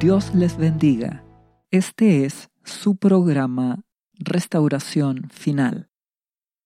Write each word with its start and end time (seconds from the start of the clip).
Dios 0.00 0.34
les 0.34 0.56
bendiga. 0.56 1.22
Este 1.70 2.24
es 2.24 2.48
su 2.64 2.96
programa 2.96 3.84
Restauración 4.14 5.28
Final. 5.28 5.90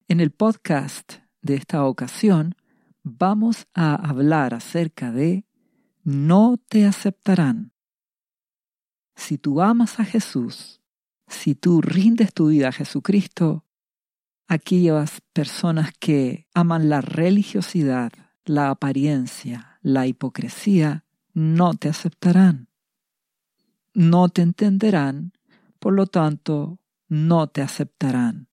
En 0.07 0.21
el 0.21 0.31
podcast 0.31 1.15
de 1.43 1.57
esta 1.57 1.85
ocasión 1.85 2.55
vamos 3.03 3.67
a 3.75 3.97
hablar 3.97 4.55
acerca 4.55 5.11
de 5.11 5.47
no 6.05 6.59
te 6.69 6.87
aceptarán. 6.87 7.73
Si 9.17 9.37
tú 9.37 9.61
amas 9.61 9.99
a 9.99 10.05
Jesús, 10.05 10.81
si 11.27 11.57
tú 11.57 11.81
rindes 11.81 12.33
tu 12.33 12.51
vida 12.51 12.69
a 12.69 12.73
Jesucristo, 12.73 13.65
aquellas 14.47 15.23
personas 15.33 15.91
que 15.99 16.47
aman 16.55 16.89
la 16.89 17.01
religiosidad, 17.01 18.13
la 18.45 18.71
apariencia, 18.71 19.81
la 19.83 20.07
hipocresía, 20.07 21.05
no 21.33 21.75
te 21.75 21.89
aceptarán 21.89 22.69
no 23.95 24.29
te 24.29 24.43
entenderán, 24.43 25.33
por 25.79 25.95
lo 25.95 26.07
tanto, 26.07 26.81
no 27.09 27.47
te 27.47 27.63
aceptarán. 27.63 28.49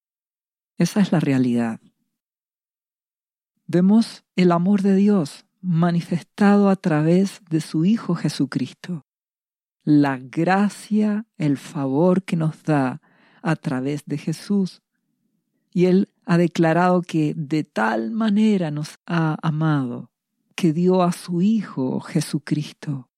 Esa 0.78 1.02
es 1.02 1.12
la 1.12 1.20
realidad. 1.20 1.80
Vemos 3.66 4.24
el 4.36 4.52
amor 4.52 4.82
de 4.82 4.96
Dios 4.96 5.46
manifestado 5.62 6.70
a 6.70 6.76
través 6.76 7.42
de 7.50 7.62
su 7.62 7.86
Hijo 7.86 8.16
Jesucristo, 8.16 9.06
la 9.84 10.18
gracia, 10.18 11.26
el 11.38 11.58
favor 11.58 12.24
que 12.24 12.36
nos 12.36 12.64
da 12.64 13.02
a 13.42 13.56
través 13.56 14.04
de 14.06 14.18
Jesús. 14.18 14.82
Y 15.74 15.86
Él 15.86 16.10
ha 16.26 16.38
declarado 16.38 17.02
que 17.02 17.34
de 17.36 17.64
tal 17.64 18.12
manera 18.12 18.72
nos 18.72 19.00
ha 19.06 19.38
amado, 19.42 20.12
que 20.56 20.74
dio 20.74 21.02
a 21.02 21.12
su 21.12 21.42
Hijo 21.42 22.00
Jesucristo 22.02 23.11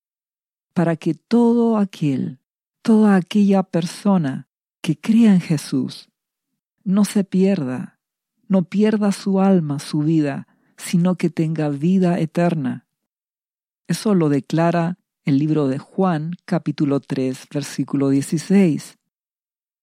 para 0.74 0.96
que 0.96 1.14
todo 1.14 1.78
aquel, 1.78 2.40
toda 2.82 3.16
aquella 3.16 3.62
persona 3.62 4.48
que 4.82 5.00
crea 5.00 5.32
en 5.32 5.40
Jesús, 5.40 6.10
no 6.82 7.04
se 7.04 7.24
pierda, 7.24 8.00
no 8.48 8.64
pierda 8.64 9.12
su 9.12 9.40
alma, 9.40 9.78
su 9.78 10.00
vida, 10.00 10.46
sino 10.76 11.14
que 11.14 11.30
tenga 11.30 11.70
vida 11.70 12.18
eterna. 12.18 12.86
Eso 13.86 14.14
lo 14.14 14.28
declara 14.28 14.98
el 15.24 15.38
libro 15.38 15.68
de 15.68 15.78
Juan, 15.78 16.32
capítulo 16.44 17.00
3, 17.00 17.46
versículo 17.50 18.10
16. 18.10 18.98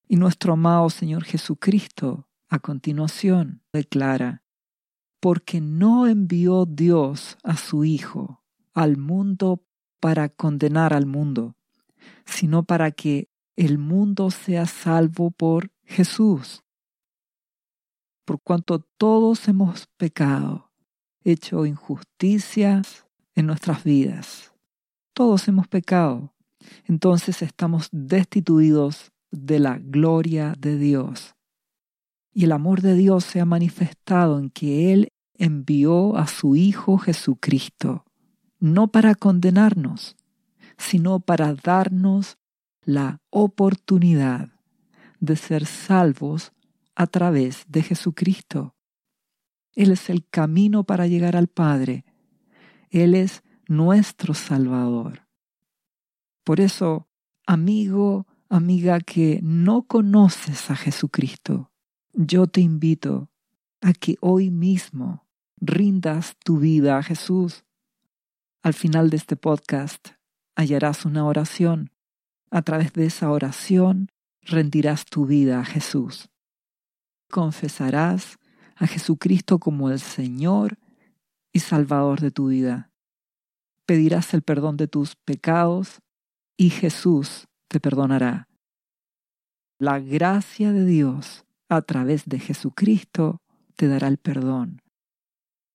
Y 0.07 0.17
nuestro 0.17 0.53
amado 0.53 0.89
Señor 0.89 1.23
Jesucristo, 1.23 2.27
a 2.49 2.59
continuación, 2.59 3.63
declara, 3.71 4.43
porque 5.19 5.61
no 5.61 6.05
envió 6.05 6.65
Dios 6.65 7.37
a 7.43 7.55
su 7.55 7.85
Hijo 7.85 8.43
al 8.73 8.97
mundo 8.97 9.65
para 10.01 10.29
condenar 10.29 10.93
al 10.93 11.05
mundo, 11.05 11.55
sino 12.25 12.63
para 12.63 12.91
que 12.91 13.29
el 13.55 13.77
mundo 13.77 14.31
sea 14.31 14.65
salvo 14.65 15.29
por 15.31 15.71
Jesús. 15.83 16.63
Por 18.25 18.41
cuanto 18.41 18.79
todos 18.97 19.47
hemos 19.47 19.87
pecado, 19.97 20.71
hecho 21.23 21.65
injusticias 21.65 23.05
en 23.35 23.45
nuestras 23.45 23.83
vidas, 23.83 24.53
todos 25.13 25.47
hemos 25.47 25.67
pecado, 25.67 26.33
entonces 26.85 27.41
estamos 27.43 27.87
destituidos 27.91 29.11
de 29.29 29.59
la 29.59 29.77
gloria 29.77 30.55
de 30.57 30.77
Dios. 30.77 31.35
Y 32.33 32.45
el 32.45 32.53
amor 32.53 32.81
de 32.81 32.95
Dios 32.95 33.23
se 33.25 33.39
ha 33.39 33.45
manifestado 33.45 34.39
en 34.39 34.49
que 34.49 34.93
Él 34.93 35.09
envió 35.35 36.15
a 36.17 36.27
su 36.27 36.55
Hijo 36.55 36.97
Jesucristo 36.97 38.05
no 38.61 38.87
para 38.87 39.15
condenarnos, 39.15 40.15
sino 40.77 41.19
para 41.19 41.53
darnos 41.55 42.37
la 42.85 43.19
oportunidad 43.29 44.49
de 45.19 45.35
ser 45.35 45.65
salvos 45.65 46.53
a 46.95 47.07
través 47.07 47.65
de 47.67 47.81
Jesucristo. 47.81 48.75
Él 49.73 49.91
es 49.91 50.09
el 50.09 50.27
camino 50.27 50.83
para 50.83 51.07
llegar 51.07 51.35
al 51.35 51.47
Padre. 51.47 52.05
Él 52.91 53.15
es 53.15 53.43
nuestro 53.67 54.33
Salvador. 54.33 55.27
Por 56.43 56.59
eso, 56.59 57.07
amigo, 57.47 58.27
amiga 58.47 58.99
que 58.99 59.39
no 59.41 59.83
conoces 59.83 60.69
a 60.69 60.75
Jesucristo, 60.75 61.71
yo 62.13 62.45
te 62.45 62.61
invito 62.61 63.29
a 63.81 63.93
que 63.93 64.17
hoy 64.21 64.51
mismo 64.51 65.25
rindas 65.57 66.35
tu 66.43 66.57
vida 66.57 66.97
a 66.97 67.03
Jesús 67.03 67.63
al 68.63 68.73
final 68.73 69.09
de 69.09 69.17
este 69.17 69.35
podcast 69.35 70.09
hallarás 70.55 71.05
una 71.05 71.25
oración. 71.25 71.91
A 72.51 72.61
través 72.61 72.93
de 72.93 73.05
esa 73.05 73.31
oración 73.31 74.09
rendirás 74.41 75.05
tu 75.05 75.25
vida 75.25 75.59
a 75.59 75.65
Jesús. 75.65 76.29
Confesarás 77.29 78.37
a 78.75 78.87
Jesucristo 78.87 79.59
como 79.59 79.89
el 79.89 79.99
Señor 79.99 80.77
y 81.51 81.59
Salvador 81.59 82.19
de 82.19 82.31
tu 82.31 82.49
vida. 82.49 82.91
Pedirás 83.85 84.33
el 84.33 84.43
perdón 84.43 84.77
de 84.77 84.87
tus 84.87 85.15
pecados 85.15 86.01
y 86.57 86.69
Jesús 86.69 87.47
te 87.67 87.79
perdonará. 87.79 88.47
La 89.79 89.99
gracia 89.99 90.71
de 90.71 90.85
Dios 90.85 91.45
a 91.67 91.81
través 91.81 92.25
de 92.25 92.39
Jesucristo 92.39 93.41
te 93.75 93.87
dará 93.87 94.07
el 94.07 94.17
perdón 94.17 94.80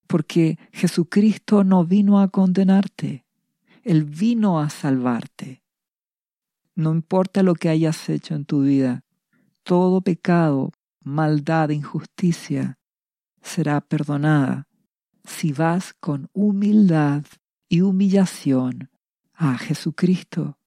porque 0.06 0.58
Jesucristo 0.72 1.64
no 1.64 1.84
vino 1.84 2.20
a 2.20 2.28
condenarte, 2.28 3.24
Él 3.82 4.04
vino 4.04 4.60
a 4.60 4.70
salvarte. 4.70 5.62
No 6.74 6.92
importa 6.92 7.42
lo 7.42 7.54
que 7.54 7.68
hayas 7.68 8.08
hecho 8.08 8.34
en 8.34 8.44
tu 8.44 8.62
vida, 8.62 9.04
todo 9.62 10.00
pecado, 10.00 10.72
maldad, 11.00 11.70
injusticia 11.70 12.78
será 13.42 13.80
perdonada 13.80 14.66
si 15.24 15.52
vas 15.52 15.94
con 15.94 16.28
humildad 16.32 17.24
y 17.68 17.80
humillación 17.80 18.90
a 19.34 19.58
Jesucristo 19.58 20.58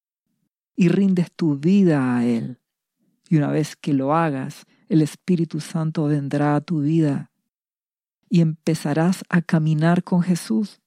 y 0.75 0.88
rindes 0.88 1.31
tu 1.31 1.57
vida 1.57 2.17
a 2.17 2.25
Él. 2.25 2.59
Y 3.29 3.38
una 3.38 3.51
vez 3.51 3.75
que 3.75 3.94
lo 3.94 4.16
hagas, 4.16 4.66
el 4.88 5.01
Espíritu 5.01 5.59
Santo 5.59 6.05
vendrá 6.05 6.55
a 6.55 6.61
tu 6.61 6.81
vida 6.81 7.28
y 8.29 8.41
empezarás 8.41 9.23
a 9.29 9.41
caminar 9.41 10.03
con 10.03 10.22
Jesús. 10.22 10.79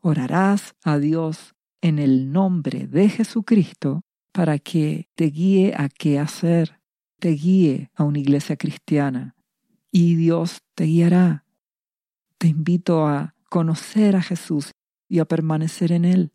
Orarás 0.00 0.74
a 0.82 0.98
Dios 0.98 1.54
en 1.80 1.98
el 1.98 2.32
nombre 2.32 2.86
de 2.86 3.08
Jesucristo 3.08 4.02
para 4.32 4.58
que 4.58 5.08
te 5.14 5.26
guíe 5.26 5.74
a 5.76 5.88
qué 5.88 6.18
hacer, 6.18 6.80
te 7.18 7.30
guíe 7.30 7.90
a 7.94 8.04
una 8.04 8.18
iglesia 8.18 8.56
cristiana 8.56 9.34
y 9.90 10.14
Dios 10.14 10.62
te 10.74 10.84
guiará. 10.84 11.44
Te 12.38 12.48
invito 12.48 13.06
a 13.06 13.34
conocer 13.48 14.16
a 14.16 14.22
Jesús 14.22 14.72
y 15.08 15.18
a 15.18 15.24
permanecer 15.24 15.90
en 15.92 16.04
Él, 16.04 16.32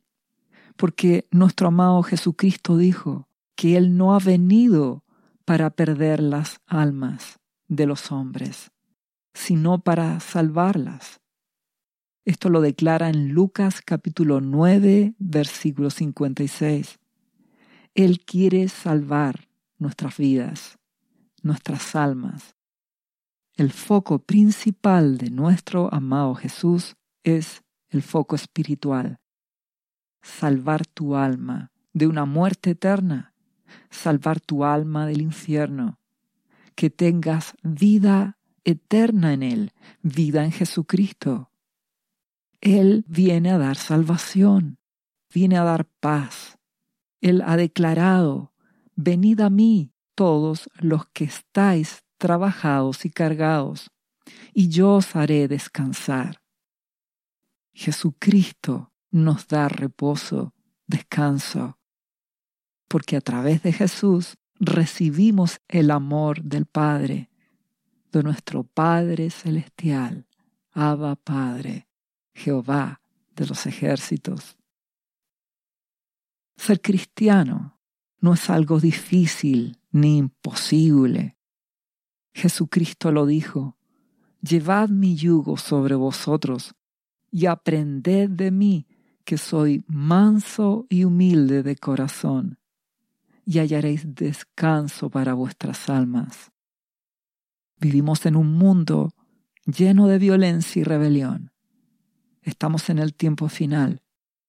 porque 0.75 1.27
nuestro 1.31 1.67
amado 1.67 2.03
Jesucristo 2.03 2.77
dijo 2.77 3.29
que 3.55 3.77
Él 3.77 3.95
no 3.95 4.15
ha 4.15 4.19
venido 4.19 5.03
para 5.45 5.69
perder 5.69 6.21
las 6.21 6.59
almas 6.65 7.39
de 7.67 7.85
los 7.85 8.11
hombres, 8.11 8.72
sino 9.33 9.79
para 9.79 10.19
salvarlas. 10.19 11.21
Esto 12.25 12.49
lo 12.49 12.61
declara 12.61 13.09
en 13.09 13.29
Lucas 13.29 13.81
capítulo 13.81 14.39
9, 14.39 15.15
versículo 15.17 15.89
56. 15.89 16.99
Él 17.95 18.21
quiere 18.21 18.69
salvar 18.69 19.49
nuestras 19.77 20.17
vidas, 20.17 20.79
nuestras 21.41 21.95
almas. 21.95 22.55
El 23.55 23.71
foco 23.71 24.19
principal 24.19 25.17
de 25.17 25.29
nuestro 25.29 25.93
amado 25.93 26.33
Jesús 26.33 26.95
es 27.23 27.61
el 27.89 28.01
foco 28.01 28.35
espiritual. 28.35 29.19
Salvar 30.21 30.85
tu 30.87 31.15
alma 31.15 31.71
de 31.91 32.07
una 32.07 32.25
muerte 32.25 32.71
eterna, 32.71 33.33
salvar 33.89 34.39
tu 34.39 34.63
alma 34.63 35.05
del 35.05 35.21
infierno, 35.21 35.99
que 36.75 36.89
tengas 36.89 37.53
vida 37.61 38.37
eterna 38.63 39.33
en 39.33 39.43
Él, 39.43 39.71
vida 40.01 40.43
en 40.43 40.51
Jesucristo. 40.51 41.51
Él 42.61 43.03
viene 43.07 43.51
a 43.51 43.57
dar 43.57 43.75
salvación, 43.75 44.77
viene 45.33 45.57
a 45.57 45.63
dar 45.63 45.85
paz. 45.99 46.57
Él 47.21 47.41
ha 47.45 47.57
declarado, 47.57 48.53
venid 48.95 49.41
a 49.41 49.49
mí 49.49 49.91
todos 50.15 50.69
los 50.79 51.07
que 51.07 51.25
estáis 51.25 52.03
trabajados 52.17 53.05
y 53.05 53.09
cargados, 53.09 53.91
y 54.53 54.69
yo 54.69 54.95
os 54.95 55.15
haré 55.15 55.47
descansar. 55.47 56.41
Jesucristo 57.73 58.93
nos 59.11 59.47
da 59.47 59.67
reposo, 59.67 60.53
descanso, 60.87 61.79
porque 62.87 63.17
a 63.17 63.21
través 63.21 63.63
de 63.63 63.73
Jesús 63.73 64.37
recibimos 64.59 65.59
el 65.67 65.91
amor 65.91 66.43
del 66.43 66.65
Padre 66.65 67.29
de 68.13 68.21
nuestro 68.21 68.63
Padre 68.63 69.31
Celestial, 69.31 70.27
Abba 70.71 71.15
Padre, 71.15 71.87
Jehová 72.33 73.01
de 73.35 73.47
los 73.47 73.65
ejércitos. 73.65 74.55
Ser 76.55 76.79
cristiano 76.79 77.79
no 78.19 78.35
es 78.35 78.49
algo 78.51 78.79
difícil 78.79 79.79
ni 79.91 80.17
imposible. 80.17 81.37
Jesucristo 82.33 83.11
lo 83.11 83.25
dijo, 83.25 83.77
Llevad 84.41 84.89
mi 84.89 85.15
yugo 85.15 85.57
sobre 85.57 85.95
vosotros 85.95 86.75
y 87.31 87.47
aprended 87.47 88.29
de 88.29 88.51
mí, 88.51 88.87
que 89.25 89.37
soy 89.37 89.83
manso 89.87 90.85
y 90.89 91.05
humilde 91.05 91.63
de 91.63 91.77
corazón, 91.77 92.59
y 93.45 93.59
hallaréis 93.59 94.13
descanso 94.13 95.09
para 95.09 95.33
vuestras 95.33 95.89
almas. 95.89 96.52
Vivimos 97.83 98.25
en 98.25 98.37
un 98.37 98.53
mundo 98.53 99.13
lleno 99.65 100.07
de 100.07 100.17
violencia 100.17 100.79
y 100.79 100.83
rebelión. 100.83 101.51
Estamos 102.41 102.89
en 102.89 102.97
el 102.97 103.13
tiempo 103.13 103.49
final 103.49 104.01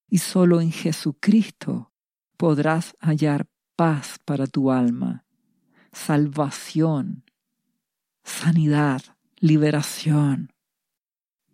y 0.09 0.19
solo 0.19 0.61
en 0.61 0.71
Jesucristo 0.71 1.93
podrás 2.37 2.95
hallar 3.01 3.49
paz 3.75 4.21
para 4.25 4.47
tu 4.47 4.71
alma, 4.71 5.25
salvación, 5.91 7.25
sanidad, 8.23 9.03
liberación. 9.41 10.53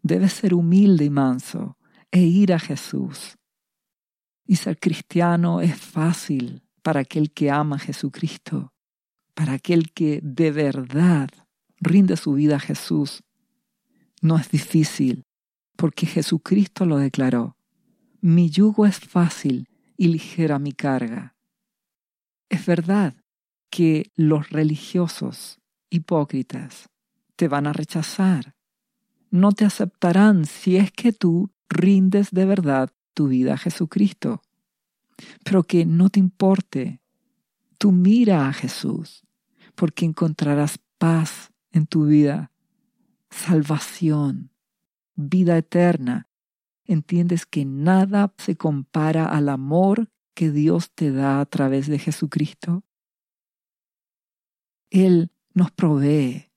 Debes 0.03 0.35
ser 0.35 0.53
humilde 0.53 1.07
y 1.07 1.11
manso 1.11 1.79
e 2.11 2.21
ir 2.21 2.53
a 2.53 2.59
Jesús. 2.59 3.39
Y 4.45 4.57
ser 4.57 4.79
cristiano 4.79 5.63
es 5.63 5.77
fácil 5.77 6.63
para 6.83 7.01
aquel 7.01 7.33
que 7.33 7.51
ama 7.51 7.77
a 7.77 7.79
Jesucristo, 7.79 8.75
para 9.33 9.55
aquel 9.55 9.95
que 9.95 10.21
de 10.23 10.51
verdad 10.51 11.31
rinde 11.81 12.17
su 12.17 12.35
vida 12.35 12.57
a 12.57 12.61
Jesús. 12.61 13.23
No 14.21 14.39
es 14.39 14.51
difícil, 14.51 15.25
porque 15.77 16.07
Jesucristo 16.07 16.85
lo 16.85 16.99
declaró. 16.99 17.57
Mi 18.21 18.51
yugo 18.51 18.87
es 18.87 19.01
fácil 19.01 19.69
y 19.97 20.09
ligera 20.09 20.59
mi 20.59 20.73
carga. 20.73 21.35
Es 22.49 22.67
verdad 22.67 23.15
que 23.71 24.11
los 24.15 24.51
religiosos 24.51 25.59
hipócritas 25.89 26.91
te 27.37 27.49
van 27.49 27.67
a 27.67 27.73
rechazar. 27.73 28.55
No 29.31 29.53
te 29.53 29.65
aceptarán 29.65 30.45
si 30.45 30.77
es 30.77 30.93
que 30.93 31.13
tú 31.13 31.51
rindes 31.69 32.31
de 32.33 32.45
verdad 32.45 32.91
tu 33.15 33.29
vida 33.29 33.55
a 33.55 33.59
Jesucristo. 33.59 34.43
Pero 35.45 35.63
que 35.63 35.87
no 35.87 36.11
te 36.11 36.21
importe. 36.21 37.01
Tú 37.79 37.93
mira 37.93 38.49
a 38.49 38.53
Jesús, 38.53 39.23
porque 39.75 40.05
encontrarás 40.05 40.79
paz 40.99 41.50
en 41.71 41.87
tu 41.87 42.07
vida, 42.07 42.53
salvación, 43.31 44.51
vida 45.15 45.57
eterna 45.57 46.31
entiendes 46.85 47.47
que 47.47 47.65
nada 47.65 48.35
se 48.39 48.57
compara 48.57 49.27
al 49.27 49.49
amor 49.49 50.11
que 50.35 50.51
Dios 50.51 50.91
te 50.93 51.13
da 51.13 51.41
a 51.41 51.47
través 51.47 51.87
de 51.87 51.99
Jesucristo? 51.99 52.85
Él 54.91 55.31
nos 55.55 55.71
provee. 55.71 56.51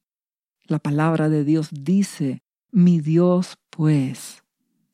La 0.65 0.80
palabra 0.80 1.30
de 1.30 1.44
Dios 1.44 1.69
dice, 1.71 2.44
mi 2.71 3.00
Dios 3.00 3.57
pues 3.69 4.44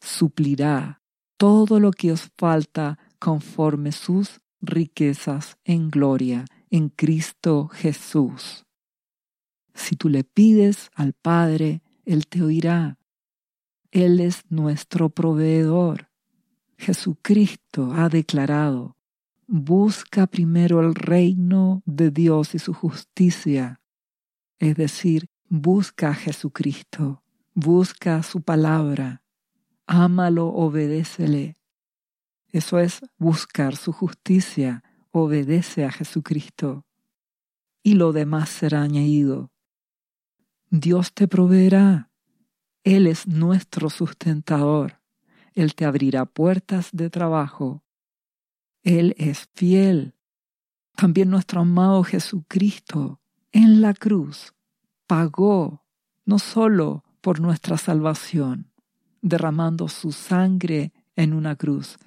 suplirá 0.01 1.01
todo 1.37 1.79
lo 1.79 1.91
que 1.91 2.11
os 2.11 2.29
falta 2.37 2.99
conforme 3.17 3.91
sus 3.91 4.41
riquezas 4.61 5.57
en 5.63 5.89
gloria 5.89 6.45
en 6.69 6.89
Cristo 6.89 7.69
Jesús. 7.69 8.65
Si 9.79 9.95
tú 9.95 10.09
le 10.09 10.25
pides 10.25 10.91
al 10.93 11.13
Padre, 11.13 11.81
Él 12.05 12.27
te 12.27 12.43
oirá. 12.43 12.99
Él 13.91 14.19
es 14.19 14.43
nuestro 14.49 15.09
proveedor. 15.09 16.09
Jesucristo 16.77 17.93
ha 17.93 18.09
declarado, 18.09 18.97
busca 19.47 20.27
primero 20.27 20.81
el 20.81 20.95
reino 20.95 21.81
de 21.85 22.11
Dios 22.11 22.55
y 22.55 22.59
su 22.59 22.73
justicia. 22.73 23.79
Es 24.59 24.75
decir, 24.75 25.29
busca 25.47 26.09
a 26.09 26.13
Jesucristo, 26.13 27.23
busca 27.53 28.21
su 28.21 28.41
palabra, 28.41 29.23
ámalo, 29.87 30.47
obedécele. 30.47 31.55
Eso 32.51 32.79
es 32.79 32.99
buscar 33.17 33.77
su 33.77 33.93
justicia, 33.93 34.83
obedece 35.11 35.85
a 35.85 35.91
Jesucristo. 35.91 36.85
Y 37.81 37.93
lo 37.93 38.11
demás 38.11 38.49
será 38.49 38.81
añadido. 38.81 39.51
Dios 40.69 41.13
te 41.13 41.27
proveerá 41.27 42.09
él 42.83 43.07
es 43.07 43.27
nuestro 43.27 43.89
sustentador. 43.89 44.99
Él 45.53 45.75
te 45.75 45.85
abrirá 45.85 46.25
puertas 46.25 46.89
de 46.91 47.09
trabajo. 47.09 47.83
Él 48.83 49.13
es 49.17 49.49
fiel. 49.53 50.15
También 50.95 51.29
nuestro 51.29 51.61
amado 51.61 52.03
Jesucristo 52.03 53.19
en 53.51 53.81
la 53.81 53.93
cruz 53.93 54.53
pagó 55.07 55.85
no 56.25 56.39
solo 56.39 57.03
por 57.21 57.39
nuestra 57.39 57.77
salvación, 57.77 58.71
derramando 59.21 59.87
su 59.87 60.11
sangre 60.11 60.93
en 61.15 61.33
una 61.33 61.55
cruz, 61.55 61.97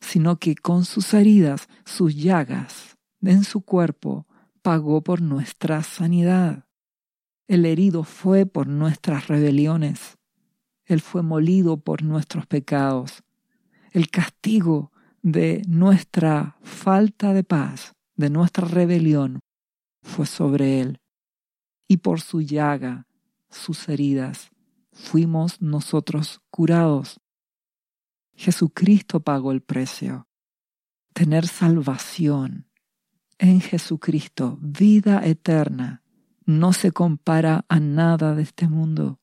sino 0.00 0.38
que 0.38 0.54
con 0.54 0.84
sus 0.84 1.14
heridas, 1.14 1.68
sus 1.84 2.14
llagas 2.14 2.98
en 3.22 3.44
su 3.44 3.60
cuerpo, 3.60 4.26
pagó 4.62 5.02
por 5.02 5.22
nuestra 5.22 5.82
sanidad. 5.82 6.67
El 7.48 7.64
herido 7.64 8.04
fue 8.04 8.44
por 8.44 8.66
nuestras 8.66 9.26
rebeliones. 9.26 10.18
Él 10.84 11.00
fue 11.00 11.22
molido 11.22 11.78
por 11.78 12.02
nuestros 12.02 12.46
pecados. 12.46 13.24
El 13.90 14.10
castigo 14.10 14.92
de 15.22 15.62
nuestra 15.66 16.58
falta 16.62 17.32
de 17.32 17.44
paz, 17.44 17.94
de 18.16 18.28
nuestra 18.28 18.68
rebelión, 18.68 19.40
fue 20.02 20.26
sobre 20.26 20.80
Él. 20.82 21.00
Y 21.88 21.98
por 21.98 22.20
su 22.20 22.42
llaga, 22.42 23.06
sus 23.48 23.88
heridas, 23.88 24.50
fuimos 24.92 25.62
nosotros 25.62 26.42
curados. 26.50 27.18
Jesucristo 28.34 29.20
pagó 29.20 29.52
el 29.52 29.62
precio. 29.62 30.28
Tener 31.14 31.46
salvación 31.46 32.66
en 33.38 33.62
Jesucristo, 33.62 34.58
vida 34.60 35.24
eterna, 35.24 36.02
no 36.48 36.72
se 36.72 36.92
compara 36.92 37.66
a 37.68 37.78
nada 37.78 38.34
de 38.34 38.42
este 38.42 38.68
mundo. 38.68 39.20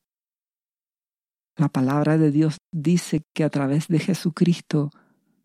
La 1.56 1.68
palabra 1.68 2.18
de 2.18 2.30
Dios 2.30 2.58
dice 2.70 3.24
que 3.34 3.42
a 3.42 3.50
través 3.50 3.88
de 3.88 3.98
Jesucristo 3.98 4.90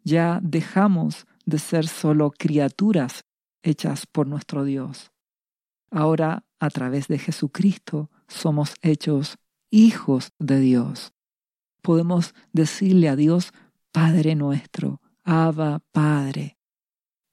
ya 0.04 0.40
dejamos 0.44 1.26
de 1.44 1.58
ser 1.58 1.88
solo 1.88 2.30
criaturas 2.38 3.24
hechas 3.64 4.06
por 4.06 4.28
nuestro 4.28 4.64
Dios. 4.64 5.12
Ahora, 5.90 6.46
a 6.60 6.70
través 6.70 7.08
de 7.08 7.18
Jesucristo, 7.18 8.12
somos 8.28 8.76
hechos 8.84 9.40
hijos 9.72 10.34
de 10.38 10.60
Dios. 10.60 11.14
Podemos 11.82 12.36
decirle 12.54 13.10
a 13.10 13.16
Dios, 13.16 13.54
Padre 13.92 14.36
nuestro, 14.36 15.02
Abba 15.24 15.82
Padre, 15.92 16.60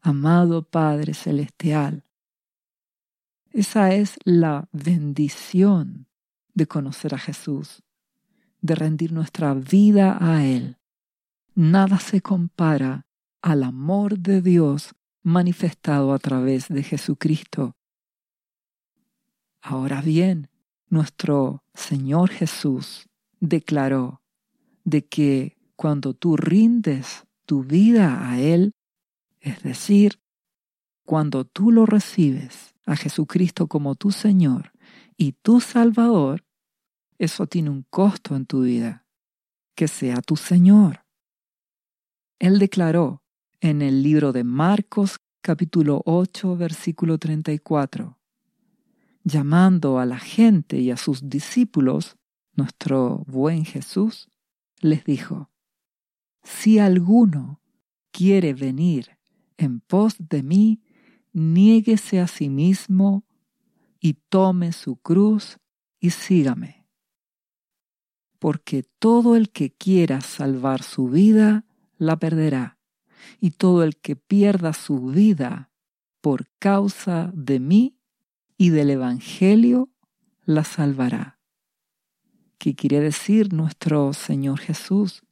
amado 0.00 0.62
Padre 0.62 1.12
Celestial. 1.12 2.07
Esa 3.52 3.94
es 3.94 4.16
la 4.24 4.68
bendición 4.72 6.06
de 6.54 6.66
conocer 6.66 7.14
a 7.14 7.18
Jesús, 7.18 7.82
de 8.60 8.74
rendir 8.74 9.12
nuestra 9.12 9.54
vida 9.54 10.18
a 10.20 10.44
Él. 10.44 10.76
Nada 11.54 11.98
se 11.98 12.20
compara 12.20 13.06
al 13.40 13.62
amor 13.62 14.18
de 14.18 14.42
Dios 14.42 14.94
manifestado 15.22 16.12
a 16.12 16.18
través 16.18 16.68
de 16.68 16.82
Jesucristo. 16.82 17.76
Ahora 19.60 20.00
bien, 20.02 20.48
nuestro 20.88 21.64
Señor 21.74 22.30
Jesús 22.30 23.08
declaró 23.40 24.22
de 24.84 25.06
que 25.06 25.56
cuando 25.76 26.14
tú 26.14 26.36
rindes 26.36 27.24
tu 27.44 27.62
vida 27.62 28.30
a 28.30 28.40
Él, 28.40 28.74
es 29.40 29.62
decir, 29.62 30.20
cuando 31.08 31.46
tú 31.46 31.72
lo 31.72 31.86
recibes 31.86 32.74
a 32.84 32.94
Jesucristo 32.94 33.66
como 33.66 33.94
tu 33.94 34.10
Señor 34.10 34.72
y 35.16 35.32
tu 35.32 35.58
Salvador, 35.62 36.44
eso 37.16 37.46
tiene 37.46 37.70
un 37.70 37.86
costo 37.88 38.36
en 38.36 38.44
tu 38.44 38.60
vida, 38.60 39.06
que 39.74 39.88
sea 39.88 40.20
tu 40.20 40.36
Señor. 40.36 41.06
Él 42.38 42.58
declaró 42.58 43.22
en 43.62 43.80
el 43.80 44.02
libro 44.02 44.32
de 44.32 44.44
Marcos 44.44 45.18
capítulo 45.40 46.02
8 46.04 46.58
versículo 46.58 47.16
34, 47.16 48.18
llamando 49.24 49.98
a 49.98 50.04
la 50.04 50.18
gente 50.18 50.78
y 50.78 50.90
a 50.90 50.98
sus 50.98 51.26
discípulos, 51.26 52.18
nuestro 52.52 53.24
buen 53.26 53.64
Jesús 53.64 54.28
les 54.82 55.04
dijo, 55.04 55.48
si 56.42 56.78
alguno 56.78 57.62
quiere 58.10 58.52
venir 58.52 59.16
en 59.56 59.80
pos 59.80 60.14
de 60.18 60.42
mí, 60.42 60.82
niéguese 61.38 62.20
a 62.20 62.26
sí 62.26 62.48
mismo 62.48 63.24
y 64.00 64.14
tome 64.14 64.72
su 64.72 64.96
cruz 64.96 65.58
y 66.00 66.10
sígame. 66.10 66.86
Porque 68.38 68.84
todo 68.98 69.36
el 69.36 69.50
que 69.50 69.70
quiera 69.70 70.20
salvar 70.20 70.82
su 70.82 71.08
vida, 71.08 71.64
la 71.96 72.18
perderá, 72.18 72.78
y 73.40 73.52
todo 73.52 73.82
el 73.82 73.96
que 73.96 74.16
pierda 74.16 74.72
su 74.72 75.06
vida 75.06 75.70
por 76.20 76.48
causa 76.58 77.32
de 77.34 77.58
mí 77.58 77.98
y 78.56 78.70
del 78.70 78.90
Evangelio, 78.90 79.90
la 80.44 80.64
salvará. 80.64 81.38
¿Qué 82.58 82.74
quiere 82.74 83.00
decir 83.00 83.52
nuestro 83.52 84.12
Señor 84.12 84.58
Jesús? 84.58 85.22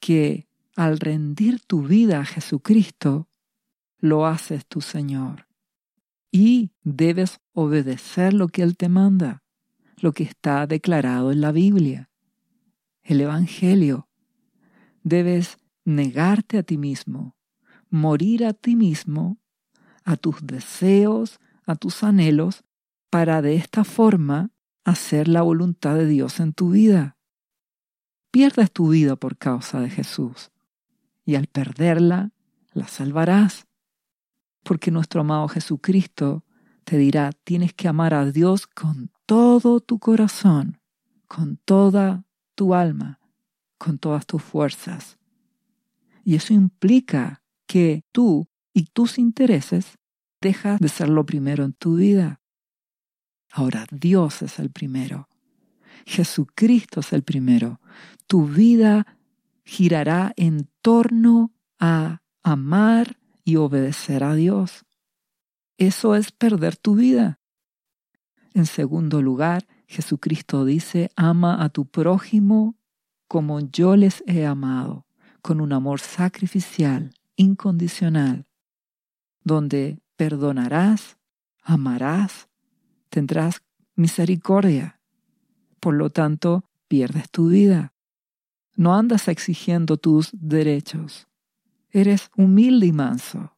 Que 0.00 0.46
al 0.76 0.98
rendir 0.98 1.60
tu 1.60 1.82
vida 1.82 2.20
a 2.20 2.24
Jesucristo, 2.24 3.28
lo 4.04 4.26
haces 4.26 4.66
tu 4.66 4.82
Señor. 4.82 5.48
Y 6.30 6.72
debes 6.82 7.40
obedecer 7.54 8.34
lo 8.34 8.48
que 8.48 8.62
Él 8.62 8.76
te 8.76 8.90
manda, 8.90 9.42
lo 9.96 10.12
que 10.12 10.24
está 10.24 10.66
declarado 10.66 11.32
en 11.32 11.40
la 11.40 11.52
Biblia, 11.52 12.10
el 13.02 13.22
Evangelio. 13.22 14.10
Debes 15.04 15.56
negarte 15.86 16.58
a 16.58 16.62
ti 16.62 16.76
mismo, 16.76 17.34
morir 17.88 18.44
a 18.44 18.52
ti 18.52 18.76
mismo, 18.76 19.38
a 20.04 20.18
tus 20.18 20.46
deseos, 20.46 21.40
a 21.64 21.74
tus 21.74 22.02
anhelos, 22.04 22.62
para 23.08 23.40
de 23.40 23.54
esta 23.54 23.84
forma 23.84 24.50
hacer 24.84 25.28
la 25.28 25.40
voluntad 25.40 25.94
de 25.94 26.06
Dios 26.06 26.40
en 26.40 26.52
tu 26.52 26.72
vida. 26.72 27.16
Pierdes 28.30 28.70
tu 28.70 28.90
vida 28.90 29.16
por 29.16 29.38
causa 29.38 29.80
de 29.80 29.88
Jesús 29.88 30.50
y 31.24 31.36
al 31.36 31.46
perderla 31.46 32.32
la 32.74 32.86
salvarás. 32.86 33.66
Porque 34.64 34.90
nuestro 34.90 35.20
amado 35.20 35.46
Jesucristo 35.46 36.44
te 36.84 36.98
dirá, 36.98 37.32
tienes 37.44 37.72
que 37.72 37.86
amar 37.86 38.14
a 38.14 38.30
Dios 38.30 38.66
con 38.66 39.10
todo 39.26 39.80
tu 39.80 39.98
corazón, 39.98 40.80
con 41.28 41.58
toda 41.58 42.24
tu 42.54 42.74
alma, 42.74 43.20
con 43.78 43.98
todas 43.98 44.26
tus 44.26 44.42
fuerzas. 44.42 45.18
Y 46.24 46.34
eso 46.34 46.52
implica 46.52 47.42
que 47.66 48.04
tú 48.12 48.48
y 48.72 48.86
tus 48.86 49.18
intereses 49.18 49.98
dejas 50.40 50.80
de 50.80 50.88
ser 50.88 51.08
lo 51.08 51.24
primero 51.24 51.64
en 51.64 51.72
tu 51.72 51.96
vida. 51.96 52.40
Ahora 53.50 53.86
Dios 53.90 54.42
es 54.42 54.58
el 54.58 54.70
primero. 54.70 55.28
Jesucristo 56.06 57.00
es 57.00 57.12
el 57.12 57.22
primero. 57.22 57.80
Tu 58.26 58.46
vida 58.46 59.18
girará 59.64 60.32
en 60.36 60.68
torno 60.82 61.52
a 61.78 62.22
amar 62.42 63.18
y 63.44 63.56
obedecer 63.56 64.24
a 64.24 64.34
Dios. 64.34 64.84
Eso 65.76 66.14
es 66.14 66.32
perder 66.32 66.76
tu 66.76 66.96
vida. 66.96 67.40
En 68.52 68.66
segundo 68.66 69.20
lugar, 69.20 69.66
Jesucristo 69.86 70.64
dice, 70.64 71.10
ama 71.16 71.62
a 71.62 71.68
tu 71.68 71.86
prójimo 71.86 72.76
como 73.28 73.60
yo 73.60 73.96
les 73.96 74.22
he 74.26 74.46
amado, 74.46 75.06
con 75.42 75.60
un 75.60 75.72
amor 75.72 76.00
sacrificial, 76.00 77.12
incondicional, 77.36 78.46
donde 79.42 80.00
perdonarás, 80.16 81.18
amarás, 81.62 82.48
tendrás 83.08 83.62
misericordia. 83.96 85.00
Por 85.80 85.94
lo 85.94 86.10
tanto, 86.10 86.70
pierdes 86.88 87.30
tu 87.30 87.48
vida. 87.48 87.92
No 88.76 88.94
andas 88.94 89.28
exigiendo 89.28 89.96
tus 89.96 90.30
derechos. 90.32 91.26
Eres 91.94 92.28
humilde 92.36 92.86
y 92.86 92.92
manso. 92.92 93.56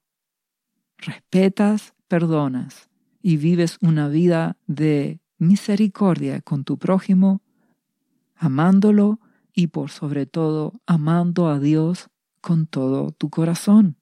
Respetas, 0.98 1.94
perdonas 2.06 2.90
y 3.22 3.38
vives 3.38 3.78
una 3.80 4.08
vida 4.08 4.58
de 4.66 5.22
misericordia 5.38 6.42
con 6.42 6.62
tu 6.62 6.76
prójimo, 6.76 7.40
amándolo 8.34 9.20
y 9.54 9.68
por 9.68 9.90
sobre 9.90 10.26
todo 10.26 10.74
amando 10.84 11.48
a 11.48 11.58
Dios 11.58 12.10
con 12.42 12.66
todo 12.66 13.10
tu 13.10 13.30
corazón. 13.30 13.96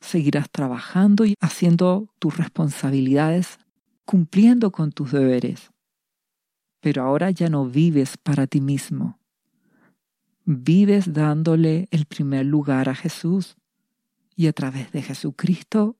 Seguirás 0.00 0.50
trabajando 0.50 1.24
y 1.24 1.36
haciendo 1.40 2.12
tus 2.18 2.38
responsabilidades, 2.38 3.60
cumpliendo 4.04 4.72
con 4.72 4.90
tus 4.90 5.12
deberes. 5.12 5.70
Pero 6.80 7.04
ahora 7.04 7.30
ya 7.30 7.48
no 7.50 7.66
vives 7.66 8.16
para 8.16 8.48
ti 8.48 8.60
mismo 8.60 9.19
vives 10.52 11.12
dándole 11.12 11.86
el 11.92 12.06
primer 12.06 12.44
lugar 12.44 12.88
a 12.88 12.94
Jesús 12.96 13.56
y 14.34 14.48
a 14.48 14.52
través 14.52 14.90
de 14.90 15.00
Jesucristo 15.00 15.96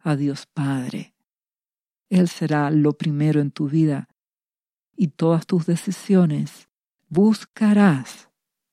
a 0.00 0.16
Dios 0.16 0.46
Padre. 0.46 1.14
Él 2.10 2.28
será 2.28 2.70
lo 2.70 2.92
primero 2.92 3.40
en 3.40 3.50
tu 3.50 3.68
vida 3.68 4.08
y 4.94 5.08
todas 5.08 5.46
tus 5.46 5.64
decisiones 5.64 6.68
buscarás 7.08 8.28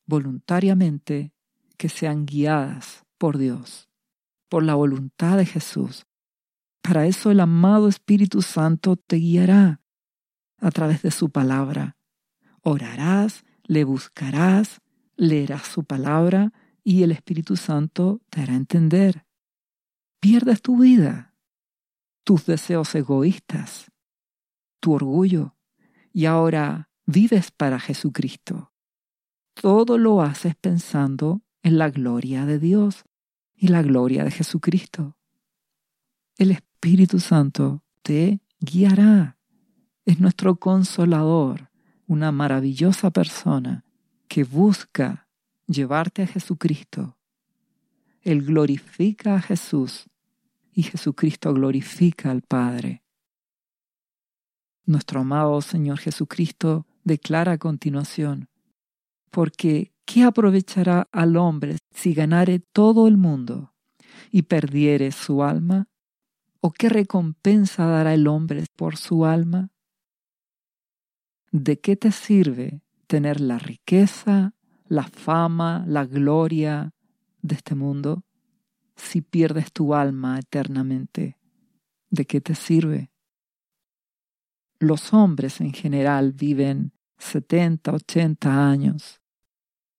voluntariamente 0.05 1.33
que 1.77 1.87
sean 1.87 2.25
guiadas 2.25 3.05
por 3.17 3.37
Dios, 3.37 3.89
por 4.49 4.63
la 4.63 4.75
voluntad 4.75 5.37
de 5.37 5.45
Jesús. 5.45 6.05
Para 6.81 7.07
eso 7.07 7.31
el 7.31 7.39
amado 7.39 7.87
Espíritu 7.87 8.41
Santo 8.41 8.97
te 8.97 9.15
guiará 9.15 9.79
a 10.57 10.69
través 10.71 11.01
de 11.01 11.11
su 11.11 11.29
palabra. 11.29 11.95
Orarás, 12.61 13.45
le 13.63 13.85
buscarás, 13.85 14.81
leerás 15.15 15.67
su 15.67 15.83
palabra 15.83 16.53
y 16.83 17.03
el 17.03 17.11
Espíritu 17.11 17.55
Santo 17.55 18.21
te 18.29 18.41
hará 18.41 18.55
entender. 18.55 19.25
Pierdes 20.19 20.61
tu 20.61 20.77
vida, 20.77 21.35
tus 22.23 22.45
deseos 22.45 22.93
egoístas, 22.95 23.91
tu 24.79 24.93
orgullo, 24.93 25.55
y 26.11 26.25
ahora 26.25 26.89
vives 27.05 27.51
para 27.51 27.79
Jesucristo. 27.79 28.71
Todo 29.53 29.97
lo 29.97 30.21
haces 30.21 30.55
pensando 30.55 31.41
en 31.61 31.77
la 31.77 31.89
gloria 31.89 32.45
de 32.45 32.59
Dios 32.59 33.03
y 33.55 33.69
la 33.69 33.81
gloria 33.81 34.23
de 34.23 34.31
Jesucristo. 34.31 35.17
El 36.37 36.51
Espíritu 36.51 37.19
Santo 37.19 37.83
te 38.01 38.41
guiará. 38.59 39.37
Es 40.05 40.19
nuestro 40.19 40.57
consolador, 40.57 41.69
una 42.07 42.31
maravillosa 42.31 43.11
persona 43.11 43.82
que 44.33 44.45
busca 44.45 45.27
llevarte 45.67 46.23
a 46.23 46.25
Jesucristo. 46.25 47.19
Él 48.23 48.43
glorifica 48.43 49.35
a 49.35 49.39
Jesús 49.39 50.09
y 50.73 50.81
Jesucristo 50.81 51.53
glorifica 51.53 52.31
al 52.31 52.41
Padre. 52.41 53.03
Nuestro 54.87 55.19
amado 55.19 55.61
Señor 55.61 55.99
Jesucristo 55.99 56.87
declara 57.03 57.51
a 57.51 57.57
continuación, 57.59 58.49
porque 59.29 59.91
¿qué 60.03 60.23
aprovechará 60.23 61.07
al 61.11 61.37
hombre 61.37 61.77
si 61.91 62.15
ganare 62.15 62.57
todo 62.57 63.07
el 63.07 63.17
mundo 63.17 63.75
y 64.31 64.41
perdiere 64.41 65.11
su 65.11 65.43
alma? 65.43 65.89
¿O 66.59 66.71
qué 66.71 66.89
recompensa 66.89 67.85
dará 67.85 68.15
el 68.15 68.25
hombre 68.25 68.65
por 68.75 68.97
su 68.97 69.25
alma? 69.25 69.69
¿De 71.51 71.79
qué 71.79 71.95
te 71.95 72.11
sirve 72.11 72.82
tener 73.13 73.41
la 73.41 73.59
riqueza, 73.59 74.55
la 74.87 75.03
fama, 75.03 75.85
la 75.87 76.03
gloria 76.03 76.95
de 77.43 77.53
este 77.53 77.75
mundo, 77.75 78.23
si 78.95 79.21
pierdes 79.21 79.71
tu 79.71 79.93
alma 79.93 80.39
eternamente, 80.39 81.37
¿de 82.09 82.25
qué 82.25 82.41
te 82.41 82.55
sirve? 82.55 83.11
Los 84.79 85.13
hombres 85.13 85.61
en 85.61 85.73
general 85.73 86.31
viven 86.31 86.93
70, 87.19 87.91
80 87.91 88.67
años. 88.67 89.21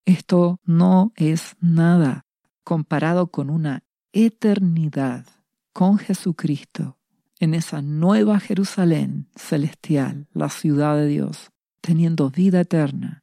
Esto 0.05 0.59
no 0.65 1.13
es 1.15 1.55
nada 1.61 2.27
comparado 2.65 3.29
con 3.29 3.49
una 3.49 3.85
eternidad 4.13 5.25
con 5.73 5.99
Jesucristo 5.99 6.99
en 7.39 7.55
esa 7.55 7.81
nueva 7.81 8.41
Jerusalén 8.41 9.29
celestial, 9.37 10.27
la 10.33 10.49
ciudad 10.49 10.97
de 10.97 11.07
Dios, 11.07 11.53
teniendo 11.85 12.31
vida 12.31 12.63
eterna. 12.63 13.23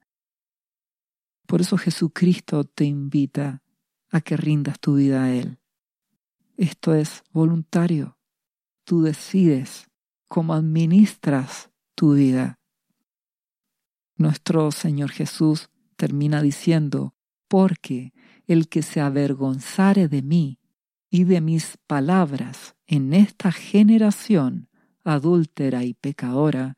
Por 1.48 1.62
eso 1.62 1.80
Jesucristo 1.80 2.64
te 2.64 2.86
invita 2.86 3.64
a 4.12 4.22
que 4.22 4.38
rindas 4.38 4.80
tu 4.80 4.98
vida 4.98 5.24
a 5.24 5.34
Él. 5.34 5.58
Esto 6.58 6.94
es 6.94 7.24
voluntario. 7.32 8.20
Tú 8.84 9.02
decides 9.02 9.88
cómo 10.28 10.54
administras 10.54 11.72
tu 11.96 12.14
vida. 12.14 12.60
Nuestro 14.16 14.72
Señor 14.72 15.10
Jesús 15.10 15.72
termina 15.96 16.44
diciendo, 16.44 17.16
porque 17.48 18.14
el 18.46 18.70
que 18.70 18.84
se 18.84 19.02
avergonzare 19.02 20.08
de 20.08 20.22
mí 20.22 20.60
y 21.10 21.24
de 21.24 21.42
mis 21.42 21.78
palabras 21.88 22.76
en 22.86 23.16
esta 23.16 23.52
generación 23.52 24.70
adúltera 25.04 25.84
y 25.84 25.96
pecadora, 25.96 26.78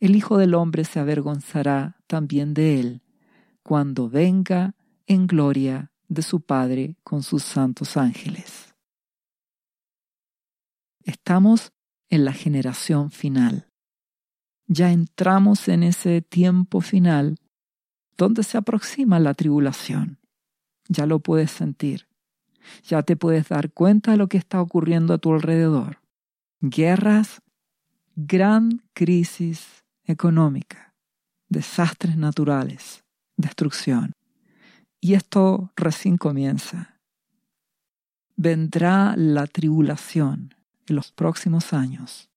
el 0.00 0.14
Hijo 0.14 0.36
del 0.36 0.54
Hombre 0.54 0.84
se 0.84 1.00
avergonzará 1.00 1.96
también 2.06 2.54
de 2.54 2.80
él 2.80 3.02
cuando 3.62 4.08
venga 4.08 4.74
en 5.06 5.26
gloria 5.26 5.92
de 6.08 6.22
su 6.22 6.40
Padre 6.40 6.96
con 7.02 7.22
sus 7.22 7.42
santos 7.42 7.96
ángeles. 7.96 8.74
Estamos 11.02 11.72
en 12.08 12.24
la 12.24 12.32
generación 12.32 13.10
final. 13.10 13.68
Ya 14.66 14.92
entramos 14.92 15.68
en 15.68 15.82
ese 15.82 16.22
tiempo 16.22 16.80
final 16.80 17.38
donde 18.16 18.42
se 18.42 18.58
aproxima 18.58 19.18
la 19.18 19.34
tribulación. 19.34 20.18
ya 20.88 21.06
lo 21.06 21.18
puedes 21.18 21.50
sentir. 21.50 22.08
Ya 22.84 23.02
te 23.02 23.16
puedes 23.16 23.48
dar 23.48 23.72
cuenta 23.72 24.12
de 24.12 24.16
lo 24.16 24.28
que 24.28 24.38
está 24.38 24.60
ocurriendo 24.60 25.14
a 25.14 25.18
tu 25.18 25.32
alrededor. 25.32 26.00
Guerras, 26.60 27.42
gran 28.14 28.82
crisis 28.92 29.85
económica, 30.06 30.94
desastres 31.48 32.16
naturales, 32.16 33.04
destrucción. 33.36 34.12
Y 35.00 35.14
esto 35.14 35.72
recién 35.76 36.16
comienza. 36.16 37.00
Vendrá 38.36 39.14
la 39.16 39.46
tribulación 39.46 40.54
en 40.86 40.96
los 40.96 41.12
próximos 41.12 41.72
años. 41.72 42.30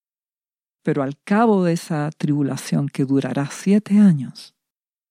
Pero 0.83 1.03
al 1.03 1.17
cabo 1.23 1.63
de 1.63 1.73
esa 1.73 2.09
tribulación 2.17 2.87
que 2.87 3.05
durará 3.05 3.49
siete 3.51 3.99
años, 3.99 4.55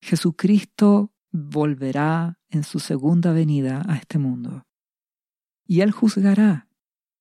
Jesucristo 0.01 1.13
volverá 1.31 2.39
en 2.49 2.65
su 2.65 2.79
segunda 2.79 3.33
venida 3.33 3.83
a 3.87 3.97
este 3.97 4.19
mundo. 4.19 4.67
Y 5.67 5.83
Él 5.83 5.91
juzgará, 5.91 6.69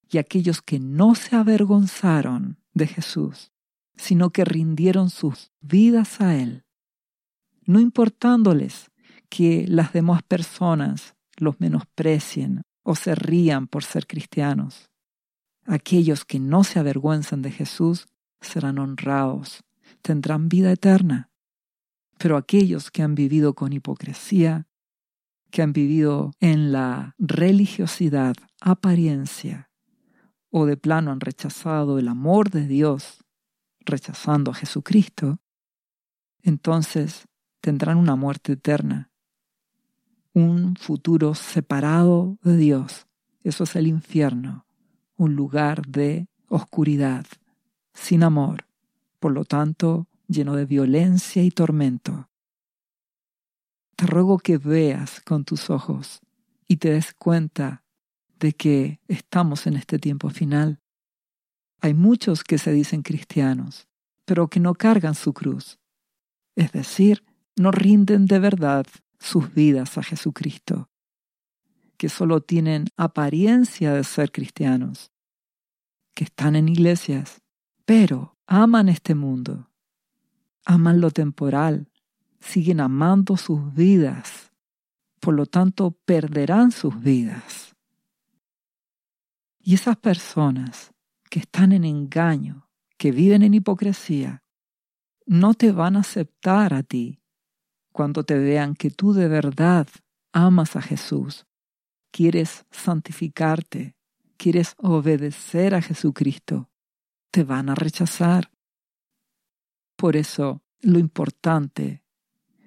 y 0.09 0.17
aquellos 0.17 0.61
que 0.61 0.79
no 0.79 1.15
se 1.15 1.35
avergonzaron 1.35 2.59
de 2.73 2.87
Jesús, 2.87 3.51
sino 3.97 4.29
que 4.29 4.45
rindieron 4.45 5.09
sus 5.09 5.51
vidas 5.59 6.21
a 6.21 6.35
Él, 6.35 6.63
no 7.65 7.79
importándoles 7.79 8.89
que 9.29 9.65
las 9.67 9.93
demás 9.93 10.23
personas 10.23 11.15
los 11.37 11.59
menosprecien 11.59 12.63
o 12.83 12.95
se 12.95 13.15
rían 13.15 13.67
por 13.67 13.83
ser 13.83 14.07
cristianos. 14.07 14.89
Aquellos 15.65 16.23
que 16.23 16.39
no 16.39 16.63
se 16.63 16.79
avergüenzan 16.79 17.41
de 17.41 17.51
Jesús 17.51 18.07
serán 18.39 18.79
honrados, 18.79 19.63
tendrán 20.01 20.47
vida 20.47 20.71
eterna. 20.71 21.29
Pero 22.17 22.37
aquellos 22.37 22.89
que 22.89 23.03
han 23.03 23.15
vivido 23.15 23.53
con 23.53 23.73
hipocresía, 23.73 24.67
que 25.51 25.61
han 25.61 25.73
vivido 25.73 26.31
en 26.39 26.71
la 26.71 27.13
religiosidad, 27.17 28.35
apariencia, 28.61 29.69
o 30.49 30.65
de 30.65 30.77
plano 30.77 31.11
han 31.11 31.19
rechazado 31.19 31.99
el 31.99 32.07
amor 32.07 32.49
de 32.49 32.67
Dios, 32.67 33.23
rechazando 33.87 34.51
a 34.51 34.53
Jesucristo, 34.53 35.39
entonces 36.41 37.27
tendrán 37.61 37.97
una 37.97 38.15
muerte 38.15 38.53
eterna, 38.53 39.11
un 40.33 40.75
futuro 40.75 41.33
separado 41.33 42.37
de 42.43 42.57
Dios. 42.57 43.07
Eso 43.43 43.63
es 43.63 43.75
el 43.75 43.87
infierno, 43.87 44.65
un 45.15 45.35
lugar 45.35 45.85
de 45.87 46.27
oscuridad, 46.47 47.25
sin 47.93 48.23
amor, 48.23 48.67
por 49.19 49.31
lo 49.31 49.45
tanto 49.45 50.07
lleno 50.27 50.55
de 50.55 50.65
violencia 50.65 51.43
y 51.43 51.51
tormento. 51.51 52.29
Te 53.95 54.05
ruego 54.05 54.37
que 54.37 54.57
veas 54.57 55.21
con 55.21 55.43
tus 55.43 55.69
ojos 55.69 56.19
y 56.67 56.77
te 56.77 56.91
des 56.91 57.13
cuenta 57.13 57.83
de 58.39 58.53
que 58.53 58.99
estamos 59.07 59.65
en 59.65 59.75
este 59.75 59.97
tiempo 59.97 60.29
final. 60.29 60.79
Hay 61.81 61.93
muchos 61.93 62.43
que 62.43 62.57
se 62.57 62.71
dicen 62.71 63.01
cristianos, 63.03 63.87
pero 64.25 64.47
que 64.49 64.59
no 64.59 64.73
cargan 64.73 65.15
su 65.15 65.33
cruz, 65.33 65.79
es 66.55 66.71
decir, 66.71 67.23
no 67.55 67.71
rinden 67.71 68.25
de 68.25 68.39
verdad 68.39 68.85
sus 69.19 69.53
vidas 69.53 69.97
a 69.97 70.03
Jesucristo, 70.03 70.89
que 71.97 72.09
solo 72.09 72.41
tienen 72.41 72.85
apariencia 72.97 73.93
de 73.93 74.03
ser 74.03 74.31
cristianos, 74.31 75.11
que 76.13 76.25
están 76.25 76.55
en 76.55 76.67
iglesias, 76.67 77.41
pero 77.85 78.37
aman 78.47 78.89
este 78.89 79.15
mundo, 79.15 79.69
aman 80.65 80.99
lo 80.99 81.11
temporal, 81.11 81.89
siguen 82.39 82.79
amando 82.79 83.37
sus 83.37 83.73
vidas, 83.73 84.51
por 85.19 85.33
lo 85.33 85.45
tanto 85.45 85.91
perderán 85.91 86.71
sus 86.71 86.99
vidas. 86.99 87.75
Y 89.59 89.73
esas 89.73 89.97
personas 89.97 90.93
que 91.29 91.39
están 91.39 91.71
en 91.71 91.83
engaño, 91.83 92.69
que 92.97 93.11
viven 93.11 93.43
en 93.43 93.53
hipocresía, 93.53 94.43
no 95.25 95.53
te 95.53 95.71
van 95.71 95.95
a 95.95 95.99
aceptar 95.99 96.73
a 96.73 96.83
ti 96.83 97.21
cuando 97.91 98.23
te 98.23 98.37
vean 98.37 98.75
que 98.75 98.89
tú 98.89 99.13
de 99.13 99.27
verdad 99.27 99.87
amas 100.31 100.75
a 100.75 100.81
Jesús, 100.81 101.45
quieres 102.11 102.65
santificarte, 102.71 103.95
quieres 104.37 104.75
obedecer 104.77 105.75
a 105.75 105.81
Jesucristo, 105.81 106.69
te 107.31 107.43
van 107.43 107.69
a 107.69 107.75
rechazar. 107.75 108.51
Por 109.95 110.15
eso, 110.15 110.61
lo 110.79 110.99
importante 110.99 112.03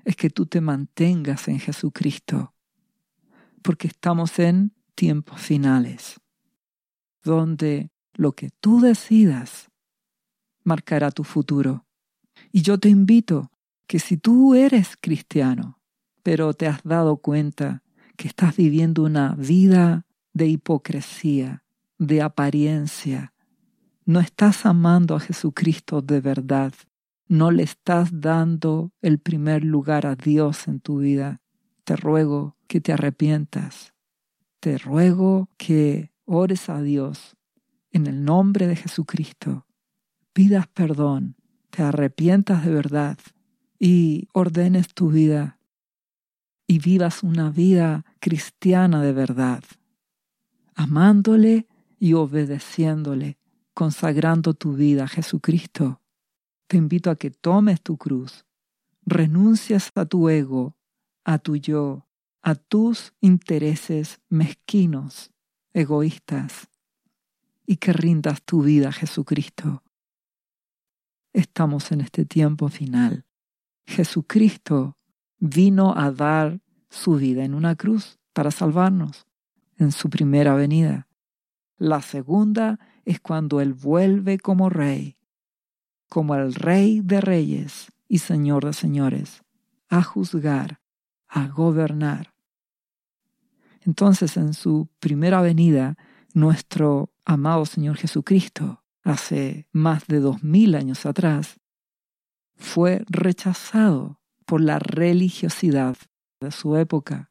es 0.04 0.16
que 0.16 0.30
tú 0.30 0.46
te 0.46 0.60
mantengas 0.60 1.48
en 1.48 1.60
Jesucristo, 1.60 2.54
porque 3.62 3.88
estamos 3.88 4.38
en 4.38 4.74
tiempos 4.94 5.40
finales, 5.40 6.20
donde 7.22 7.90
lo 8.14 8.32
que 8.32 8.50
tú 8.60 8.80
decidas 8.80 9.70
marcará 10.62 11.10
tu 11.10 11.24
futuro. 11.24 11.86
Y 12.52 12.62
yo 12.62 12.78
te 12.78 12.88
invito 12.88 13.50
que 13.86 13.98
si 13.98 14.16
tú 14.16 14.54
eres 14.54 14.96
cristiano, 15.00 15.80
pero 16.22 16.54
te 16.54 16.66
has 16.66 16.82
dado 16.82 17.16
cuenta 17.16 17.82
que 18.16 18.28
estás 18.28 18.56
viviendo 18.56 19.02
una 19.04 19.34
vida 19.34 20.06
de 20.32 20.46
hipocresía, 20.46 21.64
de 21.98 22.22
apariencia, 22.22 23.32
no 24.04 24.20
estás 24.20 24.66
amando 24.66 25.14
a 25.16 25.20
Jesucristo 25.20 26.02
de 26.02 26.20
verdad, 26.20 26.72
no 27.26 27.50
le 27.50 27.62
estás 27.62 28.20
dando 28.20 28.92
el 29.02 29.18
primer 29.18 29.64
lugar 29.64 30.06
a 30.06 30.16
Dios 30.16 30.68
en 30.68 30.80
tu 30.80 30.98
vida, 30.98 31.40
te 31.84 31.96
ruego 31.96 32.56
que 32.66 32.80
te 32.80 32.92
arrepientas, 32.92 33.94
te 34.60 34.78
ruego 34.78 35.48
que 35.56 36.12
ores 36.24 36.68
a 36.68 36.80
Dios 36.82 37.36
en 37.92 38.06
el 38.06 38.24
nombre 38.24 38.66
de 38.66 38.76
Jesucristo, 38.76 39.66
pidas 40.32 40.66
perdón, 40.68 41.36
te 41.70 41.82
arrepientas 41.82 42.64
de 42.64 42.72
verdad 42.72 43.18
y 43.78 44.28
ordenes 44.32 44.94
tu 44.94 45.10
vida 45.10 45.58
y 46.66 46.78
vivas 46.78 47.22
una 47.22 47.50
vida 47.50 48.04
cristiana 48.20 49.02
de 49.02 49.12
verdad, 49.12 49.64
amándole 50.74 51.66
y 51.98 52.14
obedeciéndole, 52.14 53.38
consagrando 53.74 54.54
tu 54.54 54.74
vida 54.74 55.04
a 55.04 55.08
Jesucristo. 55.08 56.00
Te 56.68 56.76
invito 56.76 57.10
a 57.10 57.16
que 57.16 57.30
tomes 57.30 57.82
tu 57.82 57.96
cruz, 57.96 58.46
renuncias 59.04 59.90
a 59.96 60.04
tu 60.04 60.28
ego, 60.28 60.76
a 61.24 61.38
tu 61.38 61.56
yo, 61.56 62.06
a 62.42 62.54
tus 62.54 63.12
intereses 63.20 64.20
mezquinos, 64.28 65.32
egoístas, 65.72 66.69
y 67.70 67.76
que 67.76 67.92
rindas 67.92 68.42
tu 68.42 68.64
vida 68.64 68.88
a 68.88 68.92
Jesucristo. 68.92 69.84
Estamos 71.32 71.92
en 71.92 72.00
este 72.00 72.24
tiempo 72.24 72.68
final 72.68 73.24
Jesucristo 73.86 74.96
vino 75.38 75.96
a 75.96 76.10
dar 76.10 76.60
su 76.88 77.14
vida 77.14 77.44
en 77.44 77.54
una 77.54 77.76
cruz 77.76 78.18
para 78.32 78.50
salvarnos 78.50 79.28
en 79.78 79.92
su 79.92 80.10
primera 80.10 80.54
venida. 80.54 81.06
La 81.78 82.02
segunda 82.02 82.80
es 83.04 83.20
cuando 83.20 83.60
Él 83.60 83.72
vuelve 83.72 84.40
como 84.40 84.68
rey, 84.68 85.16
como 86.08 86.34
el 86.34 86.54
rey 86.54 87.02
de 87.02 87.20
reyes 87.20 87.92
y 88.08 88.18
señor 88.18 88.64
de 88.64 88.72
señores, 88.72 89.44
a 89.88 90.02
juzgar, 90.02 90.80
a 91.28 91.46
gobernar. 91.46 92.34
Entonces 93.82 94.36
en 94.36 94.54
su 94.54 94.88
primera 94.98 95.40
venida, 95.40 95.96
nuestro 96.34 97.12
amado 97.24 97.66
Señor 97.66 97.96
Jesucristo, 97.96 98.82
hace 99.02 99.68
más 99.72 100.06
de 100.06 100.20
dos 100.20 100.42
mil 100.42 100.74
años 100.74 101.06
atrás, 101.06 101.60
fue 102.56 103.04
rechazado 103.08 104.20
por 104.46 104.60
la 104.60 104.78
religiosidad 104.78 105.96
de 106.40 106.50
su 106.50 106.76
época, 106.76 107.30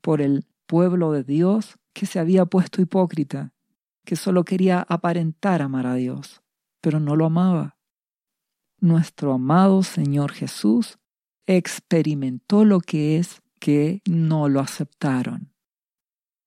por 0.00 0.20
el 0.20 0.46
pueblo 0.66 1.12
de 1.12 1.24
Dios 1.24 1.78
que 1.92 2.06
se 2.06 2.18
había 2.18 2.46
puesto 2.46 2.80
hipócrita, 2.80 3.52
que 4.04 4.16
solo 4.16 4.44
quería 4.44 4.84
aparentar 4.88 5.62
amar 5.62 5.86
a 5.86 5.94
Dios, 5.94 6.42
pero 6.80 7.00
no 7.00 7.16
lo 7.16 7.26
amaba. 7.26 7.76
Nuestro 8.78 9.32
amado 9.32 9.82
Señor 9.82 10.32
Jesús 10.32 10.98
experimentó 11.46 12.64
lo 12.64 12.80
que 12.80 13.18
es 13.18 13.42
que 13.58 14.02
no 14.08 14.48
lo 14.48 14.60
aceptaron. 14.60 15.52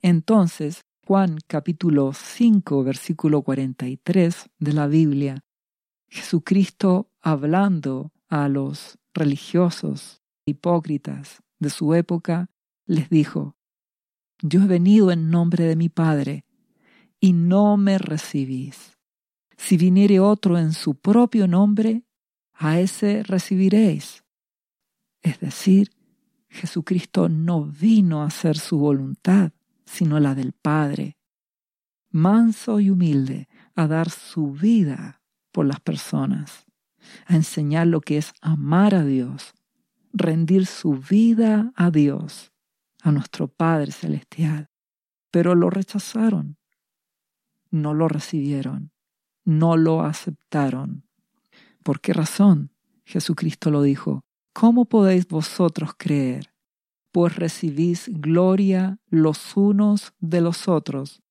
Entonces, 0.01 0.85
Juan 1.09 1.39
capítulo 1.47 2.13
5, 2.13 2.83
versículo 2.83 3.41
43 3.41 4.51
de 4.59 4.73
la 4.73 4.85
Biblia, 4.85 5.43
Jesucristo 6.07 7.09
hablando 7.19 8.11
a 8.27 8.47
los 8.47 8.99
religiosos 9.15 10.21
hipócritas 10.45 11.41
de 11.57 11.71
su 11.71 11.95
época, 11.95 12.51
les 12.85 13.09
dijo, 13.09 13.55
Yo 14.43 14.61
he 14.61 14.67
venido 14.67 15.09
en 15.09 15.31
nombre 15.31 15.63
de 15.63 15.75
mi 15.75 15.89
Padre, 15.89 16.45
y 17.19 17.33
no 17.33 17.75
me 17.75 17.97
recibís. 17.97 18.95
Si 19.57 19.77
viniere 19.77 20.19
otro 20.19 20.59
en 20.59 20.73
su 20.73 20.93
propio 20.93 21.47
nombre, 21.47 22.03
a 22.53 22.79
ese 22.79 23.23
recibiréis. 23.23 24.23
Es 25.23 25.39
decir, 25.39 25.89
Jesucristo 26.49 27.29
no 27.29 27.65
vino 27.65 28.21
a 28.21 28.27
hacer 28.27 28.59
su 28.59 28.77
voluntad, 28.77 29.53
sino 29.89 30.19
la 30.19 30.35
del 30.35 30.53
Padre. 30.53 31.17
Manso 32.11 32.79
y 32.79 32.91
humilde, 32.91 33.47
a 33.75 33.87
dar 33.87 34.09
su 34.09 34.51
vida 34.51 35.21
por 35.51 35.65
las 35.65 35.79
personas, 35.79 36.65
a 37.25 37.35
enseñar 37.35 37.87
lo 37.87 38.01
que 38.01 38.17
es 38.17 38.33
amar 38.41 38.93
a 38.93 39.03
Dios, 39.03 39.53
rendir 40.13 40.67
su 40.67 40.93
vida 40.93 41.71
a 41.75 41.89
Dios, 41.89 42.51
a 43.01 43.11
nuestro 43.11 43.47
Padre 43.47 43.91
Celestial. 43.91 44.69
Pero 45.31 45.55
lo 45.55 45.69
rechazaron, 45.69 46.57
no 47.71 47.93
lo 47.93 48.07
recibieron, 48.07 48.91
no 49.43 49.75
lo 49.75 50.03
aceptaron. 50.03 51.07
¿Por 51.83 51.99
qué 51.99 52.13
razón? 52.13 52.71
Jesucristo 53.05 53.71
lo 53.71 53.81
dijo. 53.81 54.21
¿Cómo 54.53 54.85
podéis 54.85 55.27
vosotros 55.27 55.91
creer? 55.97 56.53
Pues 57.11 57.35
recibís 57.35 58.09
gloria 58.11 58.99
los 59.09 59.57
unos 59.57 60.13
de 60.19 60.41
los 60.41 60.67
otros 60.67 61.21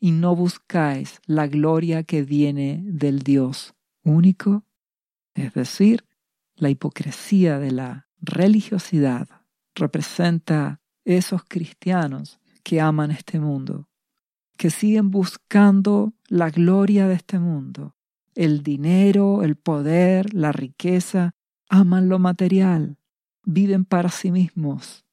y 0.00 0.12
no 0.12 0.34
buscáis 0.34 1.20
la 1.26 1.46
gloria 1.46 2.02
que 2.04 2.22
viene 2.22 2.82
del 2.84 3.20
Dios 3.20 3.74
único, 4.02 4.64
es 5.34 5.52
decir, 5.52 6.04
la 6.54 6.70
hipocresía 6.70 7.58
de 7.58 7.72
la 7.72 8.08
religiosidad 8.20 9.28
representa 9.74 10.80
esos 11.04 11.42
cristianos 11.44 12.40
que 12.62 12.80
aman 12.80 13.10
este 13.10 13.38
mundo, 13.38 13.88
que 14.56 14.70
siguen 14.70 15.10
buscando 15.10 16.14
la 16.28 16.50
gloria 16.50 17.06
de 17.06 17.14
este 17.14 17.38
mundo, 17.38 17.94
el 18.34 18.62
dinero, 18.62 19.42
el 19.42 19.56
poder, 19.56 20.34
la 20.34 20.52
riqueza, 20.52 21.34
aman 21.68 22.08
lo 22.08 22.18
material, 22.18 22.98
viven 23.44 23.84
para 23.84 24.08
sí 24.08 24.32
mismos. 24.32 25.05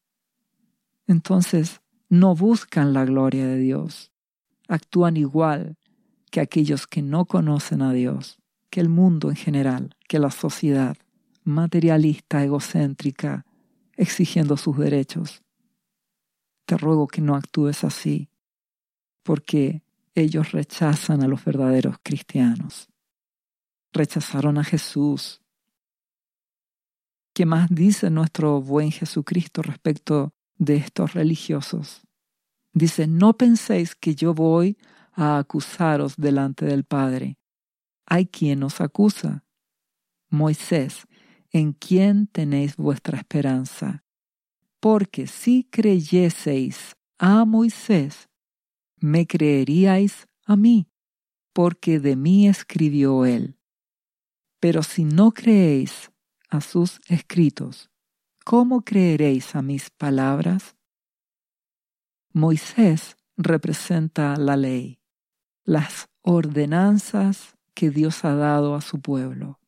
Entonces 1.07 1.81
no 2.09 2.35
buscan 2.35 2.93
la 2.93 3.05
gloria 3.05 3.47
de 3.47 3.57
Dios, 3.57 4.11
actúan 4.67 5.17
igual 5.17 5.77
que 6.31 6.39
aquellos 6.39 6.87
que 6.87 7.01
no 7.01 7.25
conocen 7.25 7.81
a 7.81 7.93
Dios, 7.93 8.39
que 8.69 8.79
el 8.79 8.89
mundo 8.89 9.29
en 9.29 9.35
general, 9.35 9.95
que 10.07 10.19
la 10.19 10.31
sociedad 10.31 10.97
materialista, 11.43 12.43
egocéntrica, 12.43 13.45
exigiendo 13.95 14.57
sus 14.57 14.77
derechos. 14.77 15.43
Te 16.65 16.77
ruego 16.77 17.07
que 17.07 17.21
no 17.21 17.35
actúes 17.35 17.83
así, 17.83 18.29
porque 19.23 19.83
ellos 20.15 20.51
rechazan 20.51 21.23
a 21.23 21.27
los 21.27 21.43
verdaderos 21.43 21.97
cristianos. 22.01 22.89
Rechazaron 23.91 24.57
a 24.57 24.63
Jesús. 24.63 25.41
¿Qué 27.33 27.45
más 27.45 27.69
dice 27.69 28.09
nuestro 28.09 28.61
buen 28.61 28.91
Jesucristo 28.91 29.61
respecto 29.61 30.33
de 30.65 30.77
estos 30.77 31.13
religiosos? 31.13 32.01
Dice, 32.73 33.07
no 33.07 33.33
penséis 33.37 33.95
que 33.95 34.15
yo 34.15 34.33
voy 34.33 34.77
a 35.11 35.37
acusaros 35.37 36.15
delante 36.17 36.65
del 36.65 36.83
Padre. 36.83 37.37
Hay 38.05 38.25
quien 38.25 38.63
os 38.63 38.81
acusa. 38.81 39.45
Moisés, 40.29 41.07
en 41.51 41.73
quien 41.73 42.27
tenéis 42.27 42.75
vuestra 42.75 43.17
esperanza. 43.17 44.03
Porque 44.79 45.27
si 45.27 45.65
creyeseis 45.65 46.95
a 47.19 47.45
Moisés, 47.45 48.27
me 48.97 49.27
creeríais 49.27 50.27
a 50.45 50.55
mí, 50.55 50.89
porque 51.53 51.99
de 51.99 52.15
mí 52.15 52.47
escribió 52.47 53.25
él. 53.25 53.57
Pero 54.59 54.81
si 54.81 55.03
no 55.03 55.31
creéis 55.31 56.11
a 56.49 56.61
sus 56.61 56.99
escritos, 57.07 57.91
¿cómo 58.43 58.81
creeréis 58.81 59.55
a 59.55 59.61
mis 59.61 59.89
palabras? 59.89 60.75
Moisés 62.31 63.15
representa 63.37 64.35
la 64.37 64.57
ley, 64.57 64.99
las 65.63 66.07
ordenanzas 66.21 67.55
que 67.73 67.89
Dios 67.89 68.25
ha 68.25 68.35
dado 68.35 68.75
a 68.75 68.81
su 68.81 69.01
pueblo. 69.01 69.59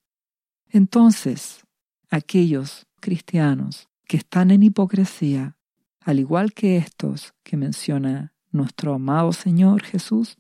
Entonces, 0.69 1.65
aquellos 2.09 2.85
cristianos 2.99 3.88
que 4.05 4.17
están 4.17 4.51
en 4.51 4.63
hipocresía, 4.63 5.57
al 6.01 6.19
igual 6.19 6.53
que 6.53 6.77
estos 6.77 7.33
que 7.43 7.57
menciona 7.57 8.33
nuestro 8.51 8.93
amado 8.93 9.31
Señor 9.33 9.83
Jesús, 9.83 10.38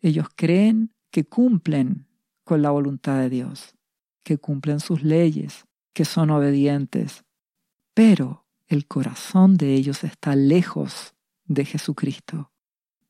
ellos 0.00 0.28
creen 0.34 0.92
que 1.10 1.24
cumplen 1.24 2.06
con 2.44 2.62
la 2.62 2.70
voluntad 2.70 3.18
de 3.18 3.30
Dios, 3.30 3.74
que 4.24 4.38
cumplen 4.38 4.80
sus 4.80 5.02
leyes, 5.02 5.66
que 5.92 6.04
son 6.04 6.30
obedientes, 6.30 7.24
pero 7.94 8.46
el 8.66 8.86
corazón 8.86 9.56
de 9.56 9.74
ellos 9.74 10.04
está 10.04 10.36
lejos 10.36 11.14
de 11.44 11.64
Jesucristo. 11.64 12.52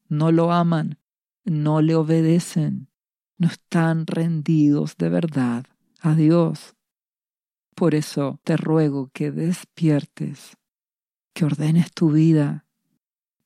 No 0.08 0.32
lo 0.32 0.52
aman, 0.52 0.98
no 1.44 1.82
le 1.82 1.94
obedecen, 1.94 2.88
no 3.36 3.48
están 3.48 4.06
rendidos 4.06 4.96
de 4.96 5.08
verdad 5.08 5.66
a 6.00 6.14
Dios. 6.14 6.74
Por 7.74 7.94
eso 7.94 8.40
te 8.44 8.56
ruego 8.56 9.10
que 9.12 9.30
despiertes, 9.30 10.56
que 11.32 11.44
ordenes 11.44 11.92
tu 11.92 12.10
vida, 12.10 12.66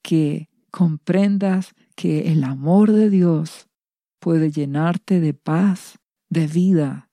que 0.03 0.49
comprendas 0.71 1.75
que 1.95 2.33
el 2.33 2.45
amor 2.45 2.93
de 2.93 3.11
Dios 3.11 3.69
puede 4.19 4.51
llenarte 4.51 5.21
de 5.21 5.35
paz, 5.35 5.99
de 6.29 6.47
vida, 6.47 7.11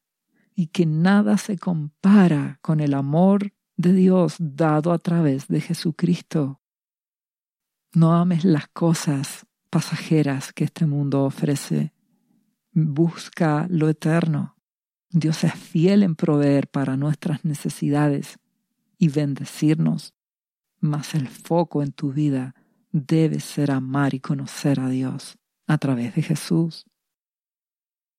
y 0.56 0.68
que 0.68 0.86
nada 0.86 1.38
se 1.38 1.58
compara 1.58 2.60
con 2.62 2.80
el 2.80 2.94
amor 2.94 3.54
de 3.78 3.94
Dios 3.94 4.36
dado 4.40 4.92
a 4.92 5.00
través 5.00 5.48
de 5.48 5.62
Jesucristo. 5.62 6.62
No 7.94 8.14
ames 8.14 8.46
las 8.46 8.68
cosas 8.70 9.46
pasajeras 9.70 10.54
que 10.54 10.64
este 10.64 10.86
mundo 10.86 11.24
ofrece. 11.24 11.94
Busca 12.72 13.68
lo 13.70 13.90
eterno. 13.90 14.56
Dios 15.10 15.44
es 15.44 15.54
fiel 15.54 16.04
en 16.04 16.16
proveer 16.16 16.68
para 16.68 16.96
nuestras 16.96 17.44
necesidades 17.44 18.40
y 18.98 19.10
bendecirnos, 19.10 20.14
mas 20.80 21.16
el 21.16 21.28
foco 21.28 21.84
en 21.84 21.92
tu 21.92 22.14
vida 22.14 22.56
debe 22.92 23.40
ser 23.40 23.72
amar 23.72 24.14
y 24.14 24.20
conocer 24.20 24.80
a 24.80 24.90
Dios 24.90 25.38
a 25.68 25.78
través 25.78 26.16
de 26.16 26.22
Jesús. 26.22 26.86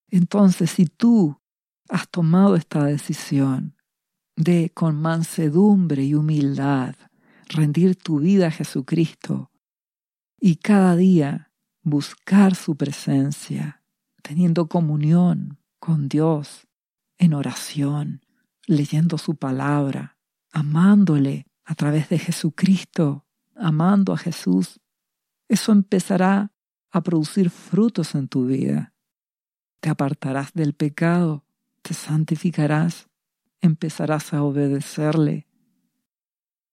Entonces, 0.09 0.71
si 0.71 0.87
tú 0.87 1.41
has 1.89 2.09
tomado 2.09 2.57
esta 2.57 2.85
decisión 2.85 3.77
de 4.37 4.71
con 4.75 5.01
mansedumbre 5.01 6.05
y 6.05 6.15
humildad 6.15 6.95
rendir 7.49 7.97
tu 7.97 8.21
vida 8.21 8.49
a 8.49 8.51
Jesucristo, 8.51 9.51
y 10.41 10.57
cada 10.57 10.97
día 10.97 11.53
buscar 11.83 12.55
su 12.55 12.77
presencia, 12.77 13.83
teniendo 14.23 14.69
comunión 14.69 15.59
con 15.79 16.09
Dios 16.09 16.67
en 17.19 17.35
oración, 17.35 18.25
leyendo 18.67 19.19
su 19.19 19.37
palabra, 19.37 20.19
amándole 20.51 21.47
a 21.65 21.75
través 21.75 22.09
de 22.09 22.19
Jesucristo, 22.19 23.27
amando 23.55 24.13
a 24.13 24.19
Jesús. 24.19 24.81
Eso 25.49 25.73
empezará 25.73 26.53
a 26.91 27.03
producir 27.03 27.51
frutos 27.51 28.15
en 28.15 28.29
tu 28.29 28.47
vida. 28.47 28.95
Te 29.81 29.91
apartarás 29.91 30.53
del 30.53 30.75
pecado, 30.75 31.45
te 31.83 31.95
santificarás, 31.95 33.09
empezarás 33.63 34.35
a 34.35 34.43
obedecerle. 34.43 35.47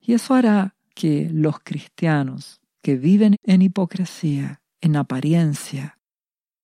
Y 0.02 0.14
eso 0.14 0.34
hará 0.34 0.76
que 0.94 1.30
los 1.32 1.60
cristianos 1.60 2.60
que 2.82 2.98
viven 2.98 3.38
en 3.44 3.62
hipocresía, 3.62 4.62
en 4.82 4.96
apariencia, 4.98 6.00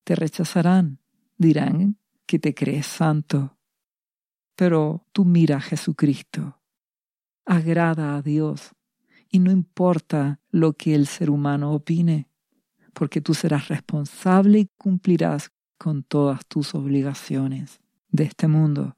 te 0.03 0.15
rechazarán, 0.15 0.99
dirán 1.37 1.97
que 2.25 2.39
te 2.39 2.53
crees 2.53 2.87
santo. 2.87 3.57
Pero 4.55 5.05
tú 5.11 5.25
mira 5.25 5.57
a 5.57 5.61
Jesucristo, 5.61 6.59
agrada 7.45 8.15
a 8.15 8.21
Dios 8.21 8.71
y 9.29 9.39
no 9.39 9.51
importa 9.51 10.39
lo 10.49 10.73
que 10.73 10.95
el 10.95 11.07
ser 11.07 11.29
humano 11.29 11.71
opine, 11.71 12.29
porque 12.93 13.21
tú 13.21 13.33
serás 13.33 13.67
responsable 13.67 14.59
y 14.59 14.69
cumplirás 14.77 15.51
con 15.77 16.03
todas 16.03 16.45
tus 16.45 16.73
obligaciones 16.73 17.81
de 18.09 18.23
este 18.23 18.47
mundo. 18.47 18.95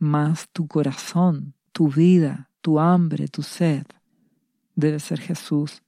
Mas 0.00 0.48
tu 0.48 0.66
corazón, 0.66 1.54
tu 1.72 1.88
vida, 1.90 2.50
tu 2.62 2.80
hambre, 2.80 3.28
tu 3.28 3.42
sed. 3.42 3.86
Debe 4.74 4.98
ser 4.98 5.20
Jesús. 5.20 5.82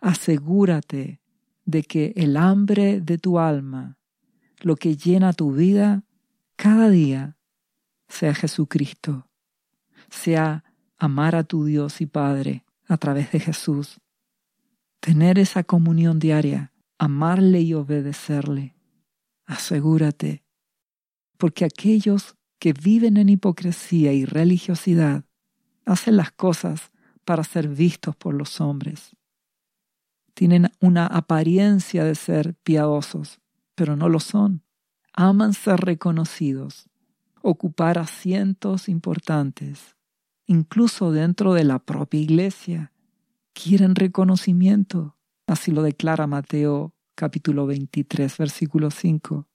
Asegúrate 0.00 1.20
de 1.64 1.82
que 1.84 2.12
el 2.16 2.36
hambre 2.36 3.00
de 3.00 3.16
tu 3.16 3.38
alma, 3.38 3.96
lo 4.60 4.74
que 4.74 4.96
llena 4.96 5.32
tu 5.32 5.52
vida 5.52 6.02
cada 6.56 6.90
día, 6.90 7.36
sea 8.08 8.34
Jesucristo, 8.34 9.28
sea 10.10 10.64
amar 10.98 11.36
a 11.36 11.44
tu 11.44 11.64
Dios 11.64 12.00
y 12.00 12.06
Padre 12.06 12.64
a 12.88 12.96
través 12.96 13.30
de 13.30 13.38
Jesús, 13.38 14.00
tener 14.98 15.38
esa 15.38 15.62
comunión 15.62 16.18
diaria, 16.18 16.72
amarle 16.98 17.60
y 17.60 17.72
obedecerle. 17.74 18.74
Asegúrate, 19.44 20.44
porque 21.36 21.64
aquellos 21.64 22.35
que 22.58 22.72
viven 22.72 23.16
en 23.16 23.28
hipocresía 23.28 24.12
y 24.12 24.24
religiosidad 24.24 25.24
hacen 25.84 26.16
las 26.16 26.32
cosas 26.32 26.90
para 27.24 27.44
ser 27.44 27.68
vistos 27.68 28.16
por 28.16 28.34
los 28.34 28.60
hombres. 28.60 29.16
Tienen 30.34 30.70
una 30.80 31.06
apariencia 31.06 32.04
de 32.04 32.14
ser 32.14 32.54
piadosos, 32.62 33.40
pero 33.74 33.96
no 33.96 34.08
lo 34.08 34.20
son. 34.20 34.62
Aman 35.12 35.54
ser 35.54 35.80
reconocidos, 35.80 36.90
ocupar 37.40 37.98
asientos 37.98 38.88
importantes, 38.88 39.96
incluso 40.46 41.10
dentro 41.10 41.54
de 41.54 41.64
la 41.64 41.78
propia 41.78 42.20
iglesia. 42.20 42.92
Quieren 43.54 43.94
reconocimiento. 43.94 45.16
Así 45.46 45.70
lo 45.70 45.82
declara 45.82 46.26
Mateo 46.26 46.92
capítulo 47.14 47.66
23, 47.66 48.36
versículo 48.36 48.90
5. 48.90 49.48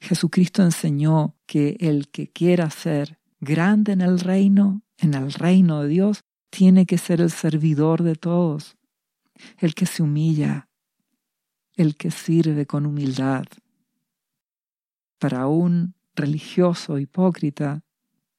Jesucristo 0.00 0.62
enseñó 0.62 1.36
que 1.46 1.76
el 1.80 2.08
que 2.08 2.28
quiera 2.28 2.70
ser 2.70 3.18
grande 3.40 3.92
en 3.92 4.00
el 4.00 4.18
reino, 4.18 4.82
en 4.98 5.14
el 5.14 5.32
reino 5.32 5.82
de 5.82 5.88
Dios, 5.88 6.24
tiene 6.48 6.86
que 6.86 6.98
ser 6.98 7.20
el 7.20 7.30
servidor 7.30 8.02
de 8.02 8.16
todos, 8.16 8.76
el 9.58 9.74
que 9.74 9.86
se 9.86 10.02
humilla, 10.02 10.68
el 11.76 11.96
que 11.96 12.10
sirve 12.10 12.66
con 12.66 12.86
humildad. 12.86 13.44
Para 15.18 15.46
un 15.46 15.94
religioso 16.14 16.98
hipócrita, 16.98 17.82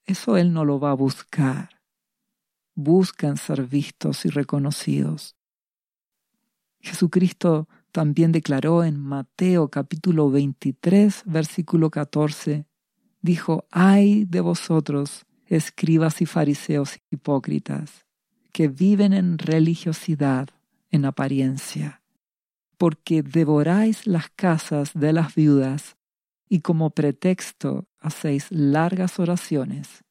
eso 0.05 0.37
él 0.37 0.51
no 0.51 0.65
lo 0.65 0.79
va 0.79 0.91
a 0.91 0.95
buscar. 0.95 1.81
Buscan 2.73 3.37
ser 3.37 3.67
vistos 3.67 4.25
y 4.25 4.29
reconocidos. 4.29 5.35
Jesucristo 6.79 7.69
también 7.91 8.31
declaró 8.31 8.83
en 8.83 8.99
Mateo 8.99 9.69
capítulo 9.69 10.31
23, 10.31 11.23
versículo 11.25 11.89
14, 11.89 12.65
dijo, 13.21 13.65
ay 13.69 14.25
de 14.25 14.41
vosotros, 14.41 15.25
escribas 15.45 16.21
y 16.21 16.25
fariseos 16.25 16.99
hipócritas, 17.09 18.05
que 18.53 18.69
viven 18.69 19.13
en 19.13 19.37
religiosidad, 19.37 20.49
en 20.89 21.05
apariencia, 21.05 22.01
porque 22.77 23.23
devoráis 23.23 24.07
las 24.07 24.29
casas 24.29 24.91
de 24.93 25.13
las 25.13 25.35
viudas 25.35 25.97
y 26.47 26.61
como 26.61 26.91
pretexto 26.91 27.87
hacéis 27.99 28.47
largas 28.49 29.19
oraciones. 29.19 30.03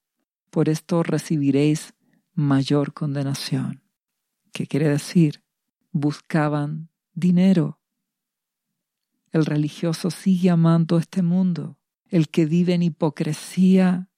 Por 0.51 0.69
esto 0.69 1.03
recibiréis 1.03 1.95
mayor 2.35 2.93
condenación. 2.93 3.83
¿Qué 4.53 4.67
quiere 4.67 4.89
decir? 4.89 5.43
Buscaban 5.93 6.90
dinero. 7.21 7.79
El 9.31 9.47
religioso 9.47 10.11
sigue 10.11 10.51
amando 10.51 10.99
este 10.99 11.23
mundo. 11.23 11.79
El 12.09 12.29
que 12.29 12.47
vive 12.47 12.75
en 12.75 12.83
hipocresía, 12.83 14.09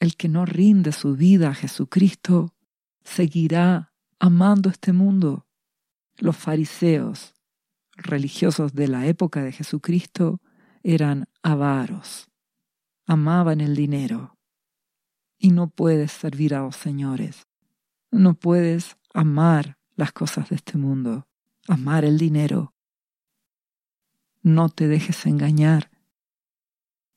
el 0.00 0.16
que 0.16 0.28
no 0.28 0.46
rinde 0.46 0.92
su 0.92 1.14
vida 1.14 1.50
a 1.50 1.54
Jesucristo, 1.54 2.54
seguirá 3.04 3.92
amando 4.18 4.70
este 4.70 4.92
mundo. 4.92 5.46
Los 6.16 6.36
fariseos, 6.36 7.34
religiosos 7.96 8.74
de 8.74 8.88
la 8.88 9.06
época 9.06 9.42
de 9.42 9.52
Jesucristo, 9.52 10.40
eran 10.82 11.26
avaros, 11.42 12.28
amaban 13.06 13.60
el 13.60 13.76
dinero. 13.76 14.38
Y 15.38 15.50
no 15.50 15.68
puedes 15.68 16.12
servir 16.12 16.54
a 16.54 16.60
los 16.60 16.76
señores, 16.76 17.46
no 18.10 18.34
puedes 18.34 18.96
amar 19.12 19.78
las 19.96 20.12
cosas 20.12 20.48
de 20.50 20.56
este 20.56 20.78
mundo, 20.78 21.26
amar 21.68 22.04
el 22.04 22.18
dinero. 22.18 22.74
No 24.42 24.68
te 24.68 24.88
dejes 24.88 25.26
engañar. 25.26 25.90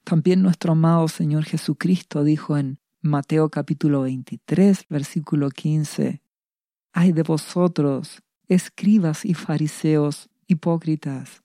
También 0.04 0.42
nuestro 0.44 0.74
amado 0.74 1.08
Señor 1.08 1.46
Jesucristo 1.46 2.24
dijo 2.24 2.58
en 2.58 2.80
Mateo 3.02 3.50
capítulo 3.50 4.02
23, 4.02 4.86
versículo 4.90 5.50
15, 5.50 6.22
Ay 6.92 7.12
de 7.12 7.24
vosotros, 7.24 8.22
escribas 8.48 9.26
y 9.26 9.34
fariseos 9.34 10.30
hipócritas, 10.48 11.44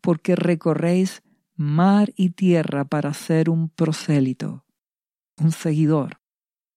porque 0.00 0.36
recorréis 0.36 1.22
mar 1.56 2.12
y 2.16 2.30
tierra 2.30 2.84
para 2.84 3.12
ser 3.14 3.50
un 3.50 3.68
prosélito, 3.68 4.64
un 5.36 5.50
seguidor, 5.50 6.20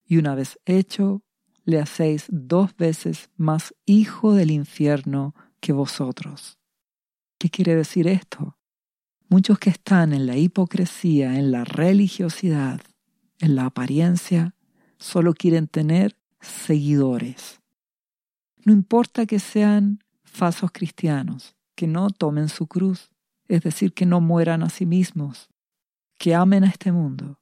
y 0.04 0.16
una 0.18 0.34
vez 0.34 0.58
hecho, 0.64 1.22
le 1.68 1.78
hacéis 1.78 2.24
dos 2.30 2.74
veces 2.78 3.28
más 3.36 3.74
hijo 3.84 4.32
del 4.32 4.50
infierno 4.50 5.34
que 5.60 5.74
vosotros. 5.74 6.58
¿Qué 7.38 7.50
quiere 7.50 7.76
decir 7.76 8.08
esto? 8.08 8.56
Muchos 9.28 9.58
que 9.58 9.68
están 9.68 10.14
en 10.14 10.24
la 10.24 10.38
hipocresía, 10.38 11.38
en 11.38 11.52
la 11.52 11.64
religiosidad, 11.64 12.80
en 13.38 13.54
la 13.54 13.66
apariencia, 13.66 14.54
solo 14.96 15.34
quieren 15.34 15.68
tener 15.68 16.16
seguidores. 16.40 17.60
No 18.64 18.72
importa 18.72 19.26
que 19.26 19.38
sean 19.38 20.02
falsos 20.24 20.70
cristianos, 20.72 21.54
que 21.74 21.86
no 21.86 22.08
tomen 22.08 22.48
su 22.48 22.66
cruz, 22.66 23.10
es 23.46 23.60
decir, 23.60 23.92
que 23.92 24.06
no 24.06 24.22
mueran 24.22 24.62
a 24.62 24.70
sí 24.70 24.86
mismos, 24.86 25.50
que 26.16 26.34
amen 26.34 26.64
a 26.64 26.68
este 26.68 26.92
mundo. 26.92 27.38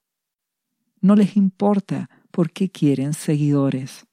No 1.00 1.14
les 1.14 1.36
importa 1.36 2.10
porque 2.32 2.68
quieren 2.68 3.14
seguidores. 3.14 4.05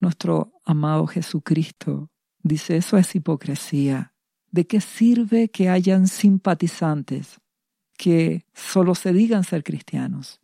Nuestro 0.00 0.52
amado 0.64 1.06
Jesucristo 1.06 2.10
dice 2.42 2.76
eso 2.76 2.96
es 2.96 3.14
hipocresía. 3.14 4.14
¿De 4.50 4.66
qué 4.66 4.80
sirve 4.80 5.48
que 5.48 5.68
hayan 5.68 6.08
simpatizantes 6.08 7.40
que 7.96 8.46
solo 8.54 8.94
se 8.94 9.12
digan 9.12 9.44
ser 9.44 9.62
cristianos 9.64 10.40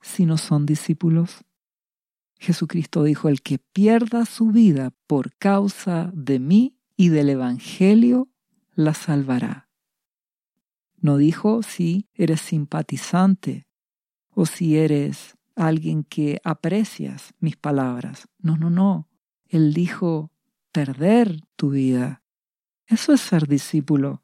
si 0.00 0.26
no 0.26 0.36
son 0.36 0.66
discípulos? 0.66 1.44
Jesucristo 2.38 3.04
dijo, 3.04 3.28
el 3.28 3.42
que 3.42 3.58
pierda 3.58 4.24
su 4.24 4.50
vida 4.50 4.92
por 5.06 5.34
causa 5.36 6.10
de 6.14 6.38
mí 6.38 6.74
y 6.96 7.10
del 7.10 7.28
Evangelio, 7.28 8.28
la 8.74 8.94
salvará. 8.94 9.68
No 10.96 11.16
dijo 11.16 11.62
si 11.62 12.08
eres 12.14 12.40
simpatizante 12.40 13.66
o 14.30 14.46
si 14.46 14.76
eres 14.76 15.36
alguien 15.66 16.04
que 16.04 16.40
aprecias 16.44 17.34
mis 17.38 17.56
palabras. 17.56 18.28
No, 18.38 18.56
no, 18.56 18.70
no. 18.70 19.08
Él 19.46 19.74
dijo 19.74 20.32
perder 20.72 21.40
tu 21.56 21.70
vida. 21.70 22.22
Eso 22.86 23.12
es 23.12 23.20
ser 23.20 23.46
discípulo. 23.46 24.22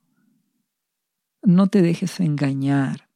No 1.43 1.69
te 1.69 1.83
dejes 1.83 2.21
engañar 2.21 3.07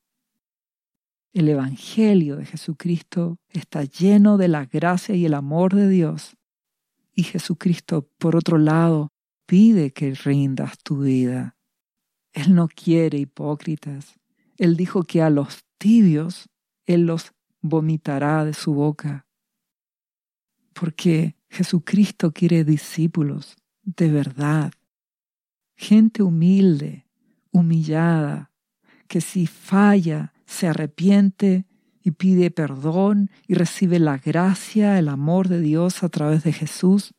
el 1.33 1.49
Evangelio 1.49 2.37
de 2.37 2.45
Jesucristo 2.45 3.39
está 3.49 3.85
lleno 3.85 4.37
de 4.37 4.49
la 4.49 4.67
gracia 4.67 5.15
y 5.15 5.27
el 5.27 5.35
amor 5.35 5.75
de 5.75 5.89
Dios. 5.89 6.37
Y 7.15 7.23
Jesucristo, 7.23 8.11
por 8.19 8.35
otro 8.35 8.59
lado, 8.59 9.13
pide 9.47 9.93
que 9.93 10.13
rindas 10.15 10.79
tu 10.83 11.03
vida. 11.03 11.57
Él 12.33 12.55
no 12.55 12.69
quiere 12.69 13.19
hipócritas. 13.19 14.19
Él 14.57 14.77
dijo 14.77 15.05
que 15.05 15.23
a 15.23 15.31
los 15.31 15.65
tibios 15.79 16.49
Él 16.85 17.07
los 17.07 17.33
vomitará 17.61 18.45
de 18.45 18.55
su 18.55 18.75
boca. 18.75 19.27
Porque 20.73 21.37
Jesucristo 21.49 22.33
quiere 22.33 22.65
discípulos 22.65 23.57
de 23.83 24.11
verdad. 24.11 24.73
Gente 25.77 26.23
humilde, 26.23 27.07
humillada, 27.51 28.51
que 29.09 29.21
si 29.21 29.47
falla 29.47 30.33
se 30.47 30.69
arrepiente 30.69 31.67
y 32.03 32.13
pide 32.13 32.51
perdón 32.51 33.31
y 33.47 33.55
recibe 33.55 33.99
la 33.99 34.19
gracia, 34.19 34.99
el 34.99 35.09
amor 35.09 35.49
de 35.49 35.61
Dios 35.61 36.03
a 36.03 36.09
través 36.09 36.45
de 36.45 36.53
Jesús. 36.53 37.15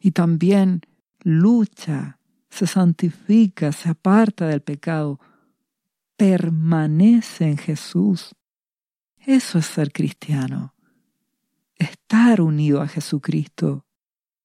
Y 0.00 0.12
también 0.12 0.82
lucha, 1.22 2.18
se 2.50 2.66
santifica, 2.66 3.72
se 3.72 3.90
aparta 3.90 4.46
del 4.46 4.62
pecado, 4.62 5.20
permanece 6.16 7.48
en 7.48 7.58
Jesús. 7.58 8.34
Eso 9.28 9.58
es 9.58 9.66
ser 9.66 9.92
cristiano. 9.92 10.74
Estar 11.74 12.40
unido 12.40 12.80
a 12.80 12.88
Jesucristo, 12.88 13.84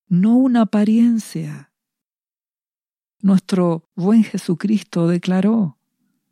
no 0.09 0.35
una 0.35 0.63
apariencia. 0.63 1.71
Nuestro 3.21 3.89
buen 3.95 4.25
Jesucristo 4.25 5.07
declaró, 5.07 5.77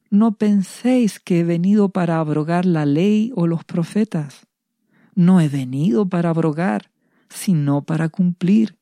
no 0.10 0.34
penséis 0.38 1.22
que 1.22 1.40
he 1.40 1.44
venido 1.46 1.94
para 1.94 2.20
abrogar 2.20 2.66
la 2.66 2.86
ley 2.86 3.32
o 3.38 3.48
los 3.48 3.64
profetas. 3.64 4.48
No 5.16 5.40
he 5.40 5.48
venido 5.48 6.10
para 6.10 6.32
abrogar, 6.32 6.92
sino 7.30 7.86
para 7.86 8.10
cumplir. 8.10 8.78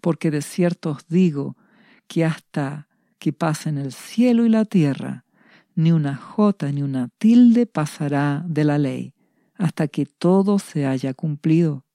Porque 0.00 0.30
de 0.30 0.40
cierto 0.40 0.92
os 0.92 1.06
digo 1.08 1.58
que 2.06 2.24
hasta 2.24 2.88
que 3.18 3.34
pasen 3.34 3.76
el 3.76 3.92
cielo 3.92 4.46
y 4.46 4.48
la 4.48 4.64
tierra, 4.64 5.26
ni 5.74 5.92
una 5.92 6.16
jota 6.16 6.70
ni 6.72 6.82
una 6.82 7.08
tilde 7.18 7.66
pasará 7.66 8.44
de 8.46 8.64
la 8.64 8.78
ley, 8.78 9.14
hasta 9.54 9.88
que 9.88 10.06
todo 10.06 10.58
se 10.58 10.86
haya 10.86 11.14
cumplido. 11.14 11.86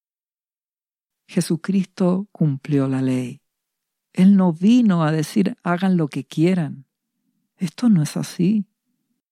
Jesucristo 1.28 2.28
cumplió 2.32 2.88
la 2.88 3.02
ley. 3.02 3.42
Él 4.14 4.38
no 4.38 4.54
vino 4.54 5.04
a 5.04 5.12
decir 5.12 5.58
hagan 5.64 5.98
lo 5.98 6.08
que 6.08 6.26
quieran. 6.26 6.86
Esto 7.58 7.90
no 7.90 8.02
es 8.02 8.16
así. 8.18 8.66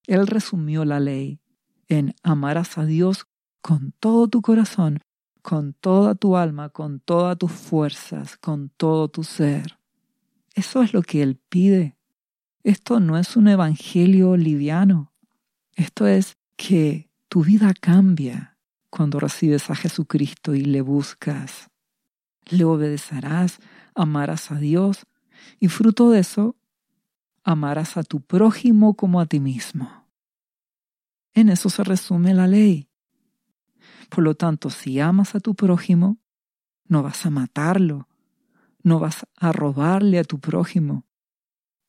Él 0.07 0.27
resumió 0.27 0.83
la 0.85 0.99
ley 0.99 1.39
en 1.87 2.15
amarás 2.23 2.77
a 2.77 2.85
Dios 2.85 3.27
con 3.61 3.93
todo 3.99 4.27
tu 4.27 4.41
corazón, 4.41 4.99
con 5.41 5.73
toda 5.73 6.15
tu 6.15 6.35
alma, 6.35 6.69
con 6.69 6.99
todas 6.99 7.37
tus 7.37 7.51
fuerzas, 7.51 8.37
con 8.37 8.69
todo 8.69 9.07
tu 9.07 9.23
ser. 9.23 9.79
Eso 10.53 10.81
es 10.81 10.93
lo 10.93 11.01
que 11.01 11.23
Él 11.23 11.39
pide. 11.49 11.97
Esto 12.63 13.01
no 13.01 13.17
es 13.17 13.35
un 13.35 13.49
evangelio 13.49 14.37
liviano. 14.37 15.11
Esto 15.75 16.07
es 16.07 16.37
que 16.55 17.09
tu 17.27 17.43
vida 17.43 17.73
cambia 17.73 18.57
cuando 18.89 19.19
recibes 19.19 19.69
a 19.69 19.75
Jesucristo 19.75 20.55
y 20.55 20.63
le 20.63 20.79
buscas. 20.79 21.69
Le 22.45 22.63
obedecerás, 22.63 23.59
amarás 23.95 24.49
a 24.51 24.55
Dios 24.55 25.05
y 25.59 25.67
fruto 25.67 26.11
de 26.11 26.19
eso, 26.19 26.55
amarás 27.43 27.97
a 27.97 28.03
tu 28.03 28.21
prójimo 28.21 28.93
como 28.93 29.19
a 29.19 29.25
ti 29.25 29.41
mismo. 29.41 30.07
En 31.33 31.49
eso 31.49 31.69
se 31.69 31.83
resume 31.83 32.33
la 32.33 32.47
ley. 32.47 32.87
Por 34.09 34.23
lo 34.23 34.35
tanto, 34.35 34.69
si 34.69 35.01
amas 35.01 35.35
a 35.35 35.41
tu 35.41 35.53
prójimo, 35.53 36.17
no 36.87 37.03
vas 37.03 37.25
a 37.25 37.29
matarlo, 37.29 38.07
no 38.83 38.99
vas 38.99 39.25
a 39.35 39.51
robarle 39.51 40.19
a 40.19 40.23
tu 40.23 40.39
prójimo, 40.39 41.05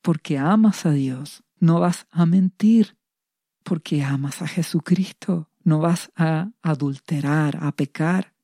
porque 0.04 0.36
amas 0.36 0.84
a 0.84 0.90
Dios, 0.90 1.44
no 1.60 1.80
vas 1.80 2.06
a 2.10 2.26
mentir, 2.26 2.98
porque 3.62 4.04
amas 4.04 4.42
a 4.42 4.46
Jesucristo, 4.46 5.48
no 5.62 5.78
vas 5.78 6.12
a 6.14 6.50
adulterar, 6.60 7.58
a 7.62 7.72
pecar. 7.72 8.34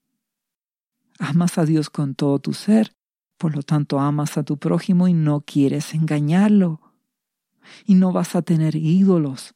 Amas 1.18 1.58
a 1.58 1.66
Dios 1.66 1.90
con 1.90 2.14
todo 2.14 2.38
tu 2.38 2.54
ser, 2.54 2.96
por 3.36 3.54
lo 3.54 3.62
tanto 3.62 4.00
amas 4.00 4.38
a 4.38 4.42
tu 4.42 4.56
prójimo 4.56 5.06
y 5.06 5.12
no 5.12 5.42
quieres 5.42 5.92
engañarlo. 5.92 6.80
Y 7.84 7.94
no 7.94 8.10
vas 8.10 8.36
a 8.36 8.40
tener 8.40 8.74
ídolos, 8.74 9.54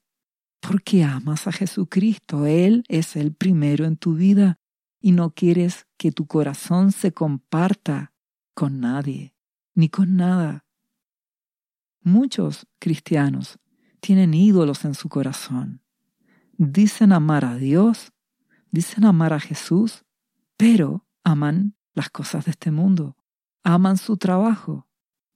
porque 0.60 1.04
amas 1.04 1.46
a 1.46 1.52
Jesucristo. 1.52 2.44
Él 2.44 2.84
es 2.88 3.16
el 3.16 3.32
primero 3.32 3.86
en 3.86 3.96
tu 3.96 4.12
vida 4.12 4.58
y 5.00 5.12
no 5.12 5.30
quieres 5.30 5.86
que 5.96 6.12
tu 6.12 6.26
corazón 6.26 6.92
se 6.92 7.14
comparta 7.14 8.12
con 8.52 8.78
nadie, 8.78 9.34
ni 9.74 9.88
con 9.88 10.16
nada. 10.16 10.64
Muchos 12.04 12.68
cristianos 12.78 13.58
tienen 13.98 14.32
ídolos 14.32 14.84
en 14.84 14.94
su 14.94 15.08
corazón. 15.08 15.82
Dicen 16.56 17.12
amar 17.12 17.44
a 17.44 17.56
Dios, 17.56 18.12
dicen 18.70 19.04
amar 19.04 19.32
a 19.32 19.40
Jesús, 19.40 20.04
pero 20.56 21.04
aman 21.24 21.74
las 21.94 22.10
cosas 22.10 22.44
de 22.44 22.52
este 22.52 22.70
mundo, 22.70 23.16
aman 23.64 23.96
su 23.96 24.16
trabajo. 24.16 24.86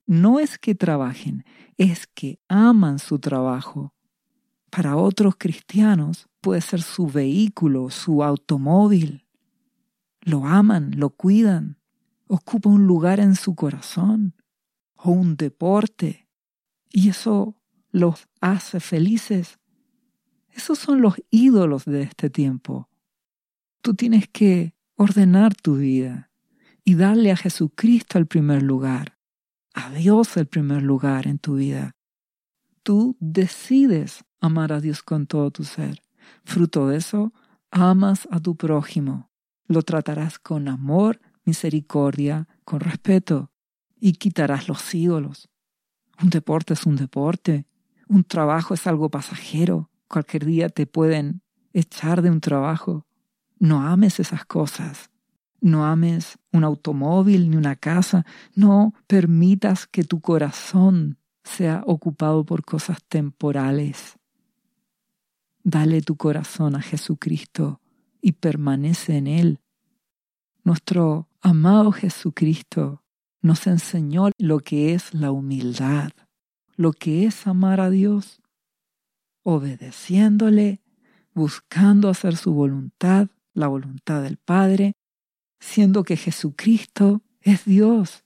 No 0.05 0.39
es 0.39 0.57
que 0.57 0.75
trabajen, 0.75 1.43
es 1.75 2.07
que 2.07 2.39
aman 2.47 2.99
su 2.99 3.19
trabajo 3.19 3.93
para 4.69 4.95
otros 4.95 5.35
cristianos 5.37 6.29
puede 6.41 6.61
ser 6.61 6.81
su 6.81 7.07
vehículo, 7.07 7.89
su 7.89 8.23
automóvil. 8.23 9.25
Lo 10.21 10.45
aman, 10.45 10.91
lo 10.95 11.09
cuidan, 11.09 11.79
ocupa 12.27 12.69
un 12.69 12.85
lugar 12.85 13.19
en 13.19 13.35
su 13.35 13.55
corazón 13.55 14.35
o 14.95 15.11
un 15.11 15.35
deporte 15.35 16.28
y 16.89 17.09
eso 17.09 17.55
los 17.91 18.27
hace 18.41 18.79
felices. 18.79 19.59
Esos 20.49 20.79
son 20.79 21.01
los 21.01 21.15
ídolos 21.29 21.85
de 21.85 22.03
este 22.03 22.29
tiempo. 22.29 22.89
Tú 23.81 23.93
tienes 23.93 24.27
que 24.27 24.73
ordenar 24.95 25.55
tu 25.55 25.77
vida 25.77 26.31
y 26.83 26.95
darle 26.95 27.31
a 27.31 27.37
Jesucristo 27.37 28.17
el 28.17 28.25
primer 28.25 28.63
lugar, 28.63 29.17
a 29.73 29.91
Dios 29.91 30.35
el 30.37 30.47
primer 30.47 30.81
lugar 30.81 31.27
en 31.27 31.39
tu 31.39 31.55
vida. 31.55 31.95
Tú 32.83 33.15
decides 33.19 34.25
amar 34.41 34.73
a 34.73 34.81
Dios 34.81 35.03
con 35.03 35.27
todo 35.27 35.51
tu 35.51 35.63
ser. 35.63 36.01
Fruto 36.43 36.87
de 36.87 36.97
eso, 36.97 37.33
amas 37.71 38.27
a 38.31 38.39
tu 38.39 38.55
prójimo. 38.55 39.29
Lo 39.67 39.83
tratarás 39.83 40.39
con 40.39 40.67
amor, 40.67 41.21
misericordia, 41.45 42.47
con 42.65 42.79
respeto 42.79 43.51
y 43.99 44.13
quitarás 44.13 44.67
los 44.67 44.93
ídolos. 44.93 45.49
Un 46.21 46.29
deporte 46.29 46.73
es 46.73 46.85
un 46.85 46.95
deporte. 46.95 47.65
Un 48.07 48.23
trabajo 48.23 48.73
es 48.73 48.87
algo 48.87 49.09
pasajero. 49.09 49.89
Cualquier 50.07 50.45
día 50.45 50.69
te 50.69 50.85
pueden 50.85 51.41
echar 51.73 52.21
de 52.21 52.29
un 52.29 52.41
trabajo. 52.41 53.05
No 53.57 53.81
ames 53.81 54.19
esas 54.19 54.45
cosas. 54.45 55.09
No 55.61 55.85
ames 55.85 56.37
un 56.51 56.63
automóvil 56.63 57.49
ni 57.49 57.55
una 57.55 57.75
casa. 57.75 58.25
No 58.55 58.93
permitas 59.07 59.87
que 59.87 60.03
tu 60.03 60.19
corazón 60.19 61.17
sea 61.43 61.83
ocupado 61.85 62.45
por 62.45 62.63
cosas 62.65 62.99
temporales. 63.07 64.17
Dale 65.63 66.01
tu 66.01 66.15
corazón 66.15 66.75
a 66.75 66.81
Jesucristo 66.81 67.81
y 68.21 68.33
permanece 68.33 69.17
en 69.17 69.27
Él. 69.27 69.59
Nuestro 70.63 71.27
amado 71.41 71.91
Jesucristo 71.91 73.03
nos 73.41 73.67
enseñó 73.67 74.29
lo 74.37 74.59
que 74.59 74.93
es 74.93 75.13
la 75.13 75.31
humildad, 75.31 76.11
lo 76.75 76.91
que 76.91 77.25
es 77.25 77.47
amar 77.47 77.79
a 77.79 77.89
Dios, 77.89 78.41
obedeciéndole, 79.43 80.81
buscando 81.33 82.09
hacer 82.09 82.35
su 82.35 82.53
voluntad, 82.53 83.29
la 83.53 83.67
voluntad 83.67 84.21
del 84.21 84.37
Padre, 84.37 84.93
siendo 85.59 86.03
que 86.03 86.17
Jesucristo 86.17 87.21
es 87.41 87.65
Dios, 87.65 88.23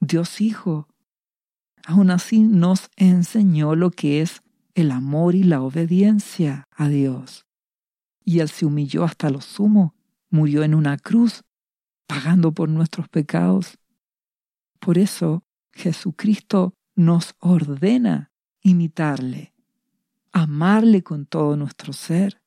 Dios 0.00 0.40
Hijo. 0.40 0.88
Aún 1.86 2.10
así 2.10 2.40
nos 2.40 2.90
enseñó 2.96 3.74
lo 3.74 3.90
que 3.90 4.22
es 4.22 4.42
el 4.74 4.90
amor 4.90 5.34
y 5.34 5.44
la 5.44 5.62
obediencia 5.62 6.66
a 6.70 6.88
Dios. 6.88 7.46
Y 8.24 8.40
Él 8.40 8.48
se 8.48 8.66
humilló 8.66 9.04
hasta 9.04 9.30
lo 9.30 9.40
sumo, 9.40 9.94
murió 10.30 10.62
en 10.64 10.74
una 10.74 10.96
cruz, 10.96 11.42
pagando 12.06 12.52
por 12.52 12.68
nuestros 12.68 13.08
pecados. 13.08 13.78
Por 14.84 14.98
eso 14.98 15.46
Jesucristo 15.72 16.74
nos 16.94 17.34
ordena 17.38 18.32
imitarle, 18.60 19.54
amarle 20.30 21.02
con 21.02 21.24
todo 21.24 21.56
nuestro 21.56 21.94
ser, 21.94 22.42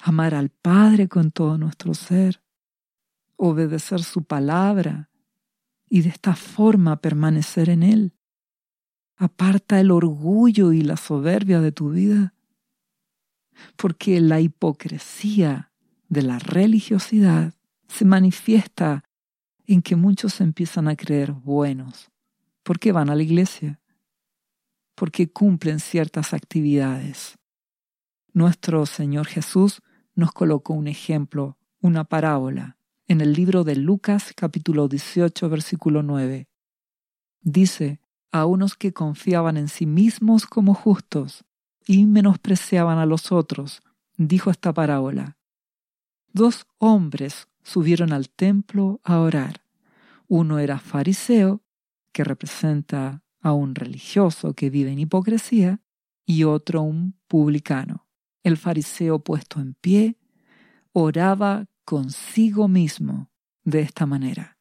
amar 0.00 0.34
al 0.34 0.48
Padre 0.48 1.06
con 1.06 1.30
todo 1.30 1.58
nuestro 1.58 1.94
ser, 1.94 2.42
obedecer 3.36 4.02
su 4.02 4.24
palabra 4.24 5.10
y 5.88 6.00
de 6.00 6.08
esta 6.08 6.34
forma 6.34 7.00
permanecer 7.00 7.70
en 7.70 7.84
Él. 7.84 8.14
Aparta 9.14 9.78
el 9.78 9.92
orgullo 9.92 10.72
y 10.72 10.80
la 10.80 10.96
soberbia 10.96 11.60
de 11.60 11.70
tu 11.70 11.90
vida, 11.90 12.34
porque 13.76 14.20
la 14.20 14.40
hipocresía 14.40 15.70
de 16.08 16.22
la 16.22 16.40
religiosidad 16.40 17.54
se 17.86 18.04
manifiesta 18.04 19.04
en 19.66 19.82
que 19.82 19.96
muchos 19.96 20.40
empiezan 20.40 20.88
a 20.88 20.96
creer 20.96 21.32
buenos, 21.32 22.10
porque 22.62 22.92
van 22.92 23.10
a 23.10 23.14
la 23.14 23.22
iglesia, 23.22 23.80
porque 24.94 25.30
cumplen 25.30 25.80
ciertas 25.80 26.32
actividades. 26.32 27.38
Nuestro 28.32 28.86
Señor 28.86 29.26
Jesús 29.26 29.82
nos 30.14 30.32
colocó 30.32 30.74
un 30.74 30.88
ejemplo, 30.88 31.58
una 31.80 32.04
parábola, 32.04 32.76
en 33.08 33.20
el 33.20 33.32
libro 33.32 33.62
de 33.62 33.76
Lucas 33.76 34.32
capítulo 34.34 34.88
18 34.88 35.48
versículo 35.48 36.02
9. 36.02 36.48
Dice, 37.40 38.00
a 38.32 38.46
unos 38.46 38.74
que 38.74 38.92
confiaban 38.92 39.56
en 39.56 39.68
sí 39.68 39.86
mismos 39.86 40.46
como 40.46 40.74
justos 40.74 41.44
y 41.86 42.06
menospreciaban 42.06 42.98
a 42.98 43.06
los 43.06 43.30
otros, 43.30 43.82
dijo 44.16 44.50
esta 44.50 44.72
parábola. 44.72 45.36
Dos 46.32 46.66
hombres 46.78 47.48
subieron 47.66 48.12
al 48.12 48.30
templo 48.30 49.00
a 49.02 49.18
orar. 49.18 49.64
Uno 50.28 50.60
era 50.60 50.78
fariseo, 50.78 51.64
que 52.12 52.22
representa 52.22 53.24
a 53.40 53.52
un 53.52 53.74
religioso 53.74 54.54
que 54.54 54.70
vive 54.70 54.92
en 54.92 55.00
hipocresía, 55.00 55.80
y 56.24 56.44
otro 56.44 56.82
un 56.82 57.18
publicano. 57.26 58.06
El 58.44 58.56
fariseo 58.56 59.18
puesto 59.18 59.60
en 59.60 59.74
pie 59.74 60.16
oraba 60.92 61.66
consigo 61.84 62.68
mismo 62.68 63.30
de 63.64 63.80
esta 63.80 64.06
manera. 64.06 64.58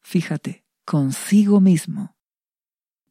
Fíjate, 0.00 0.64
consigo 0.84 1.60
mismo 1.60 2.16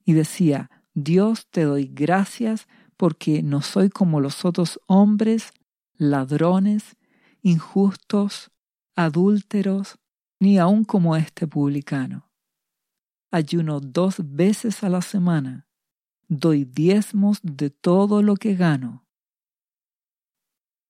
y 0.03 0.11
decía, 0.11 0.69
Dios 0.93 1.47
te 1.49 1.63
doy 1.63 1.85
gracias 1.85 2.67
porque 2.97 3.43
no 3.43 3.61
soy 3.61 3.89
como 3.89 4.19
los 4.19 4.43
otros 4.43 4.79
hombres, 4.87 5.51
ladrones, 5.95 6.97
injustos, 7.41 8.51
adúlteros, 8.95 9.97
ni 10.39 10.57
aun 10.57 10.83
como 10.83 11.15
este 11.15 11.47
publicano. 11.47 12.31
Ayuno 13.31 13.79
dos 13.79 14.17
veces 14.19 14.83
a 14.83 14.89
la 14.89 15.01
semana, 15.01 15.67
doy 16.27 16.65
diezmos 16.65 17.39
de 17.43 17.69
todo 17.69 18.21
lo 18.21 18.35
que 18.35 18.55
gano. 18.55 19.05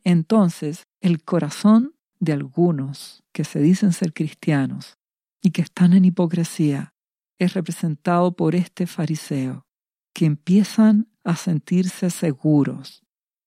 Entonces 0.04 0.88
el 1.00 1.24
corazón 1.24 1.96
de 2.20 2.34
algunos 2.34 3.24
que 3.32 3.44
se 3.44 3.60
dicen 3.60 3.94
ser 3.94 4.14
cristianos 4.14 4.98
y 5.42 5.52
que 5.52 5.62
están 5.62 5.94
en 5.94 6.06
hipocresía 6.06 6.94
es 7.40 7.54
representado 7.54 8.36
por 8.36 8.54
este 8.54 8.86
fariseo, 8.86 9.66
que 10.14 10.26
empiezan 10.26 11.12
a 11.24 11.36
sentirse 11.36 12.12
seguros, 12.12 13.04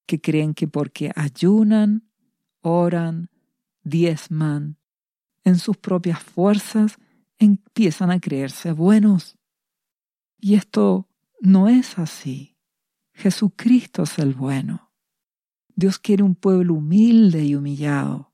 que 0.06 0.20
creen 0.20 0.54
que 0.54 0.66
porque 0.66 1.12
ayunan, 1.14 2.10
oran, 2.60 3.30
diezman, 3.84 4.78
en 5.44 5.58
sus 5.58 5.76
propias 5.76 6.22
fuerzas, 6.22 6.96
empiezan 7.38 8.10
a 8.10 8.20
creerse 8.20 8.72
buenos. 8.72 9.36
Y 10.38 10.54
esto 10.54 11.08
no 11.40 11.68
es 11.68 11.98
así. 11.98 12.56
Jesucristo 13.12 14.02
es 14.02 14.18
el 14.18 14.34
bueno. 14.34 14.92
Dios 15.76 15.98
quiere 15.98 16.22
un 16.22 16.34
pueblo 16.34 16.74
humilde 16.74 17.44
y 17.44 17.54
humillado. 17.54 18.32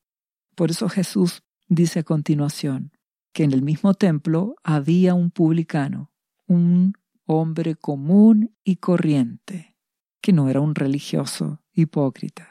Por 0.54 0.70
eso 0.70 0.88
Jesús 0.88 1.42
dice 1.68 2.00
a 2.00 2.04
continuación 2.04 2.92
que 3.32 3.44
en 3.44 3.52
el 3.52 3.62
mismo 3.62 3.94
templo 3.94 4.56
había 4.62 5.14
un 5.14 5.30
publicano, 5.30 6.10
un 6.46 6.94
hombre 7.26 7.76
común 7.76 8.54
y 8.64 8.76
corriente, 8.76 9.76
que 10.20 10.32
no 10.32 10.48
era 10.48 10.60
un 10.60 10.74
religioso 10.74 11.62
hipócrita. 11.72 12.49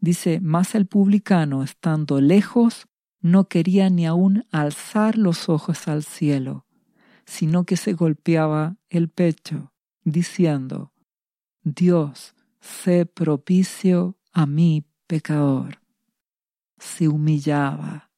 Dice, 0.00 0.40
más 0.40 0.74
el 0.74 0.86
publicano, 0.86 1.62
estando 1.62 2.20
lejos, 2.20 2.86
no 3.20 3.48
quería 3.48 3.90
ni 3.90 4.06
aun 4.06 4.46
alzar 4.50 5.18
los 5.18 5.48
ojos 5.48 5.88
al 5.88 6.04
cielo, 6.04 6.66
sino 7.26 7.64
que 7.64 7.76
se 7.76 7.92
golpeaba 7.92 8.76
el 8.88 9.10
pecho, 9.10 9.72
diciendo, 10.04 10.92
Dios, 11.62 12.34
sé 12.60 13.04
propicio 13.04 14.16
a 14.32 14.46
mí, 14.46 14.86
pecador. 15.06 15.82
Se 16.78 17.08
humillaba, 17.08 18.10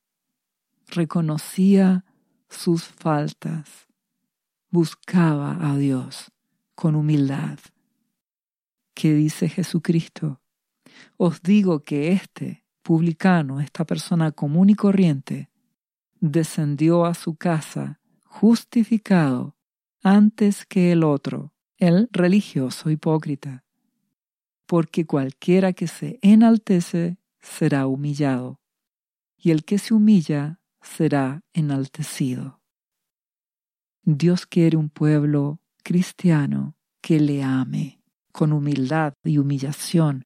reconocía 0.86 2.04
sus 2.48 2.84
faltas, 2.84 3.88
buscaba 4.70 5.68
a 5.68 5.76
Dios 5.76 6.30
con 6.76 6.94
humildad. 6.94 7.58
¿Qué 8.94 9.14
dice 9.14 9.48
Jesucristo? 9.48 10.41
Os 11.16 11.42
digo 11.42 11.80
que 11.80 12.12
este 12.12 12.64
publicano, 12.82 13.60
esta 13.60 13.84
persona 13.84 14.32
común 14.32 14.70
y 14.70 14.74
corriente, 14.74 15.50
descendió 16.20 17.04
a 17.04 17.14
su 17.14 17.36
casa 17.36 18.00
justificado 18.24 19.56
antes 20.02 20.64
que 20.66 20.92
el 20.92 21.04
otro, 21.04 21.52
el 21.78 22.08
religioso 22.12 22.90
hipócrita. 22.90 23.64
Porque 24.66 25.06
cualquiera 25.06 25.72
que 25.72 25.86
se 25.86 26.18
enaltece 26.22 27.18
será 27.40 27.86
humillado, 27.86 28.60
y 29.36 29.50
el 29.50 29.64
que 29.64 29.78
se 29.78 29.94
humilla 29.94 30.60
será 30.80 31.42
enaltecido. 31.52 32.60
Dios 34.04 34.46
quiere 34.46 34.76
un 34.76 34.88
pueblo 34.88 35.60
cristiano 35.82 36.74
que 37.00 37.20
le 37.20 37.42
ame 37.42 38.00
con 38.32 38.52
humildad 38.52 39.14
y 39.24 39.38
humillación 39.38 40.24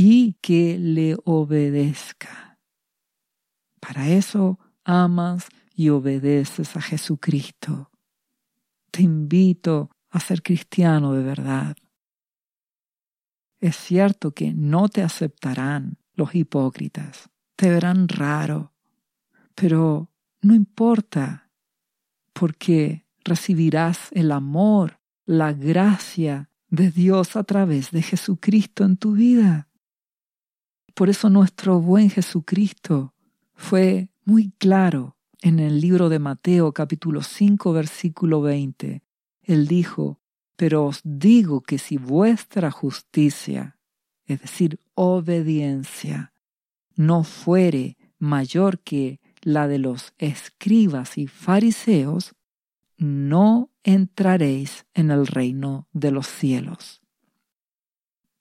y 0.00 0.34
que 0.34 0.78
le 0.78 1.16
obedezca. 1.24 2.56
Para 3.80 4.08
eso 4.08 4.60
amas 4.84 5.48
y 5.74 5.88
obedeces 5.88 6.76
a 6.76 6.80
Jesucristo. 6.80 7.90
Te 8.92 9.02
invito 9.02 9.90
a 10.10 10.20
ser 10.20 10.42
cristiano 10.42 11.14
de 11.14 11.24
verdad. 11.24 11.76
Es 13.58 13.74
cierto 13.74 14.30
que 14.30 14.54
no 14.54 14.88
te 14.88 15.02
aceptarán 15.02 15.98
los 16.14 16.32
hipócritas, 16.32 17.28
te 17.56 17.68
verán 17.68 18.06
raro, 18.06 18.72
pero 19.56 20.12
no 20.42 20.54
importa, 20.54 21.50
porque 22.32 23.04
recibirás 23.24 24.12
el 24.12 24.30
amor, 24.30 25.00
la 25.26 25.52
gracia 25.52 26.50
de 26.68 26.92
Dios 26.92 27.34
a 27.34 27.42
través 27.42 27.90
de 27.90 28.02
Jesucristo 28.02 28.84
en 28.84 28.96
tu 28.96 29.14
vida. 29.14 29.67
Por 30.98 31.10
eso 31.10 31.30
nuestro 31.30 31.80
buen 31.80 32.10
Jesucristo 32.10 33.14
fue 33.54 34.10
muy 34.24 34.50
claro 34.58 35.16
en 35.42 35.60
el 35.60 35.80
libro 35.80 36.08
de 36.08 36.18
Mateo 36.18 36.72
capítulo 36.72 37.22
5 37.22 37.72
versículo 37.72 38.42
20. 38.42 39.04
Él 39.42 39.68
dijo, 39.68 40.18
pero 40.56 40.86
os 40.86 41.00
digo 41.04 41.60
que 41.60 41.78
si 41.78 41.98
vuestra 41.98 42.72
justicia, 42.72 43.78
es 44.26 44.40
decir, 44.40 44.80
obediencia, 44.94 46.32
no 46.96 47.22
fuere 47.22 47.96
mayor 48.18 48.80
que 48.80 49.20
la 49.42 49.68
de 49.68 49.78
los 49.78 50.14
escribas 50.18 51.16
y 51.16 51.28
fariseos, 51.28 52.34
no 52.96 53.70
entraréis 53.84 54.84
en 54.94 55.12
el 55.12 55.28
reino 55.28 55.86
de 55.92 56.10
los 56.10 56.26
cielos. 56.26 57.00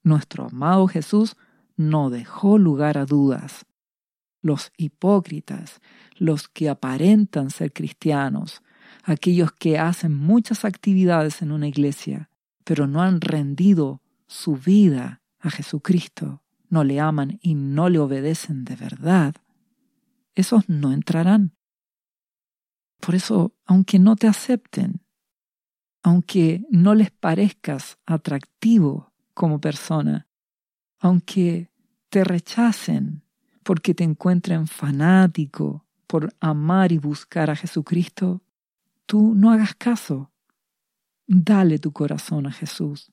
Nuestro 0.02 0.46
amado 0.46 0.88
Jesús 0.88 1.36
no 1.78 2.10
dejó 2.10 2.58
lugar 2.58 2.98
a 2.98 3.06
dudas. 3.06 3.66
Los 4.42 4.72
hipócritas, 4.78 5.80
los 6.18 6.48
que 6.48 6.70
aparentan 6.70 7.50
ser 7.50 7.72
cristianos, 7.72 8.62
aquellos 9.04 9.52
que 9.54 9.80
hacen 9.80 10.14
muchas 10.14 10.66
actividades 10.66 11.42
en 11.42 11.52
una 11.52 11.68
iglesia, 11.68 12.30
pero 12.64 12.88
no 12.88 13.02
han 13.02 13.22
rendido 13.22 14.02
su 14.28 14.58
vida 14.58 15.22
a 15.40 15.50
Jesucristo, 15.50 16.44
no 16.70 16.84
le 16.84 17.00
aman 17.00 17.40
y 17.42 17.56
no 17.56 17.90
le 17.90 18.00
obedecen 18.00 18.66
de 18.66 18.76
verdad, 18.76 19.36
esos 20.36 20.70
no 20.70 20.92
entrarán. 20.92 21.56
Por 23.00 23.16
eso, 23.16 23.56
aunque 23.66 24.00
no 24.00 24.16
te 24.16 24.28
acepten, 24.28 25.02
aunque 26.04 26.66
no 26.70 26.94
les 26.94 27.12
parezcas 27.12 27.98
atractivo 28.06 29.14
como 29.34 29.60
persona, 29.60 30.27
aunque 31.00 31.72
te 32.10 32.24
rechacen 32.24 33.24
porque 33.64 33.94
te 33.94 34.04
encuentren 34.04 34.68
fanático 34.68 35.86
por 36.08 36.34
amar 36.40 36.92
y 36.92 36.98
buscar 36.98 37.50
a 37.50 37.56
Jesucristo, 37.56 38.42
tú 39.06 39.34
no 39.36 39.52
hagas 39.52 39.76
caso. 39.76 40.32
Dale 41.28 41.78
tu 41.80 41.92
corazón 41.92 42.48
a 42.48 42.52
Jesús. 42.52 43.12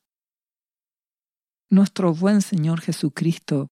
Nuestro 1.70 2.14
buen 2.14 2.41
Señor 2.41 2.80
Jesucristo 2.80 3.66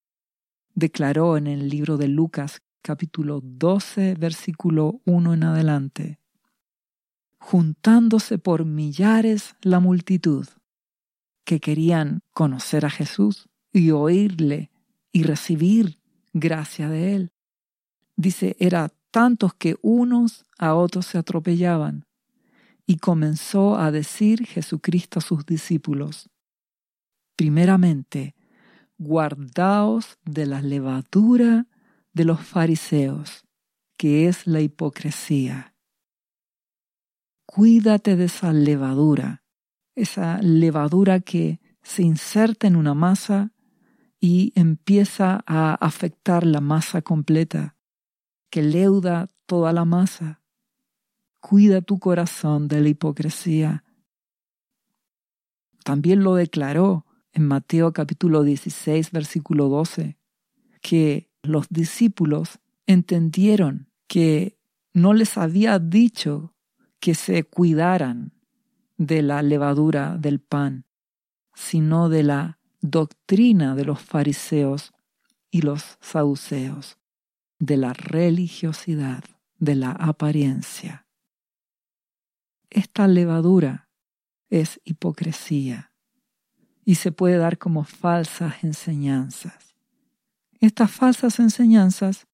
declaró 0.74 1.36
en 1.36 1.46
el 1.46 1.68
libro 1.68 1.96
de 1.96 2.08
Lucas 2.08 2.62
capítulo 2.82 3.40
12 3.42 4.16
versículo 4.16 5.00
1 5.04 5.34
en 5.34 5.44
adelante, 5.44 6.18
juntándose 7.38 8.38
por 8.38 8.64
millares 8.64 9.54
la 9.60 9.78
multitud 9.78 10.48
que 11.44 11.60
querían 11.60 12.22
conocer 12.32 12.84
a 12.84 12.90
Jesús, 12.90 13.48
y 13.72 13.90
oírle 13.90 14.70
y 15.12 15.22
recibir 15.22 15.98
gracia 16.32 16.88
de 16.88 17.14
él. 17.14 17.32
Dice, 18.16 18.56
era 18.58 18.92
tantos 19.10 19.54
que 19.54 19.76
unos 19.82 20.46
a 20.58 20.74
otros 20.74 21.06
se 21.06 21.18
atropellaban. 21.18 22.06
Y 22.86 22.96
comenzó 22.96 23.76
a 23.78 23.92
decir 23.92 24.44
Jesucristo 24.44 25.20
a 25.20 25.22
sus 25.22 25.46
discípulos, 25.46 26.28
primeramente, 27.36 28.34
guardaos 28.98 30.18
de 30.24 30.46
la 30.46 30.60
levadura 30.62 31.68
de 32.12 32.24
los 32.24 32.40
fariseos, 32.40 33.44
que 33.96 34.28
es 34.28 34.46
la 34.46 34.60
hipocresía. 34.60 35.74
Cuídate 37.46 38.16
de 38.16 38.24
esa 38.24 38.52
levadura, 38.52 39.44
esa 39.94 40.38
levadura 40.42 41.20
que 41.20 41.60
se 41.82 42.02
inserta 42.02 42.66
en 42.66 42.76
una 42.76 42.94
masa 42.94 43.52
y 44.24 44.52
empieza 44.54 45.42
a 45.48 45.74
afectar 45.74 46.46
la 46.46 46.60
masa 46.60 47.02
completa, 47.02 47.76
que 48.50 48.62
leuda 48.62 49.28
toda 49.46 49.72
la 49.72 49.84
masa. 49.84 50.40
Cuida 51.40 51.82
tu 51.82 51.98
corazón 51.98 52.68
de 52.68 52.80
la 52.80 52.88
hipocresía. 52.88 53.82
También 55.82 56.22
lo 56.22 56.36
declaró 56.36 57.04
en 57.32 57.48
Mateo 57.48 57.92
capítulo 57.92 58.44
16, 58.44 59.10
versículo 59.10 59.68
12, 59.68 60.16
que 60.80 61.28
los 61.42 61.68
discípulos 61.68 62.60
entendieron 62.86 63.90
que 64.06 64.56
no 64.94 65.14
les 65.14 65.36
había 65.36 65.80
dicho 65.80 66.54
que 67.00 67.16
se 67.16 67.42
cuidaran 67.42 68.34
de 68.96 69.22
la 69.22 69.42
levadura 69.42 70.16
del 70.16 70.38
pan, 70.38 70.86
sino 71.54 72.08
de 72.08 72.22
la 72.22 72.61
doctrina 72.82 73.76
de 73.76 73.84
los 73.84 74.02
fariseos 74.02 74.92
y 75.50 75.62
los 75.62 75.98
saduceos, 76.00 76.98
de 77.58 77.76
la 77.76 77.92
religiosidad, 77.92 79.24
de 79.58 79.76
la 79.76 79.92
apariencia. 79.92 81.06
Esta 82.70 83.06
levadura 83.06 83.88
es 84.50 84.80
hipocresía 84.84 85.92
y 86.84 86.96
se 86.96 87.12
puede 87.12 87.36
dar 87.36 87.58
como 87.58 87.84
falsas 87.84 88.64
enseñanzas. 88.64 89.76
Estas 90.58 90.90
falsas 90.90 91.38
enseñanzas 91.38 92.26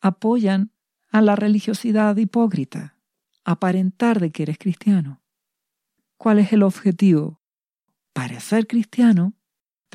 apoyan 0.00 0.70
a 1.10 1.20
la 1.20 1.34
religiosidad 1.34 2.16
hipócrita, 2.16 2.96
aparentar 3.44 4.20
de 4.20 4.30
que 4.30 4.44
eres 4.44 4.58
cristiano. 4.58 5.22
¿Cuál 6.16 6.38
es 6.38 6.52
el 6.52 6.62
objetivo? 6.62 7.40
Parecer 8.12 8.68
cristiano 8.68 9.34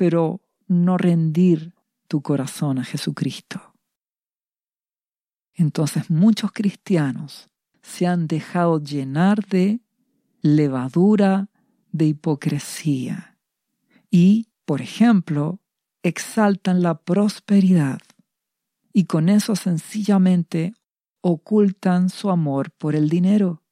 pero 0.00 0.40
no 0.66 0.96
rendir 0.96 1.74
tu 2.08 2.22
corazón 2.22 2.78
a 2.78 2.84
Jesucristo. 2.84 3.74
Entonces 5.52 6.08
muchos 6.08 6.52
cristianos 6.52 7.50
se 7.82 8.06
han 8.06 8.26
dejado 8.26 8.82
llenar 8.82 9.44
de 9.44 9.82
levadura 10.40 11.50
de 11.92 12.06
hipocresía 12.06 13.38
y, 14.10 14.48
por 14.64 14.80
ejemplo, 14.80 15.60
exaltan 16.02 16.80
la 16.80 17.02
prosperidad 17.02 18.00
y 18.94 19.04
con 19.04 19.28
eso 19.28 19.54
sencillamente 19.54 20.72
ocultan 21.20 22.08
su 22.08 22.30
amor 22.30 22.70
por 22.70 22.94
el 22.94 23.10
dinero. 23.10 23.62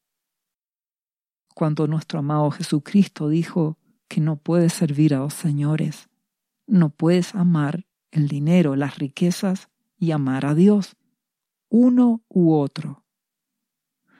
Cuando 1.55 1.87
nuestro 1.87 2.19
amado 2.19 2.51
Jesucristo 2.51 3.29
dijo 3.29 3.79
que 4.07 4.21
no 4.21 4.35
puedes 4.35 4.73
servir 4.73 5.15
a 5.15 5.17
dos 5.17 5.33
señores, 5.33 6.08
no 6.69 6.89
puedes 6.89 7.35
amar 7.35 7.85
el 8.11 8.27
dinero, 8.27 8.75
las 8.75 8.97
riquezas 8.97 9.69
y 9.97 10.11
amar 10.11 10.45
a 10.45 10.55
Dios, 10.55 10.95
uno 11.69 12.23
u 12.29 12.53
otro. 12.53 13.03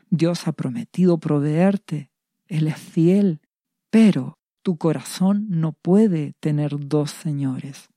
Dios 0.10 0.48
ha 0.48 0.52
prometido 0.52 1.20
proveerte, 1.20 2.12
Él 2.48 2.68
es 2.68 2.78
fiel, 2.78 3.42
pero 3.90 4.40
tu 4.62 4.78
corazón 4.78 5.48
no 5.50 5.74
puede 5.74 6.34
tener 6.40 6.76
dos 6.78 7.12
señores. 7.12 7.90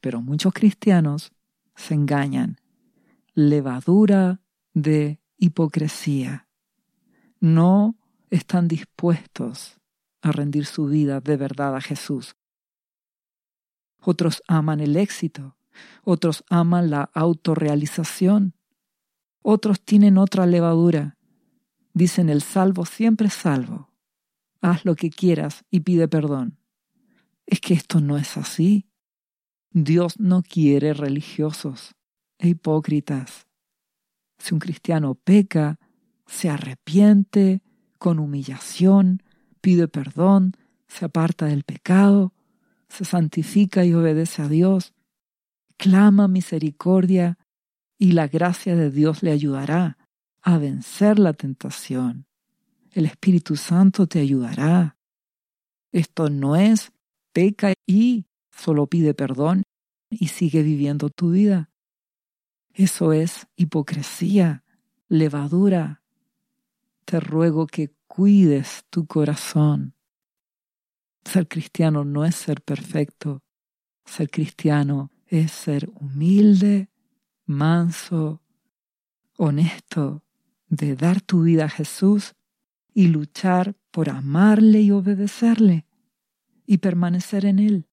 Pero 0.00 0.22
muchos 0.22 0.52
cristianos 0.52 1.32
se 1.74 1.94
engañan. 1.94 2.60
Levadura 3.34 4.40
de 4.74 5.20
hipocresía. 5.36 6.48
No 7.40 7.96
están 8.30 8.68
dispuestos 8.68 9.78
a 10.22 10.32
rendir 10.32 10.66
su 10.66 10.86
vida 10.86 11.20
de 11.20 11.36
verdad 11.36 11.76
a 11.76 11.80
Jesús. 11.80 12.37
Otros 14.00 14.42
aman 14.46 14.80
el 14.80 14.96
éxito, 14.96 15.56
otros 16.04 16.44
aman 16.48 16.90
la 16.90 17.10
autorrealización, 17.14 18.54
otros 19.42 19.80
tienen 19.80 20.18
otra 20.18 20.46
levadura. 20.46 21.16
Dicen 21.94 22.28
el 22.28 22.42
salvo 22.42 22.86
siempre 22.86 23.28
es 23.28 23.34
salvo. 23.34 23.90
Haz 24.60 24.84
lo 24.84 24.94
que 24.94 25.10
quieras 25.10 25.64
y 25.70 25.80
pide 25.80 26.08
perdón. 26.08 26.58
Es 27.46 27.60
que 27.60 27.74
esto 27.74 28.00
no 28.00 28.18
es 28.18 28.36
así. 28.36 28.88
Dios 29.70 30.18
no 30.18 30.42
quiere 30.42 30.92
religiosos 30.94 31.94
e 32.38 32.48
hipócritas. 32.48 33.46
Si 34.38 34.54
un 34.54 34.60
cristiano 34.60 35.14
peca, 35.14 35.78
se 36.26 36.48
arrepiente 36.48 37.62
con 37.98 38.18
humillación, 38.18 39.22
pide 39.60 39.88
perdón, 39.88 40.52
se 40.86 41.04
aparta 41.04 41.46
del 41.46 41.64
pecado, 41.64 42.32
se 42.88 43.04
santifica 43.04 43.84
y 43.84 43.94
obedece 43.94 44.42
a 44.42 44.48
Dios, 44.48 44.94
clama 45.76 46.28
misericordia 46.28 47.38
y 47.98 48.12
la 48.12 48.28
gracia 48.28 48.76
de 48.76 48.90
Dios 48.90 49.22
le 49.22 49.32
ayudará 49.32 49.98
a 50.42 50.58
vencer 50.58 51.18
la 51.18 51.32
tentación. 51.32 52.26
El 52.92 53.06
Espíritu 53.06 53.56
Santo 53.56 54.06
te 54.06 54.20
ayudará. 54.20 54.96
Esto 55.92 56.30
no 56.30 56.56
es 56.56 56.92
peca 57.32 57.74
y 57.86 58.26
solo 58.50 58.86
pide 58.86 59.14
perdón 59.14 59.62
y 60.10 60.28
sigue 60.28 60.62
viviendo 60.62 61.10
tu 61.10 61.30
vida. 61.30 61.70
Eso 62.72 63.12
es 63.12 63.46
hipocresía, 63.56 64.64
levadura. 65.08 66.02
Te 67.04 67.20
ruego 67.20 67.66
que 67.66 67.92
cuides 68.06 68.84
tu 68.90 69.06
corazón. 69.06 69.94
Ser 71.28 71.46
cristiano 71.46 72.06
no 72.06 72.24
es 72.24 72.36
ser 72.36 72.62
perfecto. 72.62 73.42
Ser 74.06 74.30
cristiano 74.30 75.10
es 75.26 75.52
ser 75.52 75.90
humilde, 76.00 76.88
manso, 77.44 78.40
honesto, 79.36 80.24
de 80.68 80.96
dar 80.96 81.20
tu 81.20 81.42
vida 81.42 81.66
a 81.66 81.68
Jesús 81.68 82.34
y 82.94 83.08
luchar 83.08 83.76
por 83.90 84.08
amarle 84.08 84.80
y 84.80 84.90
obedecerle 84.90 85.84
y 86.64 86.78
permanecer 86.78 87.44
en 87.44 87.58
Él 87.58 87.88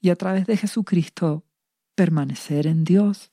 y 0.00 0.10
a 0.10 0.16
través 0.16 0.44
de 0.46 0.56
Jesucristo 0.56 1.46
permanecer 1.94 2.66
en 2.66 2.82
Dios. 2.82 3.30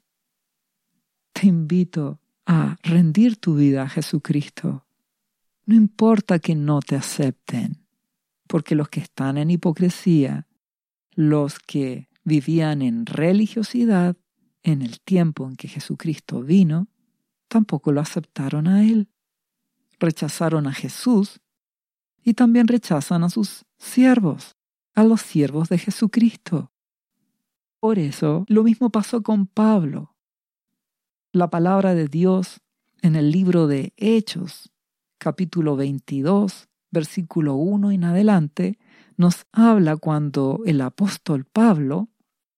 Te 1.31 1.47
invito 1.47 2.21
a 2.45 2.77
rendir 2.83 3.37
tu 3.37 3.55
vida 3.55 3.81
a 3.81 3.89
Jesucristo. 3.89 4.85
No 5.65 5.73
importa 5.73 6.37
que 6.37 6.53
no 6.53 6.81
te 6.81 6.95
acepten, 6.95 7.82
porque 8.53 8.75
los 8.75 8.87
que 8.87 8.99
están 8.99 9.39
en 9.39 9.49
hipocresía, 9.49 10.45
los 11.15 11.57
que 11.57 12.07
vivían 12.23 12.83
en 12.83 13.07
religiosidad 13.07 14.15
en 14.61 14.83
el 14.83 15.01
tiempo 15.01 15.47
en 15.47 15.55
que 15.55 15.67
Jesucristo 15.67 16.43
vino, 16.43 16.87
tampoco 17.47 17.91
lo 17.91 17.99
aceptaron 17.99 18.67
a 18.67 18.83
Él. 18.83 19.09
Rechazaron 19.99 20.67
a 20.67 20.71
Jesús 20.71 21.41
y 22.23 22.35
también 22.35 22.67
rechazan 22.67 23.23
a 23.23 23.29
sus 23.31 23.65
siervos 23.79 24.55
a 24.93 25.03
los 25.03 25.21
siervos 25.21 25.69
de 25.69 25.79
Jesucristo. 25.79 26.71
Por 27.79 27.97
eso, 27.97 28.45
lo 28.49 28.61
mismo 28.61 28.91
pasó 28.91 29.23
con 29.23 29.47
Pablo. 29.47 30.15
La 31.31 31.49
palabra 31.49 31.95
de 31.95 32.07
Dios 32.07 32.61
en 33.01 33.15
el 33.15 33.31
libro 33.31 33.65
de 33.65 33.93
Hechos, 33.97 34.71
capítulo 35.17 35.75
22, 35.75 36.69
versículo 36.93 37.55
1 37.55 37.91
en 37.91 38.03
adelante, 38.03 38.77
nos 39.17 39.47
habla 39.51 39.97
cuando 39.97 40.61
el 40.65 40.79
apóstol 40.79 41.43
Pablo 41.43 42.09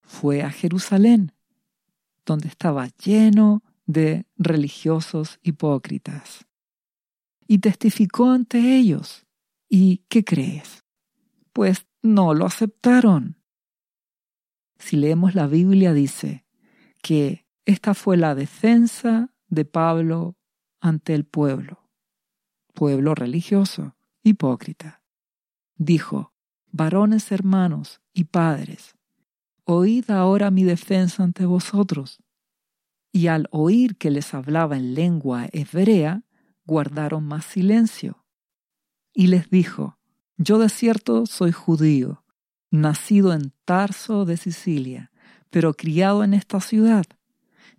fue 0.02 0.42
a 0.42 0.50
Jerusalén, 0.50 1.32
donde 2.24 2.48
estaba 2.48 2.88
lleno 3.02 3.64
de 3.86 4.26
religiosos 4.36 5.40
hipócritas, 5.42 6.46
y 7.48 7.58
testificó 7.58 8.30
ante 8.30 8.76
ellos. 8.76 9.24
¿Y 9.68 10.04
qué 10.08 10.22
crees? 10.22 10.84
Pues 11.52 11.86
no 12.02 12.34
lo 12.34 12.44
aceptaron. 12.44 13.40
Si 14.78 14.96
leemos 14.96 15.34
la 15.34 15.46
Biblia 15.46 15.92
dice 15.94 16.44
que 17.02 17.46
esta 17.64 17.94
fue 17.94 18.16
la 18.16 18.34
defensa 18.34 19.32
de 19.48 19.64
Pablo 19.64 20.36
ante 20.80 21.14
el 21.14 21.24
pueblo, 21.24 21.88
pueblo 22.74 23.14
religioso, 23.14 23.95
hipócrita. 24.26 25.02
Dijo, 25.76 26.32
varones 26.72 27.30
hermanos 27.30 28.00
y 28.12 28.24
padres, 28.24 28.96
oíd 29.64 30.10
ahora 30.10 30.50
mi 30.50 30.64
defensa 30.64 31.22
ante 31.22 31.46
vosotros. 31.46 32.18
Y 33.12 33.28
al 33.28 33.48
oír 33.50 33.96
que 33.96 34.10
les 34.10 34.34
hablaba 34.34 34.76
en 34.76 34.94
lengua 34.94 35.46
hebrea, 35.52 36.24
guardaron 36.66 37.24
más 37.24 37.44
silencio. 37.44 38.24
Y 39.14 39.28
les 39.28 39.48
dijo, 39.48 39.98
yo 40.36 40.58
de 40.58 40.68
cierto 40.68 41.26
soy 41.26 41.52
judío, 41.52 42.24
nacido 42.70 43.32
en 43.32 43.52
Tarso 43.64 44.24
de 44.24 44.36
Sicilia, 44.36 45.12
pero 45.50 45.74
criado 45.74 46.24
en 46.24 46.34
esta 46.34 46.60
ciudad, 46.60 47.06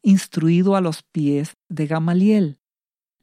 instruido 0.01 0.75
a 0.75 0.81
los 0.81 1.03
pies 1.03 1.57
de 1.67 1.85
Gamaliel, 1.85 2.59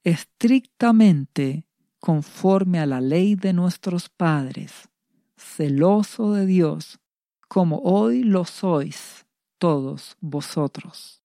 estrictamente 0.04 1.66
conforme 2.04 2.80
a 2.80 2.84
la 2.84 3.00
ley 3.00 3.34
de 3.34 3.54
nuestros 3.54 4.10
padres, 4.10 4.90
celoso 5.38 6.34
de 6.34 6.44
Dios, 6.44 7.00
como 7.48 7.78
hoy 7.78 8.24
lo 8.24 8.44
sois 8.44 9.24
todos 9.56 10.14
vosotros. 10.20 11.22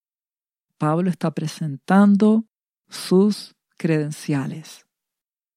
Pablo 0.78 1.10
está 1.10 1.32
presentando 1.32 2.46
sus 2.88 3.58
credenciales. 3.76 4.86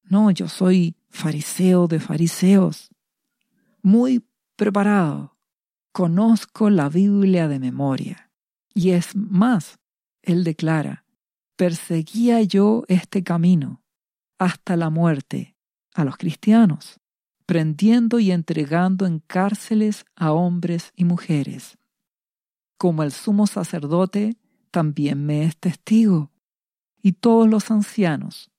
No, 0.03 0.29
yo 0.29 0.49
soy 0.49 0.97
fariseo 1.07 1.87
de 1.87 2.01
fariseos, 2.01 2.89
muy 3.81 4.27
preparado. 4.57 5.37
Conozco 5.93 6.69
la 6.69 6.89
Biblia 6.89 7.47
de 7.47 7.59
memoria. 7.59 8.29
Y 8.73 8.89
es 8.89 9.15
más, 9.15 9.79
él 10.21 10.43
declara, 10.43 11.05
perseguía 11.55 12.41
yo 12.41 12.83
este 12.89 13.23
camino 13.23 13.82
hasta 14.43 14.75
la 14.75 14.89
muerte 14.89 15.55
a 15.93 16.03
los 16.03 16.17
cristianos, 16.17 16.99
prendiendo 17.45 18.19
y 18.19 18.31
entregando 18.31 19.05
en 19.05 19.19
cárceles 19.19 20.05
a 20.15 20.31
hombres 20.31 20.91
y 20.95 21.05
mujeres. 21.05 21.77
Como 22.77 23.03
el 23.03 23.11
sumo 23.11 23.47
sacerdote 23.47 24.37
también 24.71 25.25
me 25.25 25.45
es 25.45 25.57
testigo, 25.57 26.31
y 27.01 27.13
todos 27.13 27.47
los 27.47 27.69
ancianos, 27.69 28.49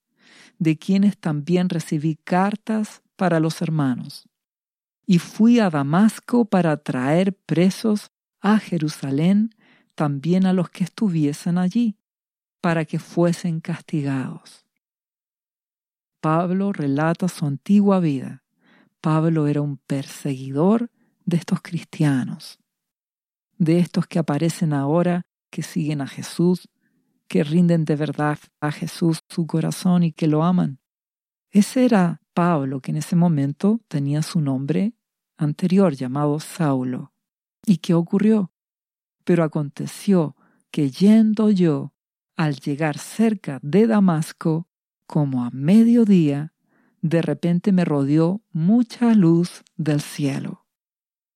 de 0.58 0.78
quienes 0.78 1.18
también 1.18 1.68
recibí 1.68 2.16
cartas 2.16 3.02
para 3.16 3.40
los 3.40 3.60
hermanos. 3.62 4.28
Y 5.06 5.18
fui 5.18 5.58
a 5.58 5.70
Damasco 5.70 6.44
para 6.44 6.76
traer 6.76 7.34
presos 7.34 8.10
a 8.40 8.58
Jerusalén 8.58 9.54
también 9.94 10.46
a 10.46 10.52
los 10.52 10.70
que 10.70 10.84
estuviesen 10.84 11.58
allí, 11.58 11.96
para 12.60 12.84
que 12.84 12.98
fuesen 12.98 13.60
castigados. 13.60 14.63
Pablo 16.24 16.72
relata 16.72 17.28
su 17.28 17.44
antigua 17.44 18.00
vida. 18.00 18.42
Pablo 19.02 19.46
era 19.46 19.60
un 19.60 19.76
perseguidor 19.76 20.90
de 21.26 21.36
estos 21.36 21.60
cristianos, 21.60 22.58
de 23.58 23.78
estos 23.78 24.06
que 24.06 24.18
aparecen 24.18 24.72
ahora 24.72 25.26
que 25.50 25.62
siguen 25.62 26.00
a 26.00 26.06
Jesús 26.06 26.66
que 27.28 27.44
rinden 27.44 27.84
de 27.84 27.96
verdad 27.96 28.38
a 28.58 28.72
Jesús 28.72 29.20
su 29.28 29.46
corazón 29.46 30.02
y 30.02 30.12
que 30.12 30.26
lo 30.26 30.44
aman. 30.44 30.80
Ese 31.50 31.84
era 31.84 32.22
Pablo, 32.32 32.80
que 32.80 32.92
en 32.92 32.96
ese 32.96 33.16
momento 33.16 33.82
tenía 33.88 34.22
su 34.22 34.40
nombre 34.40 34.94
anterior 35.36 35.92
llamado 35.92 36.40
Saulo. 36.40 37.12
¿Y 37.66 37.76
qué 37.76 37.92
ocurrió? 37.92 38.50
Pero 39.24 39.44
aconteció 39.44 40.36
que 40.70 40.90
yendo 40.90 41.50
yo, 41.50 41.92
al 42.34 42.56
llegar 42.60 42.96
cerca 42.96 43.58
de 43.62 43.86
Damasco, 43.86 44.68
como 45.06 45.44
a 45.44 45.50
mediodía, 45.50 46.52
de 47.02 47.22
repente 47.22 47.72
me 47.72 47.84
rodeó 47.84 48.42
mucha 48.52 49.14
luz 49.14 49.62
del 49.76 50.00
cielo. 50.00 50.66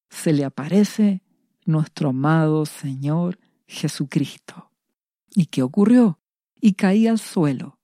Se 0.08 0.32
le 0.32 0.44
aparece 0.44 1.22
nuestro 1.64 2.10
amado 2.10 2.64
Señor 2.64 3.38
Jesucristo. 3.66 4.70
¿Y 5.34 5.46
qué 5.46 5.62
ocurrió? 5.62 6.20
Y 6.60 6.72
caí 6.72 7.06
al 7.06 7.18
suelo 7.18 7.78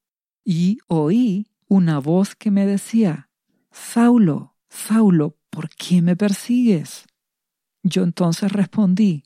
y 0.45 0.79
oí 0.87 1.47
una 1.67 1.99
voz 1.99 2.37
que 2.37 2.51
me 2.51 2.67
decía, 2.67 3.31
Saulo, 3.73 4.57
Saulo, 4.69 5.39
¿por 5.51 5.71
qué 5.71 6.03
me 6.03 6.17
persigues? 6.17 7.07
Yo 7.83 8.03
entonces 8.03 8.53
respondí, 8.53 9.25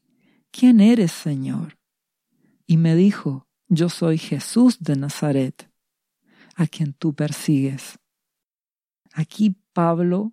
¿quién 0.51 0.81
eres, 0.81 1.13
Señor? 1.13 1.79
Y 2.67 2.77
me 2.77 2.95
dijo, 2.95 3.49
yo 3.69 3.89
soy 3.89 4.19
Jesús 4.19 4.79
de 4.81 4.97
Nazaret, 4.97 5.68
a 6.59 6.67
quien 6.67 6.93
tú 6.93 7.15
persigues. 7.15 8.01
Aquí 9.15 9.57
Pablo, 9.73 10.33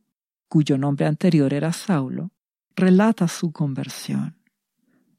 cuyo 0.49 0.77
nombre 0.77 1.05
anterior 1.05 1.53
era 1.53 1.71
Saulo, 1.71 2.31
relata 2.75 3.27
su 3.27 3.51
conversión. 3.51 4.35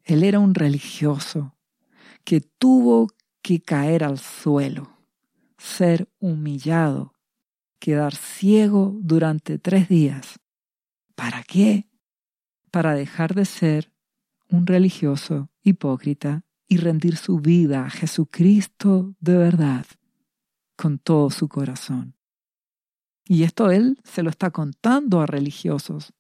Él 0.02 0.24
era 0.24 0.40
un 0.40 0.54
religioso 0.54 1.56
que 2.24 2.40
tuvo 2.40 3.08
que 3.40 3.62
caer 3.62 4.02
al 4.02 4.18
suelo, 4.18 4.98
ser 5.58 6.10
humillado, 6.18 7.14
quedar 7.78 8.16
ciego 8.16 8.96
durante 9.00 9.58
tres 9.60 9.88
días. 9.88 10.40
¿Para 11.14 11.44
qué? 11.44 11.88
Para 12.72 12.94
dejar 12.94 13.34
de 13.36 13.44
ser 13.44 13.92
un 14.48 14.66
religioso 14.66 15.50
hipócrita 15.62 16.44
y 16.66 16.78
rendir 16.78 17.16
su 17.16 17.38
vida 17.38 17.86
a 17.86 17.90
Jesucristo 17.90 19.14
de 19.20 19.36
verdad 19.36 19.86
con 20.76 20.98
todo 20.98 21.30
su 21.30 21.48
corazón. 21.48 22.14
Y 23.24 23.42
esto 23.42 23.70
él 23.70 23.98
se 24.04 24.22
lo 24.22 24.30
está 24.30 24.50
contando 24.50 25.20
a 25.20 25.26
religiosos, 25.26 26.12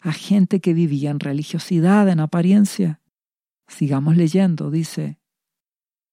a 0.00 0.12
gente 0.12 0.60
que 0.60 0.72
vivía 0.72 1.10
en 1.10 1.20
religiosidad 1.20 2.08
en 2.08 2.20
apariencia. 2.20 3.02
Sigamos 3.66 4.16
leyendo, 4.16 4.70
dice. 4.70 5.18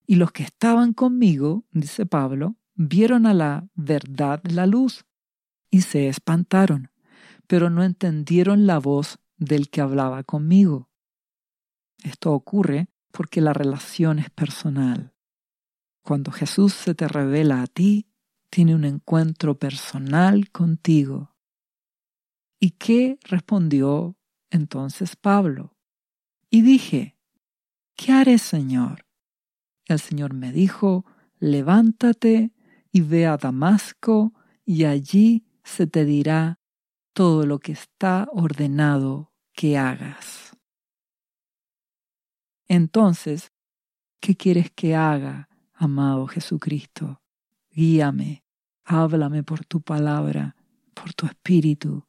Y 0.05 0.15
los 0.15 0.31
que 0.31 0.43
estaban 0.43 0.93
conmigo, 0.93 1.65
dice 1.71 2.05
Pablo, 2.05 2.57
vieron 2.73 3.25
a 3.25 3.33
la 3.33 3.69
verdad 3.75 4.41
la 4.43 4.67
luz 4.67 5.05
y 5.71 5.81
se 5.81 6.09
espantaron, 6.09 6.91
pero 7.47 7.69
no 7.69 7.83
entendieron 7.83 8.67
la 8.67 8.79
voz 8.79 9.19
del 9.37 9.69
que 9.69 9.81
hablaba 9.81 10.23
conmigo. 10.23 10.89
Esto 12.03 12.33
ocurre 12.33 12.89
porque 13.11 13.41
la 13.41 13.53
relación 13.53 14.19
es 14.19 14.29
personal. 14.29 15.14
Cuando 16.05 16.31
Jesús 16.31 16.75
se 16.75 16.93
te 16.93 17.07
revela 17.07 17.63
a 17.63 17.65
ti, 17.65 18.05
tiene 18.51 18.75
un 18.75 18.85
encuentro 18.85 19.57
personal 19.57 20.51
contigo. 20.51 21.35
¿Y 22.59 22.71
qué 22.77 23.17
respondió 23.23 24.15
entonces 24.51 25.15
Pablo? 25.15 25.75
Y 26.51 26.61
dije, 26.61 27.17
¿qué 27.95 28.11
haré, 28.11 28.37
Señor? 28.37 29.07
El 29.85 29.99
Señor 29.99 30.35
me 30.35 30.51
dijo, 30.51 31.05
levántate 31.39 32.53
y 32.91 33.01
ve 33.01 33.25
a 33.25 33.37
Damasco, 33.37 34.31
y 34.63 34.83
allí 34.85 35.47
se 35.63 35.87
te 35.87 36.05
dirá 36.05 36.59
todo 37.13 37.47
lo 37.47 37.57
que 37.57 37.71
está 37.71 38.29
ordenado 38.31 39.33
que 39.53 39.79
hagas. 39.79 40.55
Entonces, 42.67 43.51
¿qué 44.19 44.35
quieres 44.35 44.69
que 44.69 44.95
haga, 44.95 45.49
amado 45.75 46.27
Jesucristo? 46.27 47.21
Guíame, 47.71 48.43
háblame 48.83 49.43
por 49.43 49.65
tu 49.65 49.81
palabra, 49.81 50.55
por 50.93 51.13
tu 51.13 51.25
espíritu. 51.25 52.07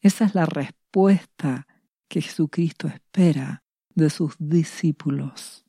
Esa 0.00 0.24
es 0.24 0.34
la 0.34 0.46
respuesta 0.46 1.66
que 2.08 2.22
Jesucristo 2.22 2.88
espera 2.88 3.62
de 3.94 4.10
sus 4.10 4.34
discípulos. 4.38 5.64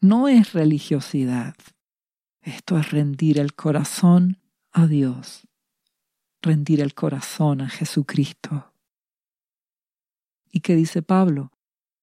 No 0.00 0.28
es 0.28 0.52
religiosidad. 0.52 1.54
Esto 2.40 2.78
es 2.78 2.90
rendir 2.90 3.38
el 3.38 3.54
corazón 3.54 4.40
a 4.70 4.86
Dios, 4.86 5.48
rendir 6.40 6.80
el 6.80 6.94
corazón 6.94 7.60
a 7.60 7.68
Jesucristo. 7.68 8.72
¿Y 10.50 10.60
qué 10.60 10.76
dice 10.76 11.02
Pablo? 11.02 11.52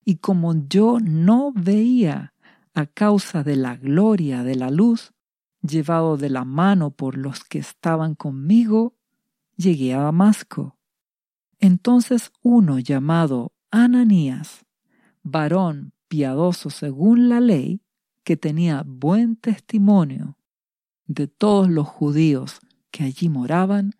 Y 0.04 0.18
como 0.18 0.68
yo 0.68 1.00
no 1.02 1.52
veía 1.54 2.34
a 2.76 2.86
causa 2.86 3.42
de 3.42 3.56
la 3.56 3.78
gloria 3.78 4.44
de 4.44 4.56
la 4.56 4.70
luz, 4.70 5.14
llevado 5.62 6.18
de 6.18 6.30
la 6.30 6.44
mano 6.44 6.92
por 6.92 7.18
los 7.18 7.44
que 7.46 7.58
estaban 7.58 8.16
conmigo, 8.16 8.96
llegué 9.56 9.94
a 9.94 10.02
Damasco. 10.02 10.78
Entonces 11.60 12.32
uno 12.42 12.80
llamado 12.80 13.54
Ananías, 13.72 14.66
varón 15.24 15.94
piadoso 16.10 16.70
según 16.70 17.30
la 17.30 17.40
ley, 17.40 17.82
que 18.26 18.36
tenía 18.36 18.84
buen 18.86 19.38
testimonio 19.38 20.38
de 21.06 21.28
todos 21.28 21.70
los 21.70 21.88
judíos 21.88 22.60
que 22.92 23.04
allí 23.04 23.30
moraban, 23.30 23.94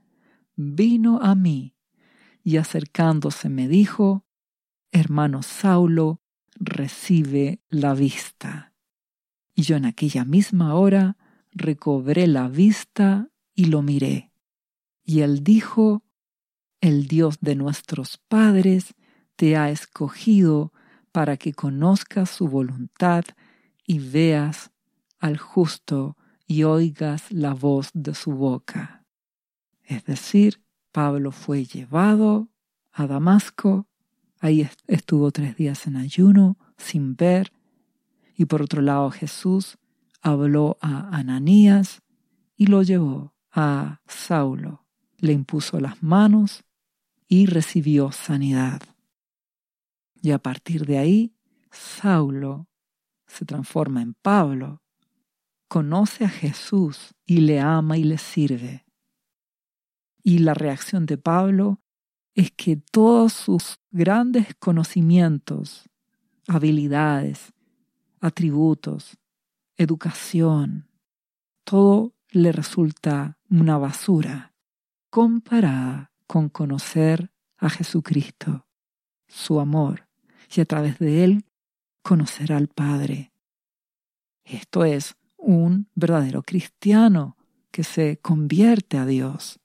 vino 0.56 1.20
a 1.22 1.36
mí 1.36 1.76
y 2.44 2.58
acercándose 2.58 3.50
me 3.50 3.68
dijo, 3.68 4.26
hermano 4.92 5.44
Saulo, 5.44 6.22
recibe 6.56 7.62
la 7.70 7.94
vista. 7.94 8.74
Y 9.54 9.64
yo 9.64 9.76
en 9.76 9.86
aquella 9.86 10.26
misma 10.26 10.76
hora 10.76 11.18
recobré 11.52 12.28
la 12.28 12.48
vista 12.48 13.30
y 13.54 13.66
lo 13.66 13.82
miré. 13.82 14.32
Y 15.04 15.22
él 15.22 15.44
dijo, 15.44 16.04
el 16.82 17.08
Dios 17.08 17.38
de 17.42 17.56
nuestros 17.56 18.18
padres 18.18 18.96
te 19.36 19.56
ha 19.56 19.70
escogido 19.70 20.74
para 21.12 21.38
que 21.38 21.54
conozcas 21.54 22.30
su 22.30 22.48
voluntad 22.48 23.24
y 23.86 24.00
veas 24.00 24.72
al 25.20 25.38
justo 25.38 26.18
y 26.46 26.64
oigas 26.64 27.32
la 27.32 27.54
voz 27.54 27.90
de 27.94 28.14
su 28.14 28.32
boca. 28.32 29.06
Es 29.84 30.04
decir, 30.06 30.62
Pablo 30.92 31.32
fue 31.32 31.66
llevado 31.66 32.50
a 32.92 33.08
Damasco 33.08 33.88
Ahí 34.40 34.68
estuvo 34.88 35.32
tres 35.32 35.56
días 35.56 35.88
en 35.88 35.96
ayuno, 35.96 36.58
sin 36.78 37.16
ver. 37.16 37.52
Y 38.36 38.46
por 38.46 38.62
otro 38.62 38.82
lado 38.82 39.10
Jesús 39.12 39.78
habló 40.22 40.78
a 40.82 41.16
Ananías 41.16 42.02
y 42.58 42.68
lo 42.68 42.84
llevó 42.84 43.34
a 43.52 44.02
Saulo. 44.08 44.86
Le 45.18 45.34
impuso 45.34 45.80
las 45.80 46.04
manos 46.04 46.64
y 47.28 47.46
recibió 47.46 48.12
sanidad. 48.12 48.82
Y 50.22 50.32
a 50.32 50.40
partir 50.40 50.86
de 50.86 50.98
ahí, 50.98 51.36
Saulo 51.72 52.68
se 53.28 53.46
transforma 53.46 54.02
en 54.02 54.14
Pablo, 54.14 54.82
conoce 55.68 56.26
a 56.26 56.30
Jesús 56.30 57.14
y 57.26 57.42
le 57.42 57.60
ama 57.60 57.98
y 57.98 58.04
le 58.04 58.18
sirve. 58.18 58.86
Y 60.24 60.40
la 60.40 60.54
reacción 60.54 61.06
de 61.06 61.18
Pablo 61.18 61.82
es 62.36 62.52
que 62.52 62.76
todos 62.76 63.34
sus 63.34 63.80
grandes 63.92 64.54
conocimientos, 64.60 65.90
habilidades, 66.48 67.54
atributos, 68.20 69.18
educación, 69.78 70.90
todo 71.64 72.14
le 72.30 72.52
resulta 72.52 73.38
una 73.50 73.78
basura 73.78 74.54
comparada 75.10 76.12
con 76.28 76.50
conocer 76.50 77.32
a 77.58 77.70
Jesucristo, 77.70 78.68
su 79.28 79.60
amor, 79.62 80.10
y 80.54 80.62
a 80.62 80.66
través 80.66 81.00
de 81.00 81.24
él 81.24 81.46
conocer 82.02 82.52
al 82.52 82.68
Padre. 82.68 83.32
Esto 84.44 84.84
es 84.84 85.16
un 85.38 85.90
verdadero 85.96 86.44
cristiano 86.44 87.38
que 87.72 87.84
se 87.84 88.18
convierte 88.18 88.98
a 88.98 89.06
Dios 89.06 89.60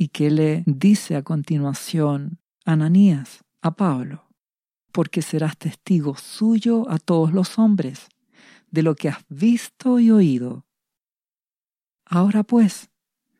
¿Y 0.00 0.08
qué 0.08 0.30
le 0.30 0.64
dice 0.64 1.14
a 1.14 1.22
continuación 1.22 2.38
Ananías 2.64 3.44
a 3.60 3.76
Pablo? 3.76 4.30
Porque 4.92 5.20
serás 5.20 5.58
testigo 5.58 6.16
suyo 6.16 6.88
a 6.88 6.98
todos 6.98 7.34
los 7.34 7.58
hombres 7.58 8.08
de 8.70 8.82
lo 8.82 8.94
que 8.94 9.10
has 9.10 9.22
visto 9.28 10.00
y 10.00 10.10
oído. 10.10 10.64
Ahora 12.06 12.44
pues, 12.44 12.88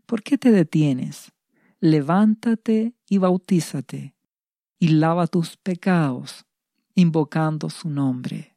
¿por 0.05 0.23
qué 0.23 0.37
te 0.37 0.53
detienes? 0.53 1.33
Levántate 1.81 2.95
y 3.09 3.17
bautízate, 3.17 4.15
y 4.79 4.89
lava 4.89 5.29
tus 5.29 5.57
pecados, 5.57 6.45
invocando 6.95 7.71
su 7.71 7.89
nombre. 7.89 8.55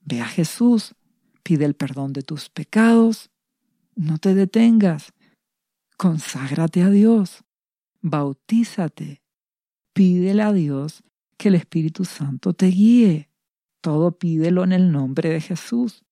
Ve 0.00 0.22
a 0.22 0.26
Jesús, 0.26 0.94
pide 1.42 1.66
el 1.66 1.74
perdón 1.74 2.14
de 2.14 2.22
tus 2.22 2.48
pecados, 2.48 3.30
no 3.94 4.16
te 4.16 4.34
detengas, 4.34 5.12
conságrate 5.96 6.82
a 6.82 6.90
Dios, 6.90 7.44
bautízate, 8.00 9.22
pídele 9.92 10.42
a 10.42 10.52
Dios 10.52 11.02
que 11.36 11.48
el 11.48 11.54
Espíritu 11.54 12.04
Santo 12.04 12.52
te 12.52 12.66
guíe. 12.66 13.30
Todo 13.80 14.18
pídelo 14.18 14.64
en 14.64 14.72
el 14.72 14.92
nombre 14.92 15.30
de 15.30 15.40
Jesús. 15.40 16.04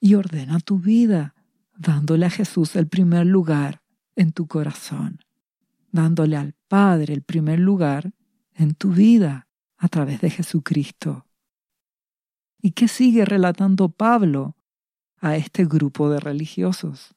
Y 0.00 0.14
ordena 0.14 0.60
tu 0.60 0.78
vida, 0.78 1.34
dándole 1.76 2.26
a 2.26 2.30
Jesús 2.30 2.76
el 2.76 2.86
primer 2.86 3.26
lugar 3.26 3.82
en 4.16 4.32
tu 4.32 4.46
corazón, 4.46 5.18
dándole 5.90 6.36
al 6.36 6.54
Padre 6.68 7.14
el 7.14 7.22
primer 7.22 7.58
lugar 7.58 8.12
en 8.54 8.74
tu 8.74 8.90
vida 8.92 9.48
a 9.76 9.88
través 9.88 10.20
de 10.20 10.30
Jesucristo. 10.30 11.26
¿Y 12.60 12.72
qué 12.72 12.88
sigue 12.88 13.24
relatando 13.24 13.88
Pablo 13.90 14.56
a 15.18 15.36
este 15.36 15.64
grupo 15.64 16.08
de 16.10 16.20
religiosos? 16.20 17.14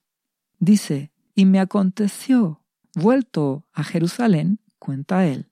Dice, 0.60 1.12
y 1.38 1.46
me 1.46 1.60
aconteció, 1.60 2.64
vuelto 2.96 3.68
a 3.72 3.84
Jerusalén, 3.84 4.60
cuenta 4.80 5.28
él, 5.28 5.52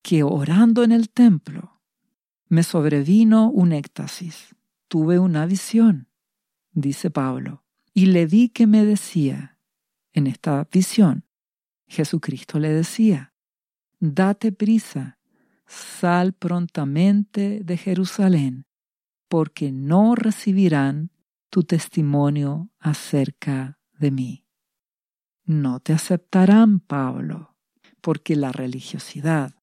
que 0.00 0.22
orando 0.22 0.82
en 0.82 0.92
el 0.92 1.10
templo 1.10 1.82
me 2.48 2.62
sobrevino 2.62 3.50
un 3.50 3.72
éxtasis, 3.72 4.56
tuve 4.88 5.18
una 5.18 5.44
visión, 5.44 6.08
dice 6.72 7.10
Pablo, 7.10 7.66
y 7.92 8.06
le 8.06 8.24
vi 8.24 8.48
que 8.48 8.66
me 8.66 8.86
decía, 8.86 9.58
en 10.14 10.26
esta 10.26 10.66
visión, 10.72 11.26
Jesucristo 11.86 12.58
le 12.58 12.70
decía, 12.70 13.34
date 13.98 14.52
prisa, 14.52 15.18
sal 15.66 16.32
prontamente 16.32 17.60
de 17.62 17.76
Jerusalén 17.76 18.64
porque 19.28 19.70
no 19.70 20.14
recibirán 20.14 21.10
tu 21.50 21.62
testimonio 21.62 22.70
acerca 22.78 23.78
de 23.98 24.10
mí. 24.10 24.46
No 25.50 25.80
te 25.80 25.92
aceptarán, 25.92 26.78
Pablo, 26.78 27.56
porque 28.00 28.36
la 28.36 28.52
religiosidad, 28.52 29.56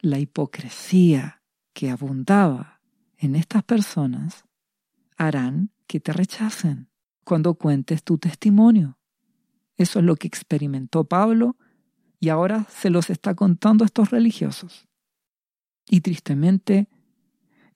la 0.00 0.18
hipocresía 0.18 1.44
que 1.72 1.88
abundaba 1.88 2.80
en 3.16 3.36
estas 3.36 3.62
personas 3.62 4.44
harán 5.16 5.70
que 5.86 6.00
te 6.00 6.12
rechacen 6.12 6.90
cuando 7.22 7.54
cuentes 7.54 8.02
tu 8.02 8.18
testimonio. 8.18 8.98
Eso 9.76 10.00
es 10.00 10.04
lo 10.04 10.16
que 10.16 10.26
experimentó 10.26 11.04
Pablo 11.04 11.56
y 12.18 12.30
ahora 12.30 12.66
se 12.68 12.90
los 12.90 13.08
está 13.08 13.36
contando 13.36 13.84
a 13.84 13.86
estos 13.86 14.10
religiosos. 14.10 14.88
Y 15.88 16.00
tristemente, 16.00 16.88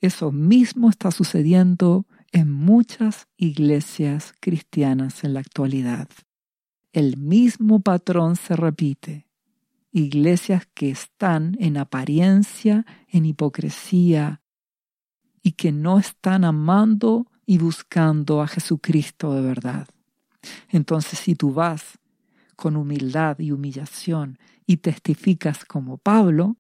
eso 0.01 0.33
mismo 0.33 0.91
está 0.91 1.13
sucediendo 1.13 2.05
en 2.33 2.51
muchas 2.51 3.29
iglesias 3.37 4.35
cristianas 4.41 5.23
en 5.23 5.35
la 5.35 5.39
actualidad. 5.39 6.09
El 6.95 7.17
mismo 7.17 7.81
patrón 7.81 8.37
se 8.37 8.55
repite. 8.55 9.27
Iglesias 9.91 10.69
que 10.75 10.91
están 10.91 11.57
en 11.59 11.77
apariencia, 11.77 12.87
en 13.09 13.27
hipocresía, 13.27 14.43
y 15.43 15.53
que 15.53 15.73
no 15.73 15.99
están 15.99 16.45
amando 16.45 17.27
y 17.47 17.59
buscando 17.59 18.41
a 18.43 18.47
Jesucristo 18.47 19.35
de 19.35 19.43
verdad. 19.43 19.89
Entonces, 20.69 21.19
si 21.19 21.35
tú 21.35 21.53
vas 21.53 21.99
con 22.55 22.77
humildad 22.77 23.41
y 23.41 23.51
humillación 23.51 24.39
y 24.65 24.77
testificas 24.77 25.65
como 25.65 25.99
Pablo, 25.99 26.59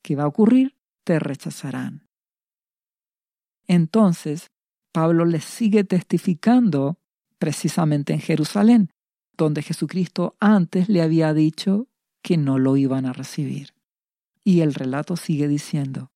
¿qué 0.00 0.16
va 0.16 0.22
a 0.22 0.28
ocurrir? 0.28 0.74
Te 1.04 1.18
rechazarán. 1.18 2.08
Entonces, 3.66 4.52
Pablo 4.90 5.26
les 5.26 5.44
sigue 5.44 5.84
testificando 5.84 6.98
precisamente 7.38 8.14
en 8.14 8.20
Jerusalén, 8.20 8.90
donde 9.44 9.62
Jesucristo 9.62 10.36
antes 10.38 10.90
le 10.90 11.00
había 11.00 11.32
dicho 11.32 11.88
que 12.22 12.36
no 12.36 12.58
lo 12.58 12.76
iban 12.76 13.06
a 13.06 13.14
recibir. 13.14 13.72
Y 14.44 14.60
el 14.60 14.74
relato 14.74 15.16
sigue 15.16 15.48
diciendo 15.48 16.12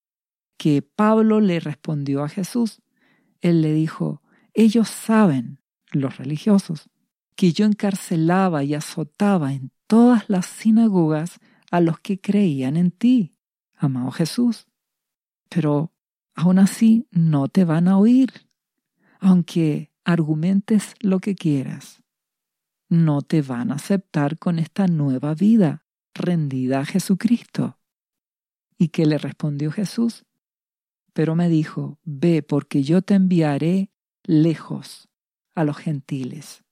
que 0.58 0.82
Pablo 0.82 1.40
le 1.40 1.58
respondió 1.58 2.22
a 2.22 2.28
Jesús. 2.28 2.82
Él 3.40 3.62
le 3.62 3.72
dijo, 3.72 4.22
ellos 4.52 4.88
saben, 4.88 5.58
los 5.90 6.18
religiosos, 6.18 6.90
que 7.34 7.52
yo 7.52 7.64
encarcelaba 7.64 8.62
y 8.62 8.74
azotaba 8.74 9.54
en 9.54 9.70
todas 9.86 10.28
las 10.28 10.44
sinagogas 10.44 11.40
a 11.70 11.80
los 11.80 11.98
que 12.00 12.20
creían 12.20 12.76
en 12.76 12.90
ti, 12.90 13.32
amado 13.74 14.10
Jesús. 14.10 14.66
Pero 15.48 15.92
aún 16.34 16.58
así 16.58 17.08
no 17.10 17.48
te 17.48 17.64
van 17.64 17.88
a 17.88 17.96
oír, 17.96 18.48
aunque 19.18 19.90
argumentes 20.04 20.94
lo 21.00 21.20
que 21.20 21.34
quieras. 21.34 22.03
No 22.94 23.22
te 23.22 23.42
van 23.42 23.72
a 23.72 23.74
aceptar 23.74 24.38
con 24.38 24.60
esta 24.60 24.86
nueva 24.86 25.34
vida 25.34 25.84
rendida 26.14 26.78
a 26.78 26.84
Jesucristo. 26.84 27.80
¿Y 28.78 28.88
qué 28.88 29.04
le 29.04 29.18
respondió 29.18 29.72
Jesús? 29.72 30.24
Pero 31.12 31.34
me 31.34 31.48
dijo, 31.48 31.98
ve 32.04 32.44
porque 32.44 32.84
yo 32.84 33.02
te 33.02 33.14
enviaré 33.14 33.90
lejos 34.22 35.08
a 35.56 35.64
los 35.64 35.76
gentiles, 35.76 36.62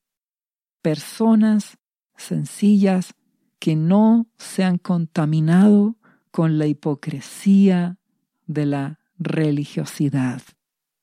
personas 0.81 1.79
sencillas 2.17 3.15
que 3.59 3.75
no 3.75 4.29
se 4.39 4.63
han 4.63 4.79
contaminado 4.79 5.97
con 6.31 6.57
la 6.57 6.69
hipocresía 6.69 7.99
de 8.47 8.67
la 8.67 9.01
religiosidad 9.19 10.41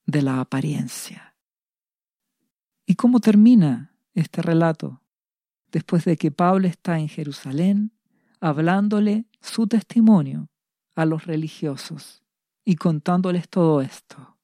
de 0.05 0.21
la 0.21 0.39
apariencia. 0.39 1.35
¿Y 2.85 2.95
cómo 2.95 3.19
termina 3.19 3.93
este 4.13 4.41
relato? 4.41 5.01
Después 5.71 6.05
de 6.05 6.17
que 6.17 6.31
Pablo 6.31 6.67
está 6.67 6.99
en 6.99 7.09
Jerusalén, 7.09 7.91
hablándole 8.39 9.25
su 9.41 9.67
testimonio 9.67 10.49
a 10.95 11.05
los 11.05 11.25
religiosos 11.25 12.23
y 12.65 12.75
contándoles 12.75 13.49
todo 13.49 13.81
esto. 13.81 14.37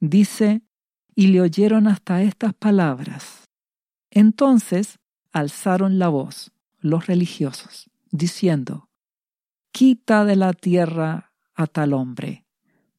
Dice, 0.00 0.62
y 1.14 1.28
le 1.28 1.40
oyeron 1.40 1.86
hasta 1.86 2.22
estas 2.22 2.54
palabras. 2.54 3.48
Entonces 4.10 4.98
alzaron 5.32 5.98
la 5.98 6.08
voz 6.08 6.52
los 6.78 7.06
religiosos, 7.06 7.90
diciendo, 8.10 8.88
Quita 9.70 10.24
de 10.24 10.36
la 10.36 10.52
tierra 10.52 11.32
a 11.54 11.66
tal 11.66 11.94
hombre 11.94 12.44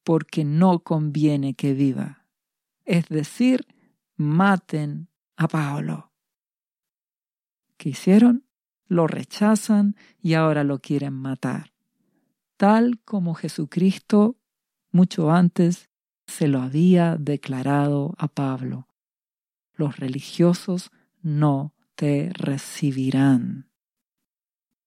porque 0.06 0.46
no 0.46 0.80
conviene 0.80 1.56
que 1.56 1.74
viva. 1.74 2.26
Es 2.86 3.10
decir, 3.10 3.66
maten 4.16 5.10
a 5.36 5.48
Pablo. 5.48 6.05
¿Qué 7.78 7.90
hicieron? 7.90 8.46
Lo 8.88 9.08
rechazan 9.08 9.96
y 10.22 10.34
ahora 10.34 10.64
lo 10.64 10.80
quieren 10.80 11.14
matar. 11.14 11.74
Tal 12.58 13.00
como 13.04 13.34
Jesucristo 13.34 14.38
mucho 14.92 15.32
antes 15.32 15.90
se 16.26 16.48
lo 16.48 16.62
había 16.62 17.18
declarado 17.18 18.16
a 18.18 18.28
Pablo. 18.28 18.88
Los 19.74 19.98
religiosos 19.98 20.92
no 21.22 21.74
te 21.96 22.32
recibirán. 22.34 23.70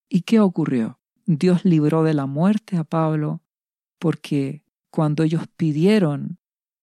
¿Y 0.08 0.22
qué 0.22 0.40
ocurrió? 0.40 0.98
Dios 1.26 1.64
libró 1.64 2.04
de 2.04 2.14
la 2.14 2.26
muerte 2.26 2.78
a 2.78 2.84
Pablo 2.84 3.42
porque 3.98 4.64
cuando 4.90 5.22
ellos 5.22 5.46
pidieron 5.56 6.38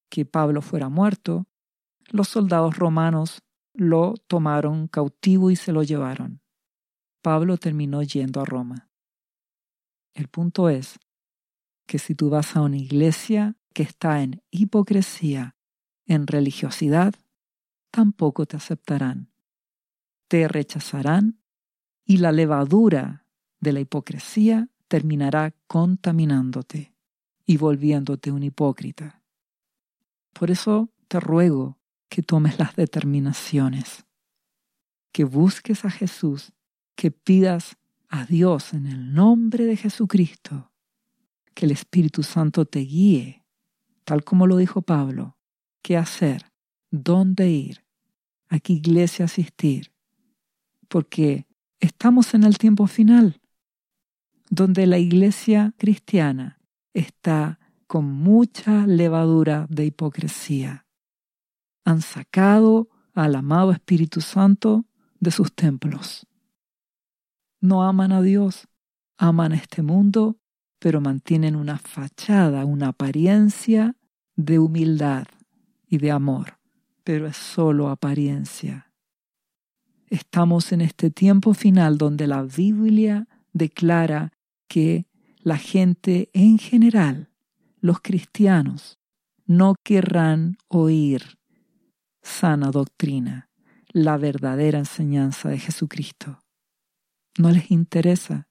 que 0.10 0.26
Pablo 0.26 0.62
fuera 0.62 0.90
muerto, 0.90 1.48
los 2.12 2.28
soldados 2.28 2.78
romanos 2.78 3.42
lo 3.76 4.16
tomaron 4.28 4.88
cautivo 4.88 5.52
y 5.52 5.56
se 5.56 5.72
lo 5.72 5.84
llevaron. 5.84 6.42
Pablo 7.22 7.58
terminó 7.58 8.04
yendo 8.04 8.42
a 8.42 8.46
Roma. 8.46 8.90
El 10.14 10.28
punto 10.28 10.70
es 10.70 11.00
que 11.86 12.00
si 12.00 12.16
tú 12.16 12.30
vas 12.30 12.56
a 12.56 12.62
una 12.62 12.78
iglesia 12.78 13.58
que 13.74 13.84
está 13.84 14.22
en 14.22 14.42
hipocresía, 14.52 15.56
en 16.06 16.28
religiosidad, 16.28 17.14
tampoco 17.92 18.46
te 18.46 18.58
aceptarán. 18.58 19.32
Te 20.28 20.48
rechazarán 20.48 21.42
y 22.06 22.18
la 22.18 22.32
levadura 22.32 23.26
de 23.60 23.74
la 23.74 23.80
hipocresía 23.80 24.70
terminará 24.88 25.54
contaminándote 25.68 26.96
y 27.46 27.58
volviéndote 27.58 28.32
un 28.32 28.44
hipócrita. 28.44 29.24
Por 30.34 30.52
eso 30.52 30.90
te 31.08 31.20
ruego 31.20 31.80
que 32.10 32.22
tomes 32.22 32.60
las 32.60 32.76
determinaciones, 32.76 34.06
que 35.12 35.24
busques 35.24 35.86
a 35.86 35.90
Jesús, 35.90 36.54
que 36.96 37.12
pidas 37.12 37.78
a 38.10 38.26
Dios 38.26 38.74
en 38.74 38.88
el 38.88 39.14
nombre 39.14 39.66
de 39.66 39.78
Jesucristo, 39.78 40.72
que 41.54 41.66
el 41.66 41.72
Espíritu 41.72 42.24
Santo 42.24 42.66
te 42.66 42.80
guíe, 42.80 43.44
tal 44.04 44.24
como 44.24 44.48
lo 44.48 44.58
dijo 44.58 44.82
Pablo, 44.82 45.38
qué 45.82 45.98
hacer, 45.98 46.52
dónde 46.92 47.50
ir, 47.50 47.86
a 48.50 48.60
qué 48.60 48.74
iglesia 48.74 49.26
asistir, 49.26 49.92
porque 50.88 51.48
estamos 51.80 52.34
en 52.34 52.44
el 52.44 52.58
tiempo 52.58 52.88
final, 52.88 53.42
donde 54.50 54.86
la 54.86 55.00
iglesia 55.00 55.74
cristiana 55.78 56.60
está 56.94 57.60
con 57.88 58.06
mucha 58.06 58.86
levadura 58.88 59.68
de 59.70 59.86
hipocresía. 59.86 60.85
Han 61.86 62.02
sacado 62.02 62.90
al 63.14 63.36
amado 63.36 63.72
Espíritu 63.72 64.20
Santo 64.20 64.86
de 65.20 65.32
sus 65.32 65.54
templos. 65.54 66.28
No 67.62 67.84
aman 67.84 68.12
a 68.12 68.22
Dios, 68.22 68.68
aman 69.18 69.54
a 69.54 69.56
este 69.56 69.82
mundo, 69.82 70.38
pero 70.80 71.00
mantienen 71.00 71.56
una 71.56 71.78
fachada, 71.78 72.66
una 72.66 72.90
apariencia 72.90 73.96
de 74.36 74.60
humildad 74.60 75.28
y 75.88 75.98
de 75.98 76.12
amor, 76.12 76.60
pero 77.04 77.28
es 77.28 77.38
solo 77.38 77.90
apariencia. 77.90 78.92
Estamos 80.08 80.72
en 80.72 80.82
este 80.82 81.10
tiempo 81.10 81.54
final 81.54 81.98
donde 81.98 82.28
la 82.28 82.44
Biblia 82.44 83.28
declara 83.54 84.32
que 84.68 85.08
la 85.40 85.58
gente 85.58 86.30
en 86.34 86.58
general, 86.58 87.30
los 87.80 88.02
cristianos, 88.02 89.00
no 89.46 89.76
querrán 89.84 90.58
oír 90.68 91.38
sana 92.26 92.72
doctrina, 92.72 93.50
la 93.90 94.18
verdadera 94.18 94.80
enseñanza 94.80 95.50
de 95.50 95.60
Jesucristo. 95.60 96.44
No 97.38 97.52
les 97.52 97.70
interesa 97.70 98.50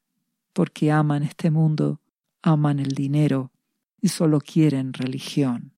porque 0.52 0.92
aman 0.92 1.24
este 1.24 1.50
mundo, 1.50 2.00
aman 2.40 2.78
el 2.78 2.90
dinero 2.90 3.50
y 4.00 4.08
solo 4.08 4.40
quieren 4.40 4.92
religión, 4.92 5.74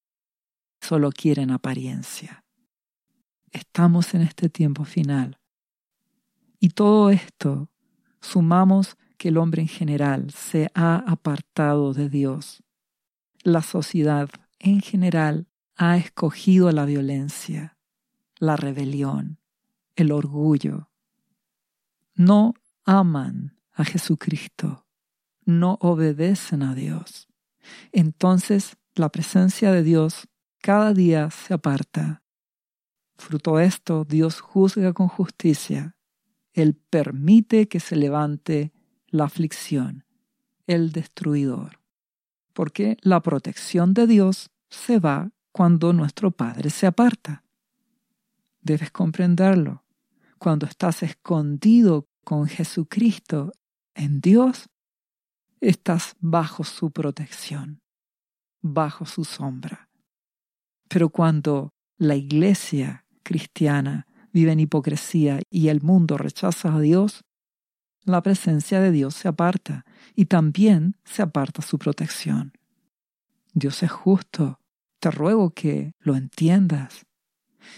solo 0.81 1.11
quieren 1.11 1.51
apariencia. 1.51 2.45
Estamos 3.51 4.13
en 4.15 4.21
este 4.21 4.51
tiempo 4.51 4.85
final. 4.85 5.39
Y 6.61 6.71
todo 6.71 7.11
esto 7.11 7.71
sumamos 8.21 8.97
que 9.17 9.29
el 9.29 9.39
hombre 9.39 9.63
en 9.63 9.69
general 9.69 10.31
se 10.33 10.71
ha 10.75 10.97
apartado 10.97 11.95
de 11.95 12.11
Dios. 12.11 12.63
La 13.43 13.63
sociedad 13.63 14.29
en 14.59 14.83
general 14.83 15.49
ha 15.77 15.97
escogido 15.97 16.71
la 16.73 16.85
violencia, 16.85 17.76
la 18.39 18.57
rebelión, 18.57 19.39
el 19.95 20.13
orgullo. 20.13 20.91
No 22.15 22.55
aman 22.85 23.59
a 23.73 23.85
Jesucristo, 23.85 24.87
no 25.45 25.79
obedecen 25.81 26.63
a 26.63 26.75
Dios. 26.75 27.29
Entonces 27.93 28.77
la 28.95 29.11
presencia 29.11 29.73
de 29.73 29.83
Dios 29.83 30.29
cada 30.61 30.93
día 30.93 31.31
se 31.31 31.55
aparta. 31.55 32.23
Fruto 33.17 33.57
de 33.57 33.67
esto, 33.67 34.05
Dios 34.05 34.41
juzga 34.41 34.93
con 34.93 35.09
justicia. 35.09 35.97
Él 36.53 36.75
permite 36.75 37.69
que 37.69 37.81
se 37.81 37.97
levante 37.97 38.73
la 39.09 39.25
aflicción, 39.25 40.05
el 40.67 40.93
destruidor. 40.93 41.81
Porque 42.53 42.97
la 43.03 43.21
protección 43.21 43.95
de 43.95 44.07
Dios 44.07 44.51
se 44.69 44.99
va 44.99 45.31
cuando 45.53 45.93
nuestro 45.93 46.31
Padre 46.31 46.71
se 46.71 46.87
aparta. 46.87 47.46
Debes 48.67 48.91
comprenderlo. 48.91 49.85
Cuando 50.39 50.67
estás 50.67 51.05
escondido 51.05 52.09
con 52.25 52.49
Jesucristo 52.49 53.53
en 53.95 54.21
Dios, 54.21 54.69
estás 55.61 56.17
bajo 56.19 56.65
su 56.65 56.91
protección, 56.91 57.81
bajo 58.61 59.07
su 59.07 59.23
sombra. 59.23 59.89
Pero 60.89 61.11
cuando 61.11 61.75
la 61.97 62.17
iglesia 62.17 63.07
cristiana 63.23 64.09
vive 64.33 64.51
en 64.51 64.59
hipocresía 64.59 65.39
y 65.49 65.69
el 65.69 65.81
mundo 65.83 66.19
rechaza 66.19 66.75
a 66.75 66.81
Dios, 66.81 67.23
la 68.03 68.21
presencia 68.21 68.81
de 68.81 68.91
Dios 68.91 69.15
se 69.15 69.29
aparta 69.29 69.85
y 70.17 70.25
también 70.25 70.97
se 71.05 71.23
aparta 71.23 71.63
su 71.63 71.79
protección. 71.79 72.53
Dios 73.55 73.85
es 73.85 73.93
justo, 73.93 74.59
te 74.99 75.13
ruego 75.13 75.51
que 75.51 75.93
lo 76.01 76.17
entiendas. 76.17 77.07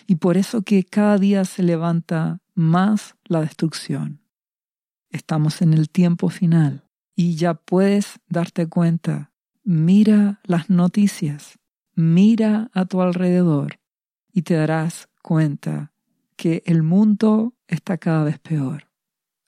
Y 0.06 0.16
por 0.16 0.36
eso 0.36 0.62
que 0.62 0.84
cada 0.84 1.18
día 1.18 1.44
se 1.44 1.62
levanta 1.62 2.40
más 2.54 3.14
la 3.24 3.40
destrucción. 3.40 4.20
Estamos 5.10 5.62
en 5.62 5.74
el 5.74 5.88
tiempo 5.88 6.28
final 6.28 6.88
y 7.14 7.36
ya 7.36 7.54
puedes 7.54 8.20
darte 8.28 8.68
cuenta. 8.68 9.32
Mira 9.64 10.40
las 10.44 10.70
noticias, 10.70 11.58
mira 11.94 12.70
a 12.72 12.84
tu 12.84 13.02
alrededor 13.02 13.80
y 14.32 14.42
te 14.42 14.54
darás 14.54 15.08
cuenta 15.22 15.92
que 16.36 16.62
el 16.66 16.82
mundo 16.82 17.54
está 17.66 17.98
cada 17.98 18.24
vez 18.24 18.38
peor 18.38 18.88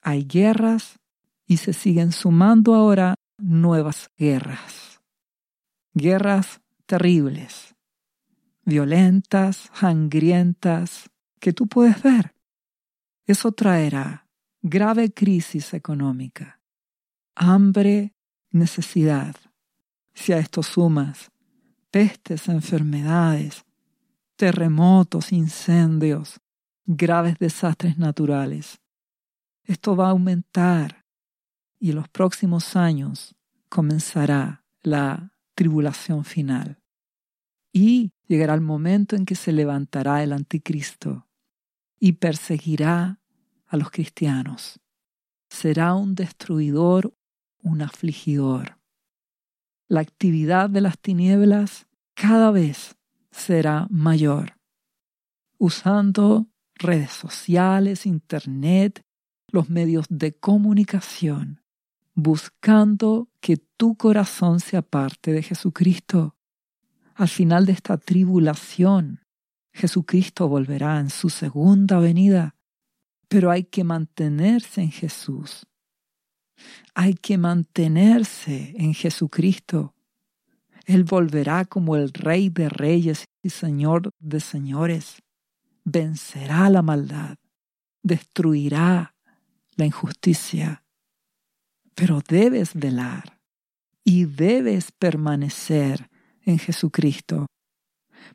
hay 0.02 0.24
guerras 0.24 0.98
y 1.46 1.58
se 1.58 1.72
siguen 1.72 2.12
sumando 2.12 2.74
ahora 2.74 3.14
nuevas 3.38 4.10
guerras. 4.16 5.00
Guerras 5.94 6.60
terribles, 6.86 7.74
violentas, 8.70 9.68
sangrientas, 9.74 11.10
que 11.40 11.52
tú 11.52 11.66
puedes 11.66 12.02
ver. 12.02 12.34
Eso 13.26 13.52
traerá 13.52 14.28
grave 14.62 15.12
crisis 15.12 15.74
económica, 15.74 16.60
hambre, 17.34 18.14
necesidad. 18.50 19.34
Si 20.14 20.32
a 20.32 20.38
esto 20.38 20.62
sumas 20.62 21.30
pestes, 21.90 22.48
enfermedades, 22.48 23.64
terremotos, 24.36 25.32
incendios, 25.32 26.40
graves 26.86 27.36
desastres 27.38 27.98
naturales, 27.98 28.80
esto 29.64 29.96
va 29.96 30.06
a 30.06 30.10
aumentar 30.10 31.04
y 31.80 31.90
en 31.90 31.96
los 31.96 32.08
próximos 32.08 32.76
años 32.76 33.34
comenzará 33.68 34.64
la 34.82 35.32
tribulación 35.54 36.24
final. 36.24 36.78
Y 37.72 38.12
llegará 38.30 38.54
el 38.54 38.60
momento 38.60 39.16
en 39.16 39.26
que 39.26 39.34
se 39.34 39.50
levantará 39.50 40.22
el 40.22 40.32
anticristo 40.32 41.26
y 41.98 42.12
perseguirá 42.12 43.20
a 43.66 43.76
los 43.76 43.90
cristianos. 43.90 44.78
Será 45.48 45.94
un 45.96 46.14
destruidor, 46.14 47.12
un 47.60 47.82
afligidor. 47.82 48.78
La 49.88 49.98
actividad 49.98 50.70
de 50.70 50.80
las 50.80 50.96
tinieblas 51.00 51.88
cada 52.14 52.52
vez 52.52 52.96
será 53.32 53.88
mayor, 53.90 54.60
usando 55.58 56.46
redes 56.76 57.10
sociales, 57.10 58.06
internet 58.06 59.04
los 59.48 59.68
medios 59.68 60.06
de 60.08 60.38
comunicación, 60.38 61.64
buscando 62.14 63.28
que 63.40 63.56
tu 63.56 63.96
corazón 63.96 64.60
se 64.60 64.76
aparte 64.76 65.32
de 65.32 65.42
Jesucristo. 65.42 66.36
Al 67.14 67.28
final 67.28 67.66
de 67.66 67.72
esta 67.72 67.96
tribulación, 67.96 69.20
Jesucristo 69.72 70.48
volverá 70.48 71.00
en 71.00 71.10
su 71.10 71.30
segunda 71.30 71.98
venida, 71.98 72.56
pero 73.28 73.50
hay 73.50 73.64
que 73.64 73.84
mantenerse 73.84 74.82
en 74.82 74.90
Jesús. 74.90 75.66
Hay 76.94 77.14
que 77.14 77.38
mantenerse 77.38 78.74
en 78.76 78.94
Jesucristo. 78.94 79.94
Él 80.84 81.04
volverá 81.04 81.64
como 81.64 81.96
el 81.96 82.12
Rey 82.12 82.48
de 82.48 82.68
Reyes 82.68 83.24
y 83.42 83.50
Señor 83.50 84.10
de 84.18 84.40
Señores. 84.40 85.22
Vencerá 85.84 86.68
la 86.68 86.82
maldad, 86.82 87.36
destruirá 88.02 89.14
la 89.76 89.86
injusticia. 89.86 90.84
Pero 91.94 92.20
debes 92.26 92.74
velar 92.74 93.38
y 94.04 94.24
debes 94.24 94.90
permanecer 94.92 96.09
en 96.50 96.58
Jesucristo 96.58 97.46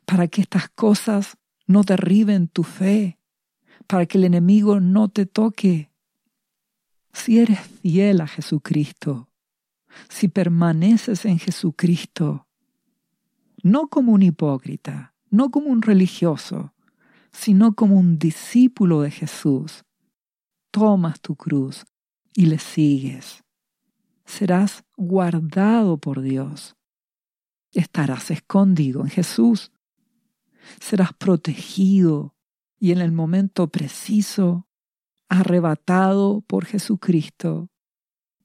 para 0.04 0.28
que 0.28 0.42
estas 0.42 0.68
cosas 0.70 1.36
no 1.66 1.82
derriben 1.82 2.48
tu 2.48 2.62
fe, 2.62 3.18
para 3.86 4.06
que 4.06 4.18
el 4.18 4.24
enemigo 4.24 4.80
no 4.80 5.08
te 5.08 5.26
toque. 5.26 5.90
Si 7.12 7.38
eres 7.38 7.60
fiel 7.60 8.20
a 8.20 8.26
Jesucristo, 8.26 9.28
si 10.08 10.28
permaneces 10.28 11.24
en 11.24 11.38
Jesucristo, 11.38 12.46
no 13.62 13.88
como 13.88 14.12
un 14.12 14.22
hipócrita, 14.22 15.14
no 15.30 15.50
como 15.50 15.68
un 15.68 15.82
religioso, 15.82 16.74
sino 17.32 17.74
como 17.74 17.98
un 17.98 18.18
discípulo 18.18 19.02
de 19.02 19.10
Jesús, 19.10 19.84
tomas 20.70 21.20
tu 21.20 21.36
cruz 21.36 21.84
y 22.34 22.46
le 22.46 22.58
sigues. 22.58 23.42
Serás 24.24 24.84
guardado 24.96 25.98
por 25.98 26.20
Dios. 26.20 26.76
Estarás 27.76 28.30
escondido 28.30 29.02
en 29.02 29.10
Jesús. 29.10 29.70
Serás 30.80 31.12
protegido 31.12 32.34
y 32.78 32.92
en 32.92 33.02
el 33.02 33.12
momento 33.12 33.68
preciso 33.68 34.66
arrebatado 35.28 36.40
por 36.40 36.64
Jesucristo 36.64 37.68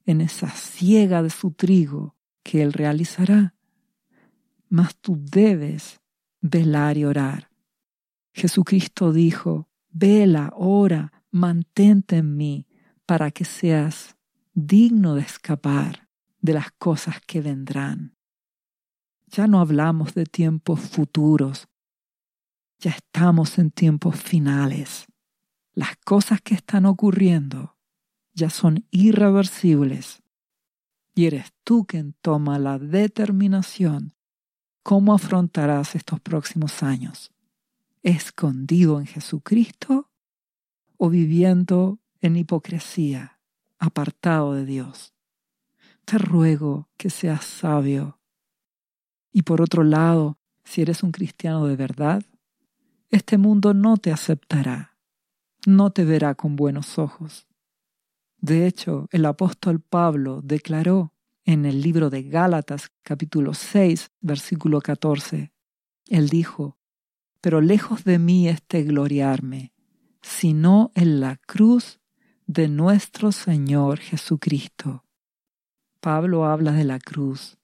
en 0.06 0.20
esa 0.20 0.50
ciega 0.50 1.24
de 1.24 1.30
su 1.30 1.52
trigo 1.52 2.18
que 2.44 2.62
Él 2.62 2.74
realizará. 2.74 3.56
Mas 4.68 4.98
tú 4.98 5.18
debes 5.18 6.02
velar 6.42 6.98
y 6.98 7.06
orar. 7.06 7.52
Jesucristo 8.34 9.14
dijo, 9.14 9.70
vela, 9.90 10.52
ora, 10.56 11.24
mantente 11.32 12.18
en 12.18 12.36
mí 12.36 12.68
para 13.06 13.32
que 13.32 13.46
seas 13.46 14.18
digno 14.54 15.16
de 15.16 15.22
escapar 15.22 16.10
de 16.42 16.54
las 16.54 16.72
cosas 16.72 17.22
que 17.26 17.40
vendrán. 17.40 18.18
Ya 19.32 19.48
no 19.48 19.62
hablamos 19.62 20.14
de 20.14 20.26
tiempos 20.26 20.82
futuros. 20.82 21.70
Ya 22.80 22.92
estamos 22.92 23.60
en 23.60 23.72
tiempos 23.72 24.18
finales. 24.18 25.06
Las 25.74 25.96
cosas 26.04 26.42
que 26.42 26.54
están 26.54 26.86
ocurriendo 26.86 27.78
ya 28.34 28.50
son 28.50 28.86
irreversibles. 28.92 30.22
Y 31.16 31.28
eres 31.28 31.54
tú 31.64 31.86
quien 31.86 32.14
toma 32.22 32.60
la 32.60 32.78
determinación 32.78 34.16
cómo 34.84 35.14
afrontarás 35.14 35.96
estos 35.96 36.20
próximos 36.20 36.84
años. 36.84 37.32
¿Escondido 38.04 39.00
en 39.00 39.06
Jesucristo 39.06 40.12
o 40.98 41.10
viviendo 41.10 42.00
en 42.20 42.36
hipocresía, 42.36 43.40
apartado 43.80 44.56
de 44.56 44.66
Dios? 44.66 45.14
Te 46.04 46.18
ruego 46.18 46.90
que 46.98 47.10
seas 47.10 47.46
sabio. 47.46 48.21
Y 49.32 49.44
por 49.44 49.62
otro 49.62 49.84
lado, 49.84 50.38
si 50.64 50.82
eres 50.82 51.04
un 51.04 51.12
cristiano 51.12 51.66
de 51.66 51.76
verdad, 51.76 52.24
este 53.10 53.38
mundo 53.38 53.74
no 53.74 53.98
te 53.98 54.12
aceptará, 54.12 54.98
no 55.66 55.92
te 55.92 56.06
verá 56.06 56.36
con 56.36 56.56
buenos 56.56 56.98
ojos. 56.98 57.48
De 58.38 58.66
hecho, 58.66 59.08
el 59.12 59.26
apóstol 59.26 59.82
Pablo 59.82 60.42
declaró 60.42 61.14
en 61.46 61.66
el 61.66 61.82
libro 61.82 62.10
de 62.10 62.24
Gálatas 62.24 62.92
capítulo 63.04 63.54
6, 63.54 64.12
versículo 64.22 64.82
14, 64.82 65.52
él 66.08 66.30
dijo, 66.30 66.78
pero 67.42 67.62
lejos 67.62 68.04
de 68.04 68.20
mí 68.20 68.48
este 68.48 68.84
gloriarme, 68.84 69.74
sino 70.22 70.92
en 70.94 71.20
la 71.20 71.38
cruz 71.38 72.00
de 72.46 72.68
nuestro 72.68 73.32
Señor 73.32 74.00
Jesucristo. 74.00 75.06
Pablo 76.00 76.46
habla 76.46 76.72
de 76.72 76.84
la 76.84 77.00
cruz. 77.00 77.58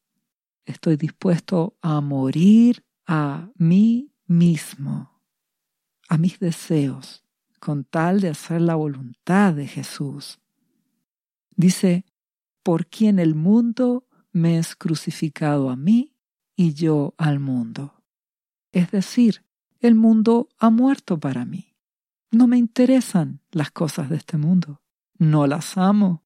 Estoy 0.67 0.97
dispuesto 0.97 1.77
a 1.81 2.01
morir 2.01 2.83
a 3.05 3.49
mí 3.55 4.11
mismo, 4.25 5.23
a 6.09 6.17
mis 6.17 6.39
deseos, 6.39 7.23
con 7.61 7.85
tal 7.85 8.19
de 8.19 8.27
hacer 8.27 8.59
la 8.59 8.75
voluntad 8.75 9.53
de 9.53 9.65
Jesús. 9.65 10.41
Dice, 11.55 12.03
por 12.63 12.87
quien 12.87 13.17
el 13.17 13.33
mundo 13.33 14.09
me 14.33 14.57
es 14.57 14.75
crucificado 14.75 15.69
a 15.69 15.77
mí 15.77 16.17
y 16.57 16.73
yo 16.73 17.15
al 17.17 17.39
mundo. 17.39 18.03
Es 18.73 18.91
decir, 18.91 19.45
el 19.79 19.95
mundo 19.95 20.49
ha 20.59 20.69
muerto 20.69 21.17
para 21.17 21.45
mí. 21.45 21.77
No 22.29 22.45
me 22.45 22.57
interesan 22.57 23.39
las 23.51 23.71
cosas 23.71 24.09
de 24.09 24.17
este 24.17 24.35
mundo. 24.35 24.81
No 25.17 25.47
las 25.47 25.77
amo. 25.77 26.25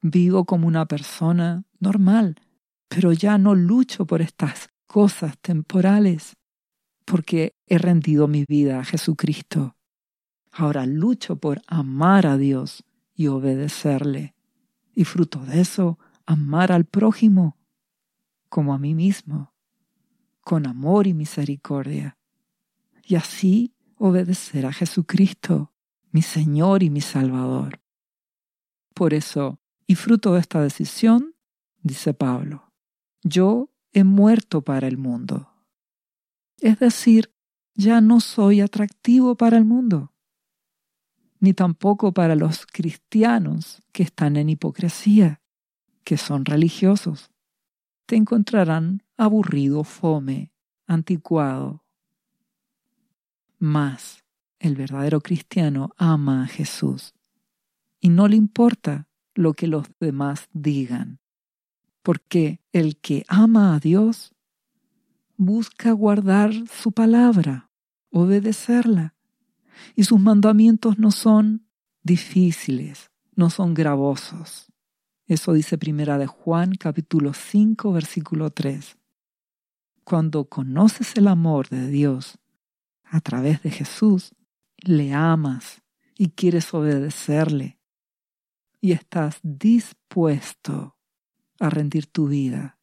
Vivo 0.00 0.46
como 0.46 0.66
una 0.66 0.86
persona 0.86 1.66
normal, 1.80 2.36
pero 2.88 3.12
ya 3.12 3.38
no 3.38 3.54
lucho 3.54 4.06
por 4.06 4.22
estas 4.22 4.68
cosas 4.86 5.38
temporales, 5.38 6.36
porque 7.04 7.54
he 7.66 7.78
rendido 7.78 8.28
mi 8.28 8.44
vida 8.48 8.80
a 8.80 8.84
Jesucristo. 8.84 9.76
Ahora 10.50 10.86
lucho 10.86 11.36
por 11.36 11.62
amar 11.66 12.26
a 12.26 12.36
Dios 12.36 12.84
y 13.14 13.28
obedecerle 13.28 14.34
y 14.94 15.04
fruto 15.04 15.38
de 15.44 15.60
eso, 15.60 15.98
amar 16.26 16.72
al 16.72 16.84
prójimo 16.84 17.56
como 18.48 18.74
a 18.74 18.78
mí 18.78 18.94
mismo, 18.94 19.54
con 20.40 20.66
amor 20.66 21.06
y 21.06 21.14
misericordia, 21.14 22.18
y 23.04 23.14
así 23.14 23.74
obedecer 23.96 24.66
a 24.66 24.72
Jesucristo, 24.72 25.72
mi 26.10 26.22
Señor 26.22 26.82
y 26.82 26.90
mi 26.90 27.00
Salvador. 27.00 27.80
Por 28.92 29.14
eso, 29.14 29.60
y 29.86 29.94
fruto 29.94 30.34
de 30.34 30.40
esta 30.40 30.60
decisión, 30.62 31.34
dice 31.82 32.12
Pablo, 32.12 32.67
yo 33.22 33.70
he 33.92 34.04
muerto 34.04 34.62
para 34.62 34.86
el 34.88 34.98
mundo. 34.98 35.50
Es 36.60 36.78
decir, 36.78 37.32
ya 37.74 38.00
no 38.00 38.20
soy 38.20 38.60
atractivo 38.60 39.36
para 39.36 39.56
el 39.56 39.64
mundo 39.64 40.12
ni 41.40 41.52
tampoco 41.52 42.12
para 42.12 42.34
los 42.34 42.66
cristianos 42.66 43.82
que 43.92 44.02
están 44.02 44.36
en 44.36 44.48
hipocresía, 44.48 45.40
que 46.04 46.16
son 46.16 46.44
religiosos. 46.44 47.30
Te 48.06 48.16
encontrarán 48.16 49.02
aburrido, 49.16 49.84
fome, 49.84 50.52
anticuado. 50.86 51.84
Mas 53.58 54.24
el 54.58 54.74
verdadero 54.74 55.20
cristiano 55.20 55.90
ama 55.96 56.44
a 56.44 56.46
Jesús 56.46 57.14
y 58.00 58.08
no 58.08 58.28
le 58.28 58.36
importa 58.36 59.08
lo 59.34 59.54
que 59.54 59.66
los 59.66 59.86
demás 60.00 60.48
digan, 60.52 61.20
porque 62.08 62.62
el 62.72 62.96
que 62.96 63.26
ama 63.28 63.74
a 63.74 63.80
Dios 63.80 64.34
busca 65.36 65.92
guardar 65.92 66.54
su 66.66 66.92
palabra, 66.92 67.70
obedecerla 68.08 69.14
y 69.94 70.04
sus 70.04 70.18
mandamientos 70.18 70.98
no 70.98 71.10
son 71.10 71.68
difíciles, 72.02 73.10
no 73.36 73.50
son 73.50 73.74
gravosos. 73.74 74.72
Eso 75.26 75.52
dice 75.52 75.76
primera 75.76 76.16
de 76.16 76.26
Juan 76.26 76.76
capítulo 76.76 77.34
5 77.34 77.92
versículo 77.92 78.48
3. 78.48 78.96
Cuando 80.02 80.46
conoces 80.48 81.14
el 81.14 81.28
amor 81.28 81.68
de 81.68 81.88
Dios 81.88 82.38
a 83.04 83.20
través 83.20 83.62
de 83.62 83.70
Jesús, 83.70 84.34
le 84.78 85.12
amas 85.12 85.82
y 86.16 86.30
quieres 86.30 86.72
obedecerle 86.72 87.78
y 88.80 88.92
estás 88.92 89.40
dispuesto 89.42 90.94
a 91.58 91.70
rendir 91.70 92.06
tu 92.06 92.28
vida. 92.28 92.78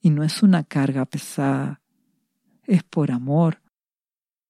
Y 0.00 0.10
no 0.10 0.24
es 0.24 0.42
una 0.42 0.64
carga 0.64 1.04
pesada, 1.06 1.82
es 2.64 2.82
por 2.82 3.10
amor, 3.10 3.62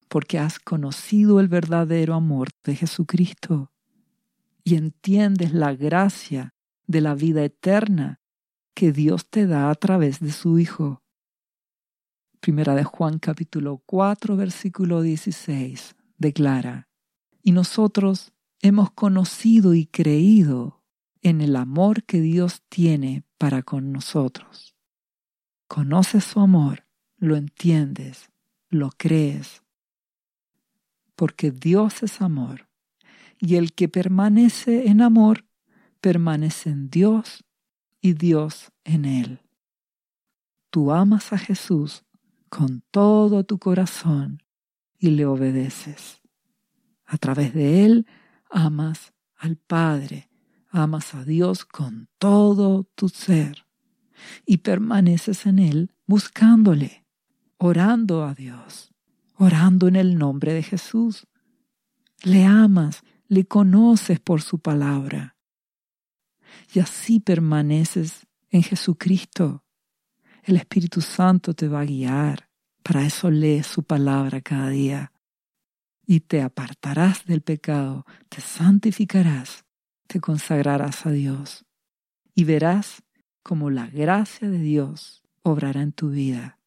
porque 0.09 0.39
has 0.39 0.59
conocido 0.59 1.41
el 1.41 1.49
verdadero 1.49 2.15
amor 2.15 2.51
de 2.65 2.77
Jesucristo 2.77 3.73
y 4.65 4.77
entiendes 4.77 5.53
la 5.53 5.75
gracia 5.75 6.55
de 6.87 7.01
la 7.01 7.15
vida 7.15 7.45
eterna 7.45 8.21
que 8.75 8.93
Dios 8.93 9.29
te 9.29 9.47
da 9.47 9.71
a 9.71 9.75
través 9.75 10.21
de 10.21 10.33
su 10.33 10.59
Hijo. 10.59 11.03
Primera 12.41 12.75
de 12.75 12.85
Juan 12.85 13.19
capítulo 13.19 13.83
4 13.87 14.37
versículo 14.37 15.03
16 15.03 15.95
declara, 16.19 16.89
y 17.43 17.53
nosotros 17.53 18.33
hemos 18.61 18.91
conocido 18.93 19.75
y 19.75 19.87
creído 19.87 20.82
en 21.23 21.41
el 21.41 21.57
amor 21.57 22.05
que 22.05 22.21
Dios 22.21 22.63
tiene 22.69 23.25
para 23.39 23.63
con 23.63 23.93
nosotros. 23.93 24.75
Conoces 25.67 26.25
su 26.25 26.41
amor, 26.41 26.85
lo 27.17 27.37
entiendes, 27.37 28.31
lo 28.69 28.91
crees 28.97 29.63
porque 31.23 31.53
Dios 31.53 32.03
es 32.03 32.21
amor, 32.21 32.69
y 33.39 33.55
el 33.55 33.75
que 33.75 33.89
permanece 33.89 34.89
en 34.89 35.01
amor, 35.01 35.45
permanece 36.01 36.71
en 36.71 36.91
Dios 36.91 37.45
y 38.01 38.15
Dios 38.15 38.73
en 38.83 39.05
él. 39.05 39.41
Tú 40.71 40.91
amas 40.91 41.33
a 41.33 41.39
Jesús 41.39 42.05
con 42.49 42.83
todo 42.91 43.45
tu 43.45 43.61
corazón 43.61 44.43
y 44.99 45.11
le 45.11 45.25
obedeces. 45.25 46.21
A 47.07 47.19
través 47.19 47.55
de 47.55 47.85
él 47.85 48.07
amas 48.51 49.13
al 49.37 49.55
Padre, 49.55 50.29
amas 50.73 51.15
a 51.15 51.25
Dios 51.25 51.65
con 51.65 52.09
todo 52.19 52.85
tu 52.95 53.09
ser 53.09 53.67
y 54.45 54.59
permaneces 54.59 55.47
en 55.47 55.59
él 55.59 55.95
buscándole, 56.07 57.07
orando 57.59 58.25
a 58.25 58.35
Dios 58.35 58.93
orando 59.43 59.89
en 59.89 59.97
el 59.97 60.17
nombre 60.19 60.53
de 60.55 60.63
Jesús. 60.63 61.27
Le 62.23 62.45
amas, 62.45 63.03
le 63.27 63.45
conoces 63.45 64.21
por 64.21 64.41
su 64.41 64.61
palabra. 64.61 65.37
Y 66.73 66.79
así 66.79 67.19
permaneces 67.19 68.27
en 68.51 68.63
Jesucristo. 68.63 69.65
El 70.45 70.57
Espíritu 70.57 71.01
Santo 71.01 71.55
te 71.55 71.67
va 71.67 71.81
a 71.81 71.85
guiar. 71.85 72.49
Para 72.83 73.05
eso 73.05 73.31
lees 73.31 73.67
su 73.67 73.83
palabra 73.83 74.41
cada 74.41 74.69
día. 74.69 75.13
Y 76.07 76.21
te 76.21 76.43
apartarás 76.43 77.25
del 77.27 77.43
pecado, 77.43 78.05
te 78.29 78.41
santificarás, 78.41 79.65
te 80.13 80.21
consagrarás 80.21 81.07
a 81.07 81.11
Dios. 81.11 81.65
Y 82.35 82.45
verás 82.45 83.03
cómo 83.43 83.71
la 83.71 83.87
gracia 83.87 84.49
de 84.49 84.59
Dios 84.59 85.23
obrará 85.43 85.83
en 85.83 85.93
tu 85.93 86.11
vida 86.11 86.59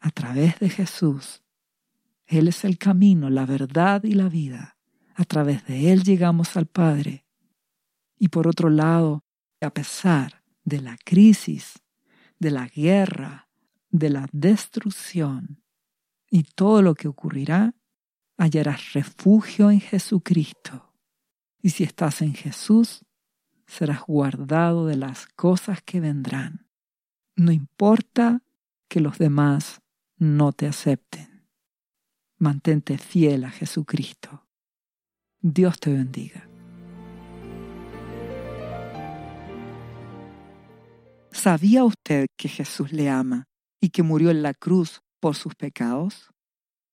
a 0.00 0.10
través 0.10 0.58
de 0.60 0.68
Jesús 0.68 1.44
él 2.26 2.48
es 2.48 2.64
el 2.64 2.78
camino, 2.78 3.30
la 3.30 3.46
verdad 3.46 4.02
y 4.04 4.12
la 4.12 4.28
vida. 4.28 4.76
A 5.14 5.24
través 5.24 5.64
de 5.66 5.92
Él 5.92 6.02
llegamos 6.02 6.56
al 6.56 6.66
Padre. 6.66 7.26
Y 8.18 8.28
por 8.28 8.48
otro 8.48 8.70
lado, 8.70 9.24
a 9.60 9.70
pesar 9.70 10.42
de 10.64 10.80
la 10.80 10.96
crisis, 11.04 11.82
de 12.38 12.50
la 12.50 12.66
guerra, 12.66 13.48
de 13.90 14.10
la 14.10 14.28
destrucción 14.32 15.62
y 16.30 16.42
todo 16.42 16.82
lo 16.82 16.94
que 16.94 17.06
ocurrirá, 17.06 17.74
hallarás 18.36 18.92
refugio 18.94 19.70
en 19.70 19.80
Jesucristo. 19.80 20.93
Y 21.64 21.70
si 21.70 21.82
estás 21.82 22.20
en 22.20 22.34
Jesús, 22.34 23.06
serás 23.66 24.02
guardado 24.02 24.86
de 24.86 24.98
las 24.98 25.26
cosas 25.28 25.80
que 25.80 25.98
vendrán. 25.98 26.66
No 27.36 27.52
importa 27.52 28.42
que 28.86 29.00
los 29.00 29.16
demás 29.16 29.80
no 30.18 30.52
te 30.52 30.66
acepten. 30.66 31.48
Mantente 32.36 32.98
fiel 32.98 33.44
a 33.46 33.50
Jesucristo. 33.50 34.46
Dios 35.40 35.80
te 35.80 35.90
bendiga. 35.90 36.46
¿Sabía 41.30 41.84
usted 41.84 42.26
que 42.36 42.50
Jesús 42.50 42.92
le 42.92 43.08
ama 43.08 43.48
y 43.80 43.88
que 43.88 44.02
murió 44.02 44.30
en 44.30 44.42
la 44.42 44.52
cruz 44.52 45.00
por 45.18 45.34
sus 45.34 45.54
pecados? 45.54 46.28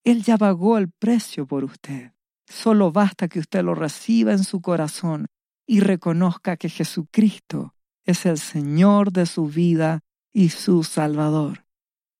Él 0.06 0.24
ya 0.24 0.38
pagó 0.38 0.78
el 0.78 0.90
precio 0.90 1.46
por 1.46 1.66
usted. 1.66 2.14
Solo 2.52 2.92
basta 2.92 3.30
que 3.30 3.40
usted 3.40 3.64
lo 3.64 3.76
reciba 3.76 4.34
en 4.34 4.44
su 4.44 4.62
corazón 4.62 5.28
y 5.66 5.80
reconozca 5.80 6.58
que 6.58 6.68
Jesucristo 6.68 7.74
es 8.04 8.26
el 8.26 8.38
Señor 8.38 9.14
de 9.14 9.26
su 9.26 9.48
vida 9.48 10.02
y 10.34 10.50
su 10.50 10.84
Salvador. 10.84 11.66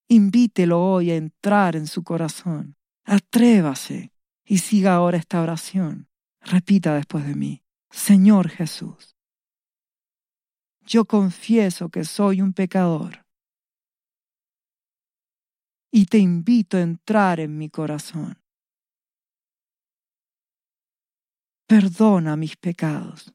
Invítelo 0.08 0.82
hoy 0.82 1.12
a 1.12 1.18
entrar 1.18 1.76
en 1.76 1.86
su 1.86 2.04
corazón. 2.04 2.78
Atrévase 3.04 4.14
y 4.46 4.60
siga 4.60 4.94
ahora 4.94 5.18
esta 5.18 5.42
oración. 5.42 6.08
Repita 6.40 6.96
después 6.96 7.26
de 7.26 7.36
mí. 7.36 7.64
Señor 7.90 8.48
Jesús, 8.48 9.18
yo 10.86 11.04
confieso 11.04 11.90
que 11.90 12.06
soy 12.06 12.42
un 12.42 12.54
pecador 12.54 13.26
y 15.92 16.06
te 16.06 16.20
invito 16.20 16.78
a 16.78 16.82
entrar 16.82 17.42
en 17.42 17.58
mi 17.58 17.70
corazón. 17.70 18.41
Perdona 21.72 22.36
mis 22.36 22.58
pecados. 22.58 23.34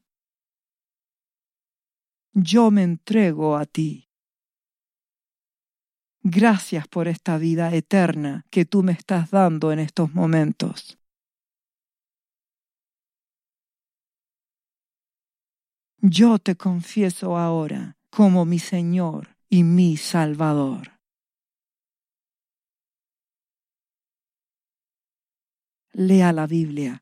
Yo 2.33 2.69
me 2.69 2.83
entrego 2.83 3.57
a 3.57 3.65
ti. 3.65 4.11
Gracias 6.21 6.87
por 6.87 7.07
esta 7.07 7.39
vida 7.39 7.73
eterna 7.73 8.45
que 8.51 8.63
tú 8.63 8.83
me 8.83 8.91
estás 8.91 9.31
dando 9.31 9.71
en 9.71 9.79
estos 9.79 10.13
momentos. 10.13 10.99
Yo 15.99 16.37
te 16.37 16.55
confieso 16.55 17.37
ahora 17.37 17.97
como 18.11 18.45
mi 18.45 18.59
Señor 18.59 19.35
y 19.49 19.63
mi 19.63 19.97
Salvador. 19.97 20.99
Lea 25.93 26.31
la 26.31 26.45
Biblia 26.45 27.01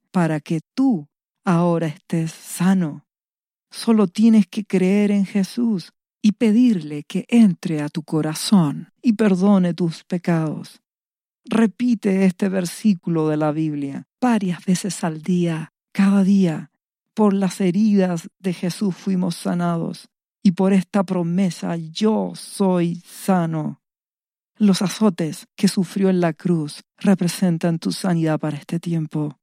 para 0.11 0.39
que 0.39 0.61
tú 0.75 1.07
ahora 1.43 1.87
estés 1.87 2.31
sano. 2.31 3.05
Solo 3.71 4.07
tienes 4.07 4.47
que 4.47 4.65
creer 4.65 5.11
en 5.11 5.25
Jesús 5.25 5.93
y 6.21 6.33
pedirle 6.33 7.03
que 7.03 7.25
entre 7.29 7.81
a 7.81 7.89
tu 7.89 8.03
corazón 8.03 8.89
y 9.01 9.13
perdone 9.13 9.73
tus 9.73 10.03
pecados. 10.03 10.81
Repite 11.45 12.25
este 12.25 12.49
versículo 12.49 13.27
de 13.29 13.37
la 13.37 13.51
Biblia 13.51 14.07
varias 14.19 14.63
veces 14.63 15.03
al 15.03 15.23
día, 15.23 15.73
cada 15.91 16.23
día, 16.23 16.71
por 17.15 17.33
las 17.33 17.59
heridas 17.59 18.29
de 18.39 18.53
Jesús 18.53 18.95
fuimos 18.95 19.35
sanados 19.35 20.09
y 20.43 20.51
por 20.51 20.73
esta 20.73 21.03
promesa 21.03 21.75
yo 21.75 22.33
soy 22.35 23.01
sano. 23.05 23.81
Los 24.57 24.81
azotes 24.81 25.47
que 25.55 25.67
sufrió 25.67 26.09
en 26.09 26.21
la 26.21 26.33
cruz 26.33 26.83
representan 26.97 27.79
tu 27.79 27.91
sanidad 27.91 28.39
para 28.39 28.57
este 28.57 28.79
tiempo. 28.79 29.40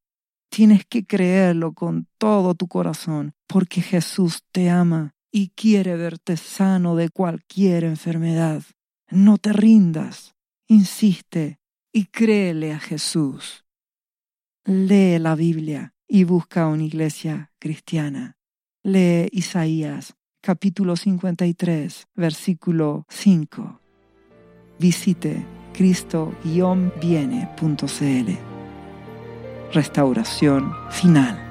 Tienes 0.50 0.84
que 0.86 1.04
creerlo 1.04 1.72
con 1.72 2.08
todo 2.18 2.54
tu 2.54 2.68
corazón 2.68 3.34
porque 3.46 3.80
Jesús 3.80 4.42
te 4.50 4.70
ama 4.70 5.14
y 5.30 5.50
quiere 5.50 5.96
verte 5.96 6.36
sano 6.36 6.96
de 6.96 7.10
cualquier 7.10 7.84
enfermedad. 7.84 8.62
No 9.10 9.38
te 9.38 9.52
rindas, 9.52 10.34
insiste 10.66 11.58
y 11.92 12.06
créele 12.06 12.72
a 12.72 12.78
Jesús. 12.78 13.64
Lee 14.64 15.18
la 15.18 15.34
Biblia 15.34 15.94
y 16.06 16.24
busca 16.24 16.66
una 16.66 16.84
iglesia 16.84 17.52
cristiana. 17.58 18.36
Lee 18.82 19.28
Isaías 19.32 20.14
capítulo 20.40 20.96
53, 20.96 22.08
versículo 22.14 23.04
5. 23.08 23.80
Visite 24.78 25.44
cristo-viene.cl. 25.72 28.57
Restauración 29.72 30.72
final. 30.90 31.47